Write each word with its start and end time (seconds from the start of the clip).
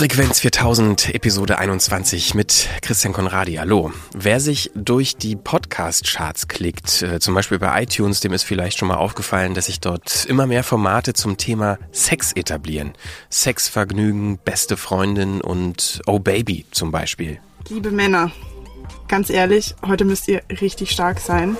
Frequenz 0.00 0.40
4000, 0.40 1.14
Episode 1.14 1.58
21 1.58 2.34
mit 2.34 2.68
Christian 2.80 3.12
Konradi. 3.12 3.56
Hallo. 3.56 3.92
Wer 4.14 4.40
sich 4.40 4.70
durch 4.74 5.16
die 5.16 5.36
Podcast-Charts 5.36 6.48
klickt, 6.48 7.02
äh, 7.02 7.20
zum 7.20 7.34
Beispiel 7.34 7.58
bei 7.58 7.82
iTunes, 7.82 8.20
dem 8.20 8.32
ist 8.32 8.44
vielleicht 8.44 8.78
schon 8.78 8.88
mal 8.88 8.96
aufgefallen, 8.96 9.52
dass 9.52 9.66
sich 9.66 9.78
dort 9.78 10.24
immer 10.24 10.46
mehr 10.46 10.64
Formate 10.64 11.12
zum 11.12 11.36
Thema 11.36 11.78
Sex 11.92 12.32
etablieren. 12.32 12.94
Sexvergnügen, 13.30 14.38
beste 14.38 14.78
Freundin 14.78 15.42
und 15.42 16.00
Oh 16.06 16.18
Baby 16.18 16.64
zum 16.70 16.92
Beispiel. 16.92 17.38
Liebe 17.68 17.90
Männer, 17.90 18.32
ganz 19.06 19.28
ehrlich, 19.28 19.74
heute 19.86 20.06
müsst 20.06 20.28
ihr 20.28 20.40
richtig 20.62 20.92
stark 20.92 21.20
sein 21.20 21.58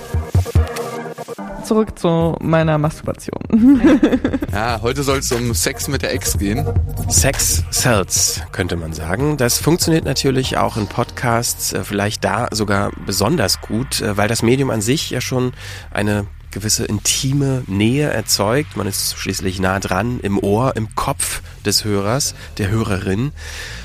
zurück 1.64 1.98
zu 1.98 2.36
meiner 2.40 2.78
Masturbation. 2.78 3.40
ja, 4.52 4.80
heute 4.82 5.02
soll 5.02 5.18
es 5.18 5.30
um 5.32 5.54
Sex 5.54 5.88
mit 5.88 6.02
der 6.02 6.12
Ex 6.12 6.38
gehen. 6.38 6.66
Sex 7.08 7.64
sells, 7.70 8.40
könnte 8.52 8.76
man 8.76 8.92
sagen. 8.92 9.36
Das 9.36 9.58
funktioniert 9.58 10.04
natürlich 10.04 10.56
auch 10.56 10.76
in 10.76 10.86
Podcasts, 10.86 11.72
äh, 11.72 11.84
vielleicht 11.84 12.24
da 12.24 12.48
sogar 12.50 12.90
besonders 13.06 13.60
gut, 13.60 14.00
äh, 14.00 14.16
weil 14.16 14.28
das 14.28 14.42
Medium 14.42 14.70
an 14.70 14.80
sich 14.80 15.10
ja 15.10 15.20
schon 15.20 15.52
eine 15.90 16.26
gewisse 16.50 16.84
intime 16.84 17.62
Nähe 17.66 18.10
erzeugt. 18.10 18.76
Man 18.76 18.86
ist 18.86 19.16
schließlich 19.16 19.60
nah 19.60 19.78
dran, 19.78 20.20
im 20.20 20.38
Ohr, 20.38 20.76
im 20.76 20.94
Kopf 20.94 21.42
des 21.64 21.84
Hörers, 21.84 22.34
der 22.58 22.70
Hörerin. 22.70 23.32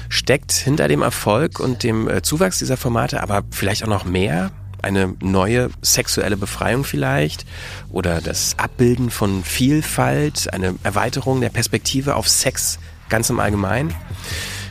Steckt 0.10 0.52
hinter 0.52 0.88
dem 0.88 1.02
Erfolg 1.02 1.60
und 1.60 1.84
dem 1.84 2.08
äh, 2.08 2.22
Zuwachs 2.22 2.60
dieser 2.60 2.78
Formate 2.78 3.22
aber 3.22 3.44
vielleicht 3.52 3.84
auch 3.84 3.90
noch 3.90 4.06
mehr 4.06 4.52
eine 4.86 5.16
neue 5.20 5.72
sexuelle 5.82 6.38
Befreiung 6.38 6.84
vielleicht 6.84 7.46
oder 7.90 8.22
das 8.22 8.56
Abbilden 8.60 9.10
von 9.10 9.44
Vielfalt, 9.44 10.54
eine 10.54 10.76
Erweiterung 10.84 11.42
der 11.42 11.50
Perspektive 11.50 12.16
auf 12.16 12.30
Sex 12.30 12.78
ganz 13.10 13.32
im 13.32 13.40
Allgemeinen? 13.40 13.94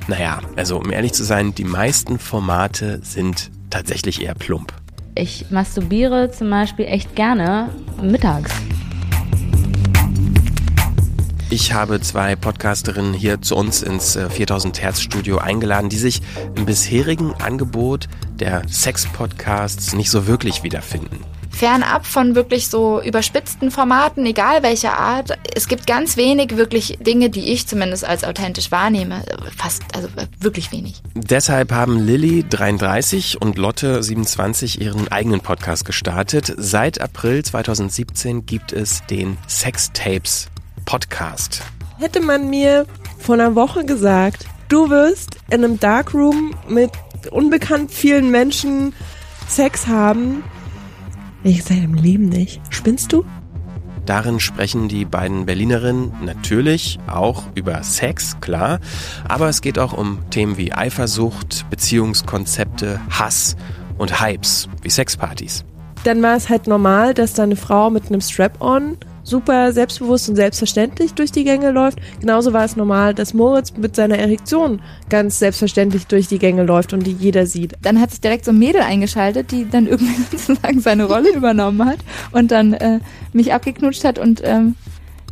Naja, 0.07 0.41
also 0.55 0.79
um 0.79 0.93
ehrlich 0.93 1.15
zu 1.15 1.25
sein, 1.25 1.53
die 1.55 1.65
meisten 1.65 2.21
Formate 2.21 3.01
sind 3.03 3.51
tatsächlich 3.71 4.23
eher 4.23 4.35
plump. 4.35 4.73
Ich 5.17 5.51
masturbiere 5.51 6.31
zum 6.31 6.49
Beispiel 6.49 6.87
echt 6.87 7.17
gerne 7.17 7.71
mittags. 8.01 8.53
Ich 11.51 11.73
habe 11.73 12.01
zwei 12.01 12.35
Podcasterinnen 12.35 13.15
hier 13.15 13.41
zu 13.41 13.55
uns 13.55 13.83
ins 13.83 14.17
4000 14.17 14.77
äh, 14.77 14.83
Hertz 14.83 15.01
Studio 15.01 15.39
eingeladen, 15.39 15.89
die 15.89 15.99
sich 15.99 16.21
im 16.57 16.67
bisherigen 16.67 17.33
Angebot 17.35 18.09
der 18.41 18.63
Sex-Podcasts 18.69 19.95
nicht 19.95 20.11
so 20.11 20.27
wirklich 20.27 20.63
wiederfinden. 20.63 21.25
Fernab 21.55 22.05
von 22.05 22.35
wirklich 22.35 22.69
so 22.69 23.01
überspitzten 23.01 23.71
Formaten, 23.71 24.27
egal 24.27 24.65
welcher 24.65 24.99
Art, 24.99 25.39
es 25.55 25.69
gibt 25.69 25.87
ganz 25.87 26.17
wenig 26.17 26.57
wirklich 26.57 26.99
Dinge, 27.01 27.31
die 27.31 27.53
ich 27.53 27.69
zumindest 27.69 28.05
als 28.05 28.25
authentisch 28.25 28.73
wahrnehme. 28.73 29.23
Fast, 29.57 29.83
also 29.95 30.09
wirklich 30.41 30.73
wenig. 30.73 31.01
Deshalb 31.15 31.71
haben 31.71 32.05
Lilly 32.05 32.45
33 32.49 33.41
und 33.41 33.57
Lotte 33.57 34.03
27 34.03 34.81
ihren 34.81 35.07
eigenen 35.09 35.41
Podcast 35.41 35.85
gestartet. 35.85 36.53
Seit 36.57 37.01
April 37.01 37.45
2017 37.45 38.47
gibt 38.47 38.73
es 38.73 39.07
den 39.07 39.39
Sextapes 39.47 40.49
Podcast. 40.85 41.63
Hätte 41.99 42.21
man 42.21 42.51
mir 42.51 42.85
vor 43.21 43.37
einer 43.37 43.55
Woche 43.55 43.85
gesagt, 43.85 44.47
du 44.75 44.91
wirst 44.91 45.37
in 45.51 45.63
einem 45.63 45.79
Darkroom 45.79 46.53
mit 46.69 46.91
unbekannt 47.31 47.93
vielen 47.93 48.33
Menschen 48.33 48.93
Sex 49.47 49.87
haben, 49.87 50.43
ich 51.45 51.63
sage 51.63 51.83
im 51.83 51.95
Leben 51.95 52.29
nicht. 52.29 52.61
Spinnst 52.71 53.13
du? 53.13 53.25
Darin 54.05 54.41
sprechen 54.41 54.89
die 54.89 55.05
beiden 55.05 55.47
Berlinerinnen 55.47 56.13
natürlich 56.25 56.99
auch 57.07 57.45
über 57.55 57.85
Sex, 57.85 58.41
klar, 58.41 58.81
aber 59.29 59.49
es 59.49 59.61
geht 59.61 59.79
auch 59.79 59.93
um 59.93 60.19
Themen 60.31 60.57
wie 60.57 60.73
Eifersucht, 60.73 61.67
Beziehungskonzepte, 61.71 63.01
Hass 63.11 63.57
und 63.97 64.21
Hypes 64.21 64.69
wie 64.83 64.91
Sexpartys. 64.91 65.65
Dann 66.03 66.21
war 66.21 66.37
es 66.37 66.49
halt 66.49 66.67
normal, 66.67 67.15
dass 67.15 67.35
da 67.35 67.45
eine 67.45 67.57
Frau 67.57 67.91
mit 67.91 68.09
einem 68.09 68.21
Strap-on 68.21 68.99
super 69.25 69.73
selbstbewusst 69.73 70.29
und 70.29 70.37
selbstverständlich 70.37 71.15
durch 71.15 71.33
die 71.33 71.45
Gänge 71.45 71.71
läuft. 71.73 71.99
Genauso 72.21 72.53
war 72.53 72.65
es 72.65 72.77
normal, 72.77 73.15
dass 73.15 73.35
Moritz 73.35 73.73
mit 73.77 73.97
seiner 73.97 74.19
Erektion 74.19 74.81
ganz 75.09 75.39
selbstverständlich 75.39 76.07
durch 76.07 76.29
die 76.29 76.39
Gänge 76.39 76.65
läuft 76.65 76.93
und 76.93 77.07
die 77.07 77.13
jeder 77.13 77.47
sieht. 77.47 77.75
Dann 77.83 78.01
hat 78.01 78.11
sich 78.11 78.21
direkt 78.21 78.45
so 78.45 78.53
ein 78.53 78.59
Mädel 78.59 78.83
eingeschaltet, 78.83 79.51
die 79.51 79.69
dann 79.69 79.87
irgendwie 79.89 80.15
sozusagen 80.31 80.81
seine 80.81 81.05
Rolle 81.05 81.35
übernommen 81.35 81.85
hat 81.85 81.99
und 82.33 82.53
dann 82.53 82.75
äh, 82.75 83.01
mich 83.33 83.53
abgeknutscht 83.53 84.05
hat 84.05 84.19
und 84.19 84.43
ähm, 84.45 84.77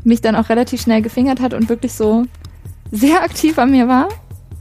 mich 0.05 0.21
dann 0.21 0.35
auch 0.35 0.49
relativ 0.49 0.81
schnell 0.81 1.03
gefingert 1.03 1.41
hat 1.41 1.55
und 1.55 1.69
wirklich 1.69 1.93
so 1.93 2.25
sehr 2.91 3.23
aktiv 3.23 3.59
an 3.59 3.71
mir 3.71 3.89
war. 3.89 4.09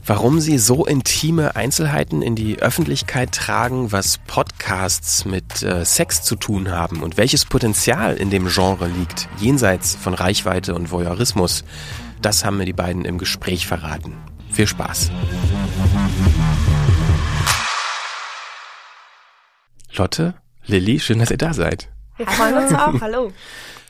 Warum 0.04 0.40
sie 0.40 0.58
so 0.58 0.84
intime 0.84 1.54
Einzelheiten 1.54 2.22
in 2.22 2.34
die 2.34 2.58
Öffentlichkeit 2.58 3.30
tragen, 3.30 3.92
was 3.92 4.18
Podcasts 4.18 5.24
mit 5.24 5.62
äh, 5.62 5.84
Sex 5.84 6.22
zu 6.22 6.34
tun 6.34 6.72
haben 6.72 7.04
und 7.04 7.16
welches 7.16 7.44
Potenzial 7.44 8.16
in 8.16 8.28
dem 8.28 8.48
Genre 8.48 8.88
liegt, 8.88 9.28
jenseits 9.38 9.94
von 9.94 10.14
Reichweite 10.14 10.74
und 10.74 10.90
Voyeurismus, 10.90 11.62
das 12.20 12.44
haben 12.44 12.56
mir 12.56 12.64
die 12.64 12.72
beiden 12.72 13.04
im 13.04 13.16
Gespräch 13.16 13.68
verraten. 13.68 14.16
Viel 14.50 14.66
Spaß. 14.66 15.12
Lotte, 19.94 20.34
Lilly, 20.66 20.98
schön, 20.98 21.20
dass 21.20 21.30
ihr 21.30 21.38
da 21.38 21.54
seid. 21.54 21.90
Wir 22.16 22.26
freuen 22.26 22.56
uns 22.56 22.74
auch. 22.74 23.00
Hallo. 23.00 23.32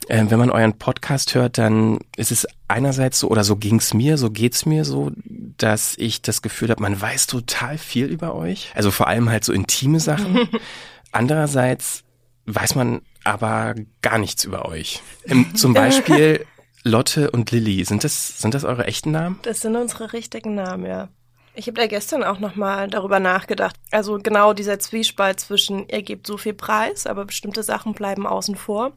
Äh, 0.08 0.24
wenn 0.28 0.38
man 0.38 0.50
euren 0.50 0.78
Podcast 0.78 1.34
hört, 1.34 1.58
dann 1.58 1.98
ist 2.16 2.32
es 2.32 2.46
einerseits 2.68 3.18
so, 3.18 3.28
oder 3.28 3.44
so 3.44 3.56
ging's 3.56 3.94
mir, 3.94 4.18
so 4.18 4.30
geht's 4.30 4.66
mir 4.66 4.84
so, 4.84 5.12
dass 5.56 5.96
ich 5.98 6.22
das 6.22 6.42
Gefühl 6.42 6.70
habe, 6.70 6.82
man 6.82 7.00
weiß 7.00 7.26
total 7.26 7.78
viel 7.78 8.06
über 8.06 8.34
euch. 8.34 8.72
Also 8.74 8.90
vor 8.90 9.06
allem 9.08 9.28
halt 9.30 9.44
so 9.44 9.52
intime 9.52 10.00
Sachen. 10.00 10.48
Andererseits 11.12 12.04
weiß 12.46 12.74
man 12.74 13.02
aber 13.24 13.74
gar 14.00 14.18
nichts 14.18 14.44
über 14.44 14.66
euch. 14.66 15.02
Ähm, 15.26 15.54
zum 15.54 15.74
Beispiel 15.74 16.44
Lotte 16.82 17.30
und 17.30 17.50
Lilly. 17.50 17.84
Sind 17.84 18.04
das, 18.04 18.38
sind 18.38 18.54
das 18.54 18.64
eure 18.64 18.86
echten 18.86 19.12
Namen? 19.12 19.38
Das 19.42 19.60
sind 19.60 19.76
unsere 19.76 20.12
richtigen 20.12 20.54
Namen, 20.54 20.86
ja. 20.86 21.08
Ich 21.54 21.66
habe 21.66 21.78
da 21.78 21.86
gestern 21.86 22.24
auch 22.24 22.40
nochmal 22.40 22.88
darüber 22.88 23.20
nachgedacht. 23.20 23.76
Also 23.90 24.18
genau 24.18 24.54
dieser 24.54 24.78
Zwiespalt 24.78 25.38
zwischen, 25.38 25.86
ihr 25.88 26.02
gebt 26.02 26.26
so 26.26 26.38
viel 26.38 26.54
Preis, 26.54 27.06
aber 27.06 27.26
bestimmte 27.26 27.62
Sachen 27.62 27.92
bleiben 27.92 28.26
außen 28.26 28.56
vor. 28.56 28.92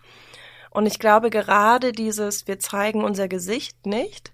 Und 0.75 0.87
ich 0.87 0.99
glaube, 0.99 1.29
gerade 1.29 1.93
dieses, 1.93 2.47
wir 2.47 2.59
zeigen 2.59 3.05
unser 3.05 3.29
Gesicht 3.29 3.85
nicht, 3.85 4.33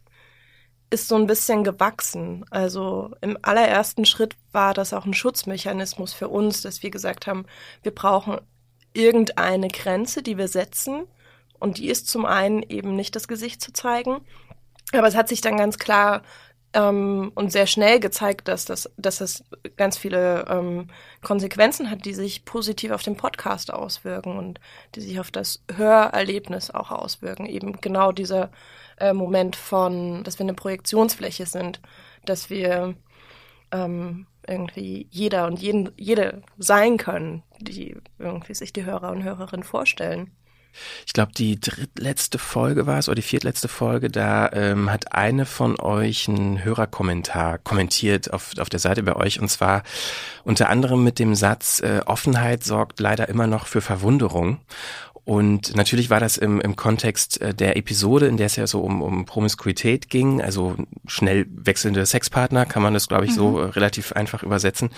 ist 0.90 1.07
so 1.07 1.16
ein 1.16 1.28
bisschen 1.28 1.63
gewachsen. 1.63 2.46
Also 2.50 3.13
im 3.22 3.38
allerersten 3.44 4.06
Schritt 4.06 4.35
war 4.51 4.74
das 4.74 4.91
auch 4.91 5.06
ein 5.06 5.13
Schutzmechanismus 5.13 6.13
für 6.13 6.30
uns, 6.30 6.63
dass 6.63 6.81
wir 6.81 6.90
gesagt 6.90 7.28
haben, 7.28 7.46
wir 7.84 7.94
brauchen 7.94 8.40
irgendeine 8.94 9.68
Grenze, 9.68 10.24
die 10.24 10.40
wir 10.40 10.47
setzen. 10.47 11.03
Und 11.59 11.78
die 11.78 11.90
ist 11.90 12.07
zum 12.07 12.25
einen 12.25 12.63
eben 12.63 12.96
nicht 12.96 13.16
das 13.16 13.28
Gesicht 13.28 13.62
zu 13.62 13.72
zeigen. 13.72 14.22
Aber 14.94 15.07
es 15.07 15.16
hat 15.16 15.30
sich 15.30 15.41
dann 15.41 15.57
ganz 15.57 15.78
klar 15.78 16.24
ähm, 16.73 17.31
und 17.35 17.51
sehr 17.51 17.67
schnell 17.67 17.99
gezeigt, 17.99 18.47
dass 18.47 18.65
das, 18.65 18.89
dass 18.97 19.17
das 19.17 19.43
ganz 19.77 19.97
viele 19.97 20.45
ähm, 20.49 20.87
Konsequenzen 21.21 21.89
hat, 21.89 22.05
die 22.05 22.13
sich 22.13 22.45
positiv 22.45 22.91
auf 22.91 23.03
den 23.03 23.17
Podcast 23.17 23.73
auswirken 23.73 24.37
und 24.37 24.59
die 24.95 25.01
sich 25.01 25.19
auf 25.19 25.31
das 25.31 25.63
Hörerlebnis 25.73 26.71
auch 26.71 26.91
auswirken. 26.91 27.45
Eben 27.45 27.81
genau 27.81 28.11
dieser 28.11 28.51
äh, 28.97 29.13
Moment 29.13 29.55
von, 29.55 30.23
dass 30.23 30.39
wir 30.39 30.45
eine 30.45 30.53
Projektionsfläche 30.53 31.45
sind, 31.45 31.81
dass 32.25 32.49
wir 32.49 32.95
ähm, 33.71 34.27
irgendwie 34.47 35.07
jeder 35.11 35.47
und 35.47 35.59
jeden, 35.59 35.91
jede 35.97 36.41
sein 36.57 36.97
können, 36.97 37.43
die 37.59 37.97
irgendwie 38.17 38.53
sich 38.53 38.73
die 38.73 38.85
Hörer 38.85 39.11
und 39.11 39.23
Hörerinnen 39.23 39.63
vorstellen 39.63 40.31
ich 41.05 41.13
glaube, 41.13 41.31
die 41.33 41.59
drittletzte 41.59 42.37
Folge 42.37 42.87
war 42.87 42.99
es 42.99 43.07
oder 43.07 43.15
die 43.15 43.21
viertletzte 43.21 43.67
Folge, 43.67 44.09
da 44.09 44.49
ähm, 44.53 44.91
hat 44.91 45.13
eine 45.13 45.45
von 45.45 45.79
euch 45.79 46.27
einen 46.27 46.63
Hörerkommentar 46.63 47.57
kommentiert 47.57 48.33
auf, 48.33 48.51
auf 48.57 48.69
der 48.69 48.79
Seite 48.79 49.03
bei 49.03 49.15
euch 49.15 49.39
und 49.39 49.50
zwar 49.50 49.83
unter 50.44 50.69
anderem 50.69 51.03
mit 51.03 51.19
dem 51.19 51.35
Satz, 51.35 51.79
äh, 51.81 52.01
Offenheit 52.06 52.63
sorgt 52.63 53.00
leider 53.00 53.29
immer 53.29 53.47
noch 53.47 53.68
für 53.68 53.81
Verwunderung. 53.81 54.59
Und 55.23 55.75
natürlich 55.75 56.09
war 56.09 56.19
das 56.19 56.38
im, 56.38 56.59
im 56.62 56.75
Kontext 56.75 57.39
äh, 57.41 57.53
der 57.53 57.77
Episode, 57.77 58.27
in 58.27 58.38
der 58.38 58.47
es 58.47 58.56
ja 58.56 58.65
so 58.65 58.81
um, 58.81 59.01
um 59.01 59.25
Promiskuität 59.25 60.09
ging, 60.09 60.41
also 60.41 60.75
schnell 61.06 61.45
wechselnde 61.50 62.06
Sexpartner, 62.06 62.65
kann 62.65 62.81
man 62.81 62.94
das, 62.94 63.07
glaube 63.07 63.25
ich, 63.25 63.31
mhm. 63.31 63.35
so 63.35 63.59
äh, 63.59 63.65
relativ 63.65 64.13
einfach 64.13 64.41
übersetzen. 64.41 64.89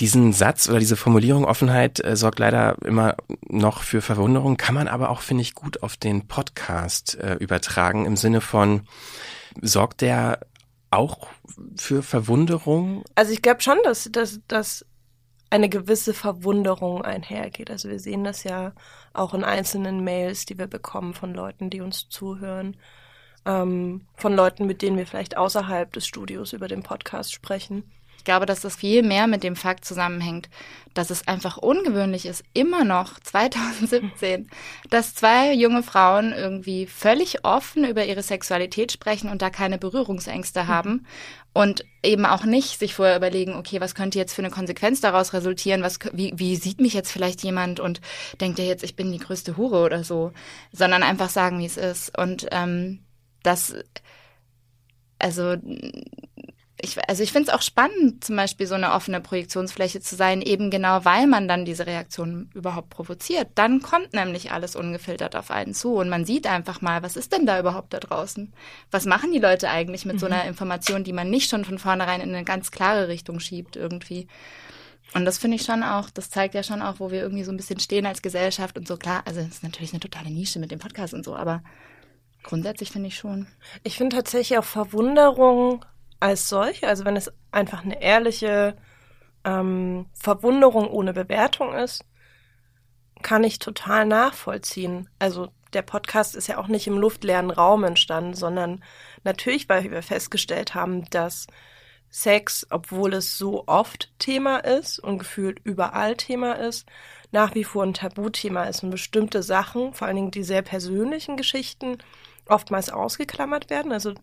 Diesen 0.00 0.32
Satz 0.32 0.68
oder 0.68 0.80
diese 0.80 0.96
Formulierung 0.96 1.44
Offenheit 1.44 2.04
äh, 2.04 2.16
sorgt 2.16 2.38
leider 2.38 2.76
immer 2.84 3.16
noch 3.48 3.82
für 3.82 4.02
Verwunderung, 4.02 4.56
kann 4.56 4.74
man 4.74 4.88
aber 4.88 5.10
auch, 5.10 5.20
finde 5.20 5.42
ich, 5.42 5.54
gut 5.54 5.82
auf 5.82 5.96
den 5.96 6.26
Podcast 6.26 7.16
äh, 7.18 7.34
übertragen 7.34 8.04
im 8.06 8.16
Sinne 8.16 8.40
von, 8.40 8.88
sorgt 9.60 10.00
der 10.00 10.40
auch 10.90 11.28
für 11.76 12.02
Verwunderung? 12.02 13.04
Also 13.14 13.32
ich 13.32 13.42
glaube 13.42 13.62
schon, 13.62 13.78
dass, 13.84 14.08
dass, 14.12 14.40
dass 14.48 14.84
eine 15.50 15.68
gewisse 15.68 16.14
Verwunderung 16.14 17.02
einhergeht. 17.02 17.70
Also 17.70 17.88
wir 17.88 18.00
sehen 18.00 18.24
das 18.24 18.44
ja 18.44 18.72
auch 19.12 19.34
in 19.34 19.44
einzelnen 19.44 20.02
Mails, 20.02 20.46
die 20.46 20.58
wir 20.58 20.66
bekommen 20.66 21.14
von 21.14 21.32
Leuten, 21.34 21.70
die 21.70 21.80
uns 21.80 22.08
zuhören. 22.08 22.76
ähm, 23.46 24.06
von 24.14 24.34
Leuten, 24.34 24.66
mit 24.66 24.82
denen 24.82 24.96
wir 24.96 25.06
vielleicht 25.06 25.36
außerhalb 25.36 25.92
des 25.92 26.06
Studios 26.06 26.52
über 26.52 26.68
den 26.68 26.82
Podcast 26.82 27.32
sprechen. 27.32 27.84
Ich 28.24 28.26
glaube, 28.26 28.46
dass 28.46 28.62
das 28.62 28.74
viel 28.74 29.02
mehr 29.02 29.26
mit 29.26 29.42
dem 29.42 29.54
Fakt 29.54 29.84
zusammenhängt, 29.84 30.48
dass 30.94 31.10
es 31.10 31.28
einfach 31.28 31.58
ungewöhnlich 31.58 32.24
ist, 32.24 32.42
immer 32.54 32.82
noch 32.82 33.20
2017, 33.22 34.48
dass 34.88 35.14
zwei 35.14 35.52
junge 35.52 35.82
Frauen 35.82 36.32
irgendwie 36.32 36.86
völlig 36.86 37.44
offen 37.44 37.84
über 37.84 38.06
ihre 38.06 38.22
Sexualität 38.22 38.92
sprechen 38.92 39.28
und 39.28 39.42
da 39.42 39.50
keine 39.50 39.76
Berührungsängste 39.76 40.68
haben 40.68 41.06
und 41.52 41.84
eben 42.02 42.24
auch 42.24 42.46
nicht 42.46 42.78
sich 42.78 42.94
vorher 42.94 43.18
überlegen, 43.18 43.56
okay, 43.56 43.82
was 43.82 43.94
könnte 43.94 44.18
jetzt 44.18 44.32
für 44.32 44.40
eine 44.40 44.50
Konsequenz 44.50 45.02
daraus 45.02 45.34
resultieren, 45.34 45.82
was, 45.82 45.98
wie, 46.14 46.32
wie 46.34 46.56
sieht 46.56 46.80
mich 46.80 46.94
jetzt 46.94 47.12
vielleicht 47.12 47.42
jemand 47.42 47.78
und 47.78 48.00
denkt 48.40 48.58
er 48.58 48.64
jetzt, 48.64 48.84
ich 48.84 48.96
bin 48.96 49.12
die 49.12 49.18
größte 49.18 49.58
Hure 49.58 49.84
oder 49.84 50.02
so, 50.02 50.32
sondern 50.72 51.02
einfach 51.02 51.28
sagen, 51.28 51.58
wie 51.58 51.66
es 51.66 51.76
ist. 51.76 52.16
Und 52.18 52.46
ähm, 52.52 53.00
das, 53.42 53.74
also 55.18 55.56
ich, 56.84 57.08
also 57.08 57.22
ich 57.22 57.32
finde 57.32 57.50
es 57.50 57.54
auch 57.54 57.62
spannend, 57.62 58.22
zum 58.22 58.36
Beispiel 58.36 58.66
so 58.66 58.74
eine 58.74 58.92
offene 58.92 59.20
Projektionsfläche 59.20 60.00
zu 60.00 60.14
sein, 60.14 60.42
eben 60.42 60.70
genau 60.70 61.04
weil 61.04 61.26
man 61.26 61.48
dann 61.48 61.64
diese 61.64 61.86
Reaktion 61.86 62.50
überhaupt 62.54 62.90
provoziert. 62.90 63.48
Dann 63.54 63.80
kommt 63.80 64.12
nämlich 64.12 64.52
alles 64.52 64.76
ungefiltert 64.76 65.34
auf 65.34 65.50
einen 65.50 65.74
zu 65.74 65.94
und 65.94 66.08
man 66.08 66.24
sieht 66.24 66.46
einfach 66.46 66.80
mal, 66.80 67.02
was 67.02 67.16
ist 67.16 67.32
denn 67.32 67.46
da 67.46 67.58
überhaupt 67.58 67.92
da 67.92 67.98
draußen? 67.98 68.52
Was 68.90 69.06
machen 69.06 69.32
die 69.32 69.38
Leute 69.38 69.68
eigentlich 69.70 70.04
mit 70.04 70.16
mhm. 70.16 70.20
so 70.20 70.26
einer 70.26 70.44
Information, 70.44 71.04
die 71.04 71.12
man 71.12 71.30
nicht 71.30 71.50
schon 71.50 71.64
von 71.64 71.78
vornherein 71.78 72.20
in 72.20 72.34
eine 72.34 72.44
ganz 72.44 72.70
klare 72.70 73.08
Richtung 73.08 73.40
schiebt 73.40 73.76
irgendwie? 73.76 74.28
Und 75.14 75.24
das 75.24 75.38
finde 75.38 75.56
ich 75.56 75.62
schon 75.62 75.82
auch, 75.82 76.10
das 76.10 76.28
zeigt 76.28 76.54
ja 76.54 76.62
schon 76.62 76.82
auch, 76.82 76.98
wo 76.98 77.10
wir 77.10 77.20
irgendwie 77.20 77.44
so 77.44 77.52
ein 77.52 77.56
bisschen 77.56 77.78
stehen 77.78 78.04
als 78.04 78.20
Gesellschaft 78.20 78.76
und 78.76 78.88
so. 78.88 78.96
Klar, 78.96 79.22
also 79.26 79.40
es 79.40 79.48
ist 79.48 79.62
natürlich 79.62 79.92
eine 79.92 80.00
totale 80.00 80.30
Nische 80.30 80.58
mit 80.58 80.70
dem 80.70 80.80
Podcast 80.80 81.14
und 81.14 81.24
so, 81.24 81.36
aber 81.36 81.62
grundsätzlich 82.42 82.90
finde 82.90 83.08
ich 83.08 83.16
schon. 83.16 83.46
Ich 83.84 83.96
finde 83.96 84.16
tatsächlich 84.16 84.58
auch 84.58 84.64
Verwunderung 84.64 85.84
als 86.24 86.48
solche, 86.48 86.88
also 86.88 87.04
wenn 87.04 87.16
es 87.16 87.30
einfach 87.52 87.84
eine 87.84 88.00
ehrliche 88.00 88.78
ähm, 89.44 90.06
Verwunderung 90.14 90.88
ohne 90.88 91.12
Bewertung 91.12 91.74
ist, 91.74 92.02
kann 93.20 93.44
ich 93.44 93.58
total 93.58 94.06
nachvollziehen. 94.06 95.10
Also 95.18 95.48
der 95.74 95.82
Podcast 95.82 96.34
ist 96.34 96.46
ja 96.46 96.56
auch 96.56 96.66
nicht 96.66 96.86
im 96.86 96.96
luftleeren 96.96 97.50
Raum 97.50 97.84
entstanden, 97.84 98.32
sondern 98.32 98.82
natürlich, 99.22 99.68
weil 99.68 99.90
wir 99.90 100.02
festgestellt 100.02 100.74
haben, 100.74 101.04
dass 101.10 101.46
Sex, 102.08 102.66
obwohl 102.70 103.12
es 103.12 103.36
so 103.36 103.64
oft 103.66 104.10
Thema 104.18 104.64
ist 104.64 104.98
und 104.98 105.18
gefühlt 105.18 105.60
überall 105.62 106.16
Thema 106.16 106.54
ist, 106.54 106.86
nach 107.32 107.54
wie 107.54 107.64
vor 107.64 107.82
ein 107.82 107.92
Tabuthema 107.92 108.64
ist 108.64 108.82
und 108.82 108.88
bestimmte 108.88 109.42
Sachen, 109.42 109.92
vor 109.92 110.06
allen 110.06 110.16
Dingen 110.16 110.30
die 110.30 110.44
sehr 110.44 110.62
persönlichen 110.62 111.36
Geschichten, 111.36 111.98
oftmals 112.46 112.88
ausgeklammert 112.88 113.68
werden. 113.68 113.92
Also 113.92 114.14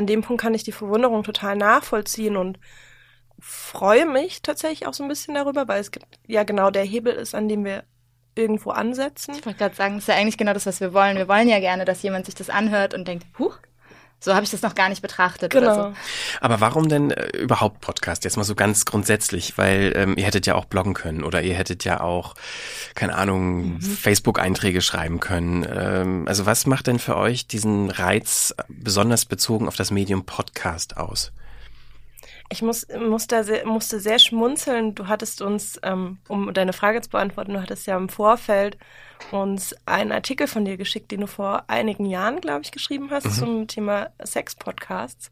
an 0.00 0.06
dem 0.06 0.22
Punkt 0.22 0.40
kann 0.40 0.54
ich 0.54 0.64
die 0.64 0.72
Verwunderung 0.72 1.22
total 1.24 1.56
nachvollziehen 1.56 2.38
und 2.38 2.58
freue 3.38 4.06
mich 4.06 4.40
tatsächlich 4.40 4.86
auch 4.86 4.94
so 4.94 5.02
ein 5.02 5.10
bisschen 5.10 5.34
darüber, 5.34 5.68
weil 5.68 5.82
es 5.82 5.90
ja 6.26 6.42
genau 6.42 6.70
der 6.70 6.84
Hebel 6.84 7.12
ist, 7.12 7.34
an 7.34 7.48
dem 7.48 7.66
wir 7.66 7.84
irgendwo 8.34 8.70
ansetzen. 8.70 9.34
Ich 9.34 9.44
wollte 9.44 9.58
gerade 9.58 9.74
sagen, 9.74 9.96
das 9.96 10.04
ist 10.04 10.08
ja 10.08 10.14
eigentlich 10.14 10.38
genau 10.38 10.54
das, 10.54 10.64
was 10.64 10.80
wir 10.80 10.94
wollen. 10.94 11.18
Wir 11.18 11.28
wollen 11.28 11.48
ja 11.48 11.60
gerne, 11.60 11.84
dass 11.84 12.02
jemand 12.02 12.24
sich 12.24 12.34
das 12.34 12.48
anhört 12.48 12.94
und 12.94 13.06
denkt, 13.08 13.26
huch, 13.38 13.58
so 14.20 14.34
habe 14.34 14.44
ich 14.44 14.50
das 14.50 14.60
noch 14.60 14.74
gar 14.74 14.90
nicht 14.90 15.00
betrachtet. 15.00 15.50
Genau. 15.50 15.74
So. 15.74 15.92
Aber 16.40 16.60
warum 16.60 16.88
denn 16.88 17.10
äh, 17.10 17.38
überhaupt 17.38 17.80
Podcast? 17.80 18.24
Jetzt 18.24 18.36
mal 18.36 18.44
so 18.44 18.54
ganz 18.54 18.84
grundsätzlich, 18.84 19.56
weil 19.56 19.94
ähm, 19.96 20.14
ihr 20.16 20.24
hättet 20.24 20.46
ja 20.46 20.54
auch 20.54 20.66
bloggen 20.66 20.92
können 20.92 21.24
oder 21.24 21.40
ihr 21.42 21.54
hättet 21.54 21.84
ja 21.84 22.00
auch, 22.00 22.34
keine 22.94 23.14
Ahnung, 23.14 23.74
mhm. 23.74 23.80
Facebook-Einträge 23.80 24.82
schreiben 24.82 25.20
können. 25.20 25.66
Ähm, 25.68 26.28
also 26.28 26.44
was 26.44 26.66
macht 26.66 26.86
denn 26.86 26.98
für 26.98 27.16
euch 27.16 27.46
diesen 27.46 27.90
Reiz 27.90 28.54
besonders 28.68 29.24
bezogen 29.24 29.66
auf 29.66 29.76
das 29.76 29.90
Medium 29.90 30.26
Podcast 30.26 30.98
aus? 30.98 31.32
Ich 32.52 32.60
muss, 32.62 32.86
muss 32.98 33.26
da 33.26 33.42
sehr, 33.44 33.64
musste 33.64 34.00
sehr 34.00 34.18
schmunzeln. 34.18 34.94
Du 34.94 35.06
hattest 35.06 35.40
uns, 35.40 35.78
ähm, 35.82 36.18
um 36.28 36.52
deine 36.52 36.72
Frage 36.72 37.00
zu 37.00 37.08
beantworten, 37.08 37.54
du 37.54 37.62
hattest 37.62 37.86
ja 37.86 37.96
im 37.96 38.08
Vorfeld 38.08 38.76
uns 39.30 39.74
einen 39.86 40.12
Artikel 40.12 40.46
von 40.46 40.64
dir 40.64 40.76
geschickt, 40.76 41.10
den 41.10 41.20
du 41.20 41.26
vor 41.26 41.64
einigen 41.68 42.06
Jahren, 42.06 42.40
glaube 42.40 42.62
ich, 42.62 42.72
geschrieben 42.72 43.10
hast 43.10 43.26
mhm. 43.26 43.32
zum 43.32 43.66
Thema 43.68 44.10
Sex-Podcasts. 44.22 45.30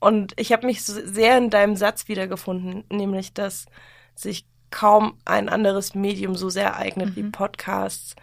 Und 0.00 0.32
ich 0.36 0.52
habe 0.52 0.66
mich 0.66 0.82
sehr 0.82 1.38
in 1.38 1.50
deinem 1.50 1.76
Satz 1.76 2.08
wiedergefunden, 2.08 2.84
nämlich, 2.90 3.34
dass 3.34 3.66
sich 4.14 4.46
kaum 4.70 5.18
ein 5.24 5.48
anderes 5.48 5.94
Medium 5.94 6.34
so 6.34 6.48
sehr 6.48 6.76
eignet 6.76 7.10
mhm. 7.10 7.16
wie 7.16 7.30
Podcasts, 7.30 8.16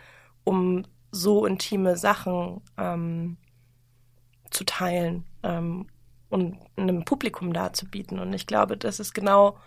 um 0.43 0.85
so 1.11 1.45
intime 1.45 1.95
Sachen 1.97 2.61
ähm, 2.77 3.37
zu 4.51 4.65
teilen 4.65 5.25
ähm, 5.43 5.87
und 6.29 6.57
einem 6.75 7.05
Publikum 7.05 7.53
darzubieten. 7.53 8.19
Und 8.19 8.33
ich 8.33 8.45
glaube, 8.45 8.77
das 8.77 8.99
ist 8.99 9.13
genau 9.13 9.57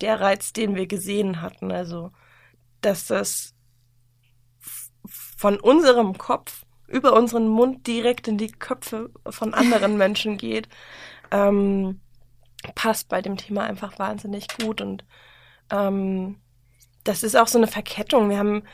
der 0.00 0.20
Reiz, 0.20 0.52
den 0.52 0.74
wir 0.74 0.86
gesehen 0.86 1.42
hatten. 1.42 1.70
Also, 1.70 2.12
dass 2.80 3.06
das 3.06 3.54
von 5.38 5.60
unserem 5.60 6.18
Kopf 6.18 6.64
über 6.88 7.12
unseren 7.12 7.46
Mund 7.46 7.86
direkt 7.86 8.26
in 8.26 8.38
die 8.38 8.50
Köpfe 8.50 9.10
von 9.30 9.54
anderen 9.54 9.96
Menschen 9.96 10.36
geht, 10.36 10.68
ähm, 11.30 12.00
passt 12.74 13.08
bei 13.08 13.22
dem 13.22 13.36
Thema 13.36 13.62
einfach 13.62 14.00
wahnsinnig 14.00 14.48
gut. 14.60 14.80
Und 14.80 15.04
ähm, 15.70 16.40
das 17.04 17.22
ist 17.22 17.36
auch 17.36 17.46
so 17.46 17.56
eine 17.56 17.68
Verkettung. 17.68 18.30
Wir 18.30 18.38
haben 18.38 18.64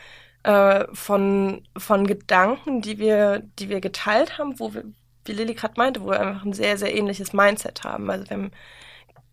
äh, 0.41 0.87
von, 0.91 1.67
von 1.77 2.07
Gedanken, 2.07 2.81
die 2.81 2.97
wir, 2.97 3.43
die 3.59 3.69
wir 3.69 3.79
geteilt 3.79 4.39
haben, 4.39 4.59
wo 4.59 4.73
wir, 4.73 4.85
wie 5.25 5.33
Lilly 5.33 5.53
gerade 5.53 5.75
meinte, 5.77 6.01
wo 6.01 6.07
wir 6.07 6.19
einfach 6.19 6.45
ein 6.45 6.53
sehr, 6.53 6.79
sehr 6.79 6.95
ähnliches 6.95 7.31
Mindset 7.31 7.83
haben. 7.83 8.09
Also 8.09 8.27
wir 8.27 8.37
haben 8.37 8.51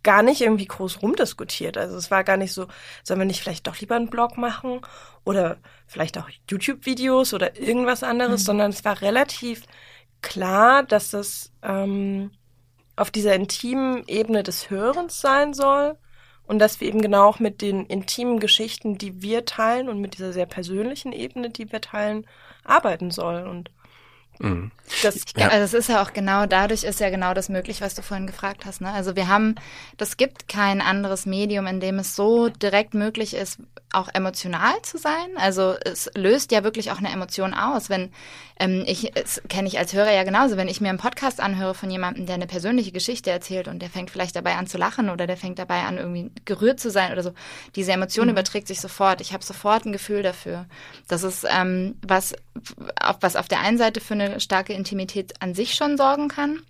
gar 0.03 0.23
nicht 0.23 0.41
irgendwie 0.41 0.67
groß 0.67 1.03
rumdiskutiert. 1.03 1.77
Also 1.77 1.97
es 1.97 2.11
war 2.11 2.25
gar 2.25 2.37
nicht 2.37 2.53
so, 2.53 2.67
sollen 3.03 3.21
wir 3.21 3.27
nicht 3.27 3.41
vielleicht 3.41 3.67
doch 3.67 3.79
lieber 3.79 3.97
einen 3.97 4.11
Blog 4.11 4.37
machen 4.37 4.81
oder 5.25 5.59
vielleicht 5.87 6.19
auch 6.19 6.29
YouTube-Videos 6.51 7.35
oder 7.35 7.59
irgendwas 7.59 8.03
anderes, 8.03 8.43
mhm. 8.43 8.47
sondern 8.47 8.71
es 8.71 8.85
war 8.85 9.01
relativ 9.01 9.63
klar, 10.21 10.83
dass 10.83 11.11
das 11.11 11.53
ähm, 11.63 12.31
auf 12.97 13.11
dieser 13.11 13.35
intimen 13.35 14.05
Ebene 14.07 14.43
des 14.43 14.71
Hörens 14.71 15.21
sein 15.21 15.55
soll 15.55 15.97
und 16.45 16.59
dass 16.59 16.81
wir 16.81 16.89
eben 16.89 17.01
genau 17.01 17.29
auch 17.29 17.39
mit 17.39 17.63
den 17.63 17.87
intimen 17.87 18.41
Geschichten, 18.41 18.99
die 18.99 19.23
wir 19.23 19.45
teilen 19.45 19.89
und 19.89 20.01
mit 20.01 20.15
dieser 20.15 20.33
sehr 20.33 20.47
persönlichen 20.47 21.13
Ebene, 21.13 21.51
die 21.51 21.71
wir 21.73 21.81
teilen, 21.81 22.27
arbeiten 22.65 23.11
sollen. 23.11 23.47
Und 23.47 23.71
Mhm. 24.43 24.71
Das, 25.03 25.25
ja. 25.37 25.49
Also 25.49 25.65
es 25.65 25.75
ist 25.75 25.89
ja 25.89 26.03
auch 26.03 26.13
genau, 26.13 26.47
dadurch 26.47 26.85
ist 26.85 27.01
ja 27.01 27.11
genau 27.11 27.33
das 27.33 27.49
möglich, 27.49 27.81
was 27.81 27.95
du 27.95 28.03
vorhin 28.03 28.27
gefragt 28.27 28.67
hast. 28.67 28.81
Ne? 28.81 28.91
Also 28.91 29.17
wir 29.17 29.29
haben, 29.29 29.55
das 29.97 30.17
gibt 30.17 30.49
kein 30.49 30.81
anderes 30.81 31.25
Medium, 31.25 31.67
in 31.67 31.81
dem 31.81 31.99
es 31.99 32.15
so 32.15 32.49
direkt 32.49 32.93
möglich 32.93 33.35
ist, 33.35 33.59
auch 33.93 34.09
emotional 34.13 34.81
zu 34.83 34.99
sein. 34.99 35.37
Also 35.37 35.75
es 35.85 36.11
löst 36.15 36.51
ja 36.53 36.65
wirklich 36.65 36.91
auch 36.91 36.99
eine 36.99 37.13
Emotion 37.13 37.55
aus. 37.55 37.91
Wenn 37.91 38.11
ähm, 38.59 38.85
ich, 38.87 39.13
das 39.15 39.43
kenne 39.49 39.69
ich 39.69 39.79
als 39.79 39.93
Hörer 39.93 40.13
ja 40.13 40.25
genauso, 40.25 40.57
wenn 40.57 40.69
ich 40.69 40.81
mir 40.81 40.89
einen 40.89 40.99
Podcast 40.99 41.41
anhöre 41.41 41.75
von 41.75 41.91
jemandem, 41.91 42.27
der 42.27 42.37
eine 42.37 42.47
persönliche 42.47 42.93
Geschichte 42.93 43.31
erzählt 43.31 43.69
und 43.69 43.81
der 43.81 43.91
fängt 43.91 44.11
vielleicht 44.11 44.37
dabei 44.37 44.57
an 44.57 44.67
zu 44.67 44.79
lachen 44.79 45.11
oder 45.11 45.27
der 45.27 45.37
fängt 45.37 45.59
dabei 45.59 45.83
an, 45.83 45.99
irgendwie 45.99 46.31
gerührt 46.45 46.81
zu 46.81 46.91
sein 46.91 47.13
oder 47.13 47.23
so, 47.23 47.33
diese 47.77 47.93
Emotion 47.93 48.27
mhm. 48.27 48.33
überträgt 48.33 48.69
sich 48.69 48.81
sofort. 48.81 49.21
Ich 49.21 49.33
habe 49.33 49.45
sofort 49.45 49.85
ein 49.85 49.93
Gefühl 49.93 50.23
dafür. 50.23 50.67
Das 51.09 51.23
ist 51.23 51.47
ähm, 51.49 51.97
was, 52.07 52.35
auf, 53.01 53.17
was 53.21 53.37
auf 53.37 53.49
der 53.49 53.61
einen 53.61 53.79
Seite 53.79 54.01
für 54.01 54.15
eine 54.15 54.32
starke 54.41 54.73
Intimität 54.73 55.41
an 55.41 55.55
sich 55.55 55.75
schon 55.75 55.97
sorgen 55.97 56.29
kann. 56.29 56.63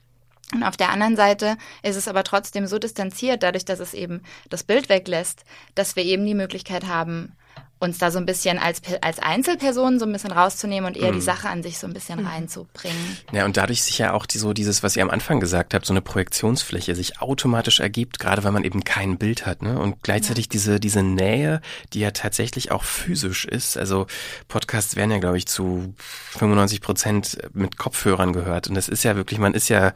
Und 0.55 0.63
auf 0.63 0.77
der 0.77 0.91
anderen 0.91 1.17
Seite 1.17 1.57
ist 1.83 1.97
es 1.97 2.09
aber 2.09 2.25
trotzdem 2.25 2.67
so 2.67 2.79
distanziert, 2.79 3.43
dadurch, 3.43 3.65
dass 3.65 3.81
es 3.81 3.95
eben 3.95 4.23
das 4.51 4.65
Bild 4.65 4.89
weglässt, 4.89 5.45
dass 5.75 5.97
wir 5.97 6.05
eben 6.05 6.27
die 6.27 6.35
Möglichkeit 6.35 6.87
haben, 6.87 7.35
uns 7.83 7.99
da 7.99 8.11
so 8.11 8.19
ein 8.19 8.27
bisschen 8.27 8.59
als, 8.59 8.81
als 9.01 9.19
Einzelpersonen 9.19 9.99
so 9.99 10.07
ein 10.07 10.13
bisschen 10.13 10.33
rauszunehmen 10.33 10.87
und 10.87 10.97
eher 10.97 11.11
mhm. 11.11 11.17
die 11.17 11.21
Sache 11.21 11.49
an 11.49 11.63
sich 11.63 11.79
so 11.79 11.87
ein 11.87 11.93
bisschen 11.93 12.21
mhm. 12.21 12.27
reinzubringen. 12.29 13.19
Ja, 13.33 13.45
und 13.45 13.57
dadurch 13.57 13.83
sich 13.83 13.99
ja 13.99 14.13
auch 14.13 14.25
die, 14.25 14.39
so 14.39 14.53
dieses, 14.53 14.83
was 14.83 14.97
ihr 14.97 15.03
am 15.03 15.11
Anfang 15.11 15.41
gesagt 15.41 15.75
habt, 15.75 15.85
so 15.85 15.93
eine 15.93 16.01
Projektionsfläche 16.01 16.95
sich 16.95 17.21
automatisch 17.21 17.81
ergibt, 17.81 18.19
gerade 18.19 18.45
weil 18.45 18.53
man 18.53 18.65
eben 18.65 18.85
kein 18.85 19.19
Bild 19.19 19.47
hat, 19.47 19.63
ne? 19.63 19.79
Und 19.79 20.03
gleichzeitig 20.03 20.47
ja. 20.47 20.51
diese, 20.53 20.81
diese 20.81 21.03
Nähe, 21.03 21.61
die 21.93 22.01
ja 22.01 22.13
tatsächlich 22.13 22.71
auch 22.71 22.85
physisch 22.85 23.45
ist. 23.45 23.77
Also 23.77 24.07
Podcasts 24.49 24.97
werden 24.97 25.11
ja, 25.11 25.19
glaube 25.19 25.39
ich, 25.39 25.47
zu 25.47 25.95
95 26.39 26.81
Prozent 26.81 27.39
mit 27.53 27.77
Kopfhörern 27.77 28.33
gehört. 28.33 28.69
Und 28.69 28.77
das 28.77 28.89
ist 28.89 29.03
ja 29.03 29.17
wirklich, 29.17 29.41
man 29.41 29.55
ist 29.55 29.69
ja 29.69 29.93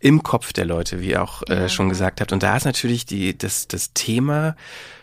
im 0.00 0.22
Kopf 0.22 0.52
der 0.52 0.64
Leute, 0.64 1.00
wie 1.00 1.10
ihr 1.10 1.22
auch 1.22 1.42
äh, 1.48 1.68
schon 1.68 1.88
gesagt 1.88 2.20
habt. 2.20 2.32
Und 2.32 2.42
da 2.42 2.56
ist 2.56 2.64
natürlich 2.64 3.06
die, 3.06 3.36
das, 3.36 3.68
das 3.68 3.92
Thema, 3.92 4.56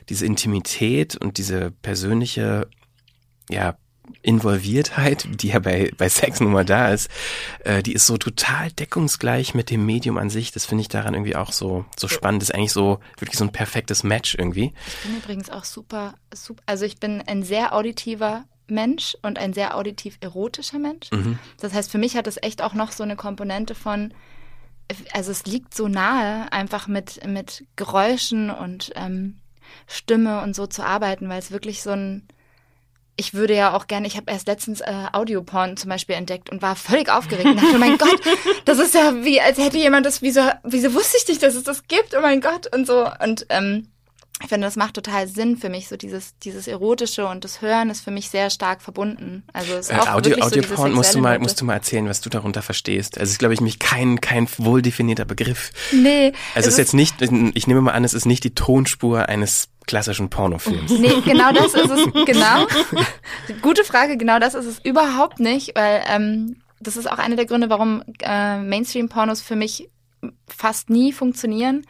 diese 0.10 0.26
Intimität 0.26 1.16
und 1.16 1.38
diese 1.38 1.72
persönliche, 1.72 2.68
ja, 3.50 3.78
Involviertheit, 4.22 5.28
die 5.42 5.50
ja 5.50 5.60
bei, 5.60 5.92
bei 5.98 6.10
Sex 6.10 6.40
nun 6.40 6.52
mal 6.52 6.66
da 6.66 6.90
ist, 6.90 7.10
äh, 7.64 7.84
die 7.84 7.94
ist 7.94 8.08
so 8.08 8.18
total 8.18 8.72
deckungsgleich 8.72 9.54
mit 9.54 9.70
dem 9.70 9.86
Medium 9.86 10.18
an 10.18 10.30
sich. 10.30 10.52
Das 10.52 10.66
finde 10.66 10.82
ich 10.82 10.88
daran 10.88 11.14
irgendwie 11.14 11.36
auch 11.36 11.52
so, 11.52 11.86
so 11.98 12.08
spannend. 12.08 12.42
Das 12.42 12.50
ist 12.50 12.56
eigentlich 12.56 12.72
so 12.72 13.00
wirklich 13.18 13.38
so 13.38 13.44
ein 13.44 13.52
perfektes 13.52 14.04
Match 14.04 14.36
irgendwie. 14.36 14.74
Ich 14.88 15.04
bin 15.04 15.18
übrigens 15.18 15.50
auch 15.50 15.66
super, 15.66 16.16
super, 16.34 16.64
also 16.66 16.86
ich 16.86 17.00
bin 17.00 17.22
ein 17.22 17.44
sehr 17.44 17.74
auditiver 17.74 18.46
Mensch 18.68 19.18
und 19.22 19.40
ein 19.40 19.54
sehr 19.54 19.78
auditiv 19.78 20.18
erotischer 20.20 20.80
Mensch. 20.80 21.12
Mhm. 21.12 21.40
Das 21.60 21.74
heißt, 21.74 21.92
für 21.92 21.98
mich 21.98 22.16
hat 22.16 22.28
es 22.28 22.38
echt 22.42 22.62
auch 22.62 22.74
noch 22.74 22.92
so 22.92 23.04
eine 23.04 23.16
Komponente 23.16 23.76
von, 23.76 24.14
also 25.14 25.32
es 25.32 25.46
liegt 25.46 25.74
so 25.74 25.88
nahe, 25.88 26.52
einfach 26.52 26.88
mit, 26.88 27.26
mit 27.26 27.66
Geräuschen 27.76 28.50
und 28.50 28.92
ähm, 28.96 29.38
Stimme 29.88 30.42
und 30.42 30.56
so 30.56 30.68
zu 30.68 30.84
arbeiten, 30.84 31.30
weil 31.30 31.40
es 31.40 31.52
wirklich 31.52 31.82
so 31.82 31.92
ein, 31.92 32.28
ich 33.16 33.34
würde 33.34 33.56
ja 33.56 33.76
auch 33.76 33.88
gerne, 33.88 34.08
ich 34.08 34.16
habe 34.16 34.32
erst 34.32 34.48
letztens 34.48 34.82
äh, 34.82 35.06
Audioporn 35.12 35.76
zum 35.78 35.90
Beispiel 35.90 36.16
entdeckt 36.16 36.50
und 36.50 36.62
war 36.62 36.76
völlig 36.76 37.10
aufgeregt 37.10 37.48
und 37.48 37.58
dachte, 37.58 37.76
oh 37.76 37.80
mein 37.80 37.98
Gott, 37.98 38.20
das 38.66 38.80
ist 38.80 38.94
ja 38.94 39.24
wie, 39.24 39.42
als 39.42 39.58
hätte 39.58 39.78
jemand 39.78 40.06
das, 40.06 40.22
wieso, 40.22 40.42
wieso 40.64 40.94
wusste 40.94 41.18
ich 41.18 41.28
nicht, 41.28 41.44
dass 41.44 41.56
es 41.56 41.64
das 41.64 41.88
gibt, 41.88 42.16
oh 42.16 42.22
mein 42.22 42.42
Gott 42.42 42.74
und 42.74 42.86
so. 42.86 43.10
Und 43.24 43.46
ähm, 43.50 43.88
ich 44.42 44.50
finde, 44.50 44.68
das 44.68 44.76
macht 44.76 44.94
total 44.94 45.28
Sinn 45.28 45.58
für 45.58 45.70
mich, 45.70 45.88
so 45.88 45.98
dieses, 45.98 46.38
dieses 46.40 46.68
Erotische 46.68 47.28
und 47.28 47.44
das 47.44 47.62
Hören 47.62 47.90
ist 47.90 48.02
für 48.02 48.12
mich 48.12 48.30
sehr 48.30 48.52
stark 48.52 48.82
verbunden. 48.84 49.44
Also 49.52 49.74
es 49.74 49.90
ist 49.90 49.92
Äh, 49.92 50.00
auch 50.00 50.14
Audio, 50.14 50.36
wirklich 50.36 50.44
so 50.44 50.60
Audioporn 50.60 50.94
musst 50.94 51.16
du 51.16 51.20
mal, 51.20 51.30
sexuelle 51.30 51.40
musst 51.40 51.62
du 51.62 51.66
mal 51.66 51.74
erzählen, 51.74 52.08
was 52.08 52.22
du 52.22 52.30
darunter 52.30 52.62
verstehst. 52.62 53.18
Also 53.18 53.24
es 53.26 53.32
ist, 53.32 53.40
glaube 53.40 53.56
ich, 53.56 53.62
mich 53.62 53.80
kein, 53.80 54.22
kein 54.22 54.48
wohl 54.60 54.84
definierter 54.84 55.26
Begriff. 55.26 55.72
Note. 55.92 56.04
Nee. 56.04 56.34
Also 56.54 56.68
es 56.68 56.76
ist 56.76 56.78
jetzt 56.78 56.94
nicht, 56.94 57.22
ich 57.22 57.68
nehme 57.68 57.82
mal 57.82 57.92
an, 57.94 58.04
es 58.04 58.14
ist 58.14 58.26
nicht 58.26 58.44
die 58.44 58.54
Tonspur 58.54 59.28
eines 59.28 59.70
klassischen 59.88 60.30
Pornofilms. 60.30 60.92
Nee, 60.92 61.22
genau 61.26 61.52
das 61.52 61.74
ist 61.74 61.90
es. 61.90 62.08
Genau. 62.26 62.68
Gute 63.62 63.84
Frage, 63.84 64.18
genau 64.18 64.38
das 64.38 64.54
ist 64.54 64.66
es 64.66 64.80
überhaupt 64.84 65.40
nicht, 65.40 65.76
weil 65.76 66.04
ähm, 66.10 66.58
das 66.80 66.98
ist 66.98 67.10
auch 67.10 67.18
einer 67.18 67.38
der 67.38 67.46
Gründe, 67.46 67.70
warum 67.70 68.04
äh, 68.22 68.60
Mainstream-Pornos 68.60 69.42
für 69.42 69.56
mich 69.56 69.90
fast 70.48 70.90
nie 70.90 71.12
funktionieren, 71.14 71.86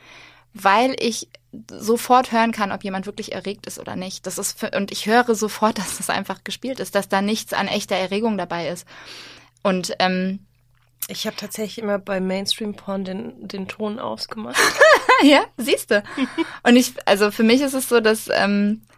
weil 0.54 0.96
ich 1.00 1.28
sofort 1.72 2.32
hören 2.32 2.52
kann, 2.52 2.72
ob 2.72 2.84
jemand 2.84 3.06
wirklich 3.06 3.32
erregt 3.32 3.66
ist 3.68 3.80
oder 3.80 3.96
nicht. 3.96 4.28
Das 4.28 4.38
ist 4.38 4.60
für, 4.60 4.72
und 4.72 4.92
ich 4.92 5.06
höre 5.06 5.34
sofort, 5.36 5.78
dass 5.80 5.98
das 5.98 6.10
einfach 6.10 6.44
gespielt 6.44 6.80
ist, 6.80 6.96
dass 6.96 7.10
da 7.10 7.22
nichts 7.22 7.54
an 7.54 7.68
echter 7.68 7.96
Erregung 7.96 8.38
dabei 8.38 8.70
ist. 8.70 8.86
Und 9.64 9.94
ähm, 10.00 10.40
Ich 11.08 11.26
habe 11.26 11.36
tatsächlich 11.36 11.80
immer 11.80 12.00
bei 12.00 12.20
Mainstream-Porn 12.20 13.06
den, 13.06 13.48
den 13.48 13.68
Ton 13.68 14.00
ausgemacht. 14.00 14.58
ja, 15.24 15.46
siehst 15.58 15.92
du. 15.92 16.04
Und 16.64 16.76
ich, 16.76 16.94
also 17.06 17.32
für 17.32 17.44
mich 17.44 17.62
ist 17.62 17.74
es 17.74 17.90
so, 17.90 18.00
dass 18.00 18.30
ähm, 18.32 18.82
äh, 18.90 18.97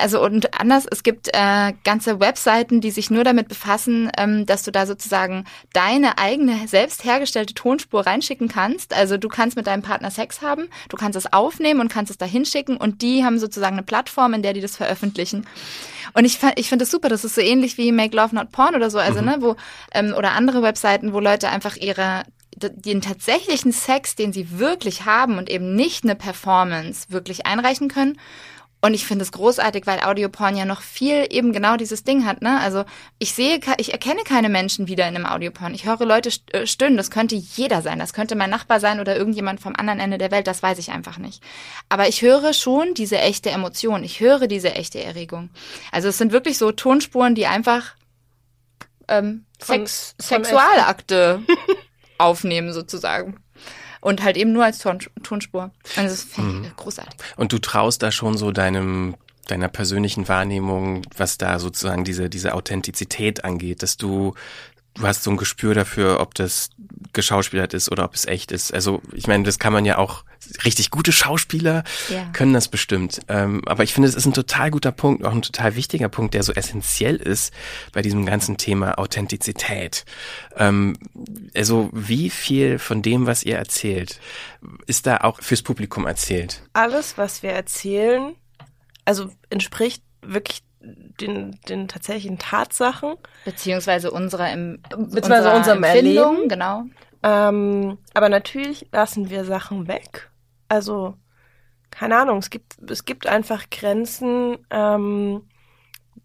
also 0.00 0.22
und 0.22 0.58
anders, 0.58 0.86
es 0.90 1.02
gibt 1.02 1.28
äh, 1.32 1.72
ganze 1.84 2.20
Webseiten, 2.20 2.80
die 2.80 2.90
sich 2.90 3.10
nur 3.10 3.24
damit 3.24 3.48
befassen, 3.48 4.10
ähm, 4.16 4.46
dass 4.46 4.62
du 4.62 4.70
da 4.70 4.86
sozusagen 4.86 5.44
deine 5.72 6.18
eigene 6.18 6.68
selbst 6.68 7.04
hergestellte 7.04 7.54
Tonspur 7.54 8.06
reinschicken 8.06 8.48
kannst. 8.48 8.94
Also 8.94 9.16
du 9.16 9.28
kannst 9.28 9.56
mit 9.56 9.66
deinem 9.66 9.82
Partner 9.82 10.10
Sex 10.10 10.42
haben, 10.42 10.68
du 10.88 10.96
kannst 10.96 11.16
es 11.16 11.32
aufnehmen 11.32 11.80
und 11.80 11.88
kannst 11.88 12.10
es 12.10 12.18
da 12.18 12.26
hinschicken 12.26 12.76
und 12.76 13.02
die 13.02 13.24
haben 13.24 13.38
sozusagen 13.38 13.76
eine 13.76 13.84
Plattform, 13.84 14.34
in 14.34 14.42
der 14.42 14.52
die 14.52 14.60
das 14.60 14.76
veröffentlichen. 14.76 15.46
Und 16.12 16.24
ich, 16.24 16.38
ich 16.56 16.68
finde 16.68 16.84
das 16.84 16.90
super, 16.90 17.08
das 17.08 17.24
ist 17.24 17.34
so 17.34 17.40
ähnlich 17.40 17.78
wie 17.78 17.90
Make 17.90 18.16
Love 18.16 18.34
Not 18.34 18.52
Porn 18.52 18.74
oder 18.74 18.90
so, 18.90 18.98
also 18.98 19.20
ne, 19.20 19.36
wo 19.40 19.56
ähm, 19.92 20.14
oder 20.16 20.32
andere 20.32 20.62
Webseiten, 20.62 21.12
wo 21.12 21.20
Leute 21.20 21.48
einfach 21.48 21.76
ihre 21.76 22.22
den 22.56 23.00
tatsächlichen 23.00 23.72
Sex, 23.72 24.14
den 24.14 24.32
sie 24.32 24.58
wirklich 24.58 25.04
haben 25.04 25.38
und 25.38 25.50
eben 25.50 25.74
nicht 25.74 26.04
eine 26.04 26.14
Performance 26.14 27.06
wirklich 27.10 27.46
einreichen 27.46 27.88
können. 27.88 28.18
Und 28.84 28.92
ich 28.92 29.06
finde 29.06 29.22
es 29.22 29.32
großartig, 29.32 29.86
weil 29.86 30.00
Audioporn 30.00 30.58
ja 30.58 30.66
noch 30.66 30.82
viel 30.82 31.26
eben 31.30 31.54
genau 31.54 31.78
dieses 31.78 32.04
Ding 32.04 32.26
hat, 32.26 32.42
ne? 32.42 32.60
Also 32.60 32.84
ich 33.18 33.32
sehe, 33.32 33.58
ich 33.78 33.92
erkenne 33.92 34.24
keine 34.24 34.50
Menschen 34.50 34.88
wieder 34.88 35.08
in 35.08 35.16
einem 35.16 35.24
Audioporn. 35.24 35.72
Ich 35.72 35.86
höre 35.86 36.04
Leute 36.04 36.28
äh, 36.52 36.66
stöhnen. 36.66 36.98
Das 36.98 37.10
könnte 37.10 37.34
jeder 37.34 37.80
sein. 37.80 37.98
Das 37.98 38.12
könnte 38.12 38.34
mein 38.36 38.50
Nachbar 38.50 38.80
sein 38.80 39.00
oder 39.00 39.16
irgendjemand 39.16 39.60
vom 39.60 39.74
anderen 39.74 40.00
Ende 40.00 40.18
der 40.18 40.30
Welt. 40.30 40.46
Das 40.46 40.62
weiß 40.62 40.76
ich 40.76 40.90
einfach 40.90 41.16
nicht. 41.16 41.42
Aber 41.88 42.08
ich 42.08 42.20
höre 42.20 42.52
schon 42.52 42.92
diese 42.92 43.16
echte 43.16 43.48
Emotion. 43.50 44.04
Ich 44.04 44.20
höre 44.20 44.48
diese 44.48 44.74
echte 44.74 45.02
Erregung. 45.02 45.48
Also 45.90 46.08
es 46.08 46.18
sind 46.18 46.32
wirklich 46.32 46.58
so 46.58 46.70
Tonspuren, 46.70 47.34
die 47.34 47.46
einfach 47.46 47.94
ähm, 49.08 49.46
Von- 49.60 49.86
Sex, 49.86 50.14
von 50.20 50.44
Sexualakte 50.44 51.40
aufnehmen 52.18 52.74
sozusagen. 52.74 53.42
Und 54.04 54.22
halt 54.22 54.36
eben 54.36 54.52
nur 54.52 54.64
als 54.64 54.80
Ton, 54.80 54.98
Tonspur. 55.22 55.70
Also 55.96 56.10
das 56.10 56.24
finde 56.24 56.68
ich 56.68 56.76
großartig. 56.76 57.14
Und 57.36 57.54
du 57.54 57.58
traust 57.58 58.02
da 58.02 58.12
schon 58.12 58.36
so 58.36 58.52
deinem 58.52 59.14
deiner 59.46 59.68
persönlichen 59.68 60.28
Wahrnehmung, 60.28 61.02
was 61.16 61.38
da 61.38 61.58
sozusagen 61.58 62.04
diese 62.04 62.28
diese 62.28 62.52
Authentizität 62.54 63.44
angeht, 63.44 63.82
dass 63.82 63.96
du 63.96 64.34
du 64.94 65.06
hast 65.06 65.22
so 65.24 65.30
ein 65.30 65.36
Gespür 65.36 65.74
dafür, 65.74 66.20
ob 66.20 66.34
das 66.34 66.70
geschauspielert 67.12 67.74
ist 67.74 67.90
oder 67.90 68.04
ob 68.04 68.14
es 68.14 68.26
echt 68.26 68.52
ist. 68.52 68.72
Also 68.72 69.02
ich 69.12 69.26
meine, 69.26 69.44
das 69.44 69.58
kann 69.58 69.72
man 69.72 69.84
ja 69.84 69.98
auch 69.98 70.24
richtig 70.64 70.90
gute 70.90 71.12
Schauspieler 71.12 71.84
Ja. 72.10 72.24
können 72.32 72.52
das 72.52 72.68
bestimmt. 72.68 73.20
Ähm, 73.28 73.62
aber 73.66 73.82
ich 73.82 73.92
finde, 73.94 74.08
es 74.08 74.14
ist 74.14 74.26
ein 74.26 74.34
total 74.34 74.70
guter 74.70 74.92
Punkt, 74.92 75.24
auch 75.24 75.32
ein 75.32 75.42
total 75.42 75.74
wichtiger 75.76 76.08
Punkt, 76.08 76.34
der 76.34 76.42
so 76.42 76.52
essentiell 76.52 77.16
ist 77.16 77.52
bei 77.92 78.02
diesem 78.02 78.26
ganzen 78.26 78.56
Thema 78.56 78.98
Authentizität. 78.98 80.04
Ähm, 80.56 80.96
also 81.56 81.88
wie 81.92 82.30
viel 82.30 82.78
von 82.78 83.02
dem, 83.02 83.26
was 83.26 83.42
ihr 83.42 83.56
erzählt, 83.56 84.20
ist 84.86 85.06
da 85.06 85.18
auch 85.18 85.40
fürs 85.40 85.62
Publikum 85.62 86.06
erzählt? 86.06 86.62
Alles, 86.72 87.16
was 87.16 87.42
wir 87.42 87.50
erzählen, 87.50 88.34
also 89.04 89.30
entspricht 89.50 90.02
wirklich 90.22 90.62
den, 91.20 91.58
den 91.68 91.88
tatsächlichen 91.88 92.38
Tatsachen. 92.38 93.14
Beziehungsweise 93.44 94.10
unserer, 94.10 94.52
im, 94.52 94.80
Beziehungsweise 94.82 95.48
unserer 95.48 95.56
unserem 95.56 95.84
Empfindung, 95.84 96.34
Erleben. 96.34 96.48
genau. 96.48 96.84
Ähm, 97.22 97.98
aber 98.12 98.28
natürlich 98.28 98.86
lassen 98.92 99.30
wir 99.30 99.44
Sachen 99.44 99.88
weg. 99.88 100.30
Also, 100.68 101.16
keine 101.90 102.18
Ahnung, 102.18 102.38
es 102.38 102.50
gibt, 102.50 102.76
es 102.90 103.04
gibt 103.04 103.26
einfach 103.26 103.70
Grenzen, 103.70 104.58
ähm, 104.70 105.42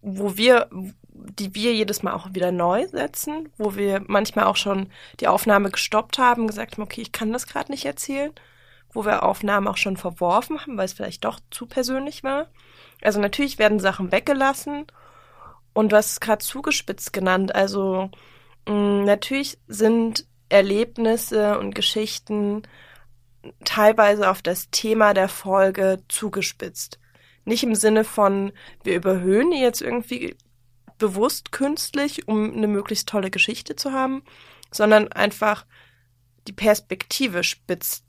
wo 0.02 0.36
wir, 0.36 0.68
die 1.12 1.54
wir 1.54 1.72
jedes 1.74 2.02
Mal 2.02 2.12
auch 2.12 2.34
wieder 2.34 2.52
neu 2.52 2.86
setzen, 2.86 3.48
wo 3.56 3.76
wir 3.76 4.02
manchmal 4.06 4.44
auch 4.44 4.56
schon 4.56 4.90
die 5.20 5.28
Aufnahme 5.28 5.70
gestoppt 5.70 6.18
haben, 6.18 6.46
gesagt 6.46 6.72
haben, 6.72 6.82
okay, 6.82 7.00
ich 7.02 7.12
kann 7.12 7.32
das 7.32 7.46
gerade 7.46 7.70
nicht 7.70 7.84
erzählen, 7.86 8.32
wo 8.92 9.04
wir 9.04 9.22
Aufnahmen 9.22 9.68
auch 9.68 9.76
schon 9.76 9.96
verworfen 9.96 10.60
haben, 10.60 10.76
weil 10.76 10.86
es 10.86 10.92
vielleicht 10.92 11.24
doch 11.24 11.40
zu 11.50 11.66
persönlich 11.66 12.24
war. 12.24 12.48
Also 13.02 13.20
natürlich 13.20 13.58
werden 13.58 13.80
Sachen 13.80 14.12
weggelassen 14.12 14.86
und 15.72 15.92
du 15.92 15.96
hast 15.96 16.12
es 16.12 16.20
gerade 16.20 16.44
zugespitzt 16.44 17.12
genannt. 17.12 17.54
Also 17.54 18.10
mh, 18.68 19.04
natürlich 19.04 19.58
sind 19.68 20.26
Erlebnisse 20.48 21.58
und 21.58 21.74
Geschichten 21.74 22.62
teilweise 23.64 24.30
auf 24.30 24.42
das 24.42 24.70
Thema 24.70 25.14
der 25.14 25.28
Folge 25.28 26.02
zugespitzt. 26.08 26.98
Nicht 27.44 27.62
im 27.62 27.74
Sinne 27.74 28.04
von, 28.04 28.52
wir 28.84 28.94
überhöhen 28.96 29.50
die 29.50 29.60
jetzt 29.60 29.80
irgendwie 29.80 30.36
bewusst 30.98 31.52
künstlich, 31.52 32.28
um 32.28 32.52
eine 32.52 32.68
möglichst 32.68 33.08
tolle 33.08 33.30
Geschichte 33.30 33.76
zu 33.76 33.92
haben, 33.92 34.22
sondern 34.70 35.08
einfach 35.08 35.64
die 36.46 36.52
Perspektive 36.52 37.42
spitzt 37.42 38.04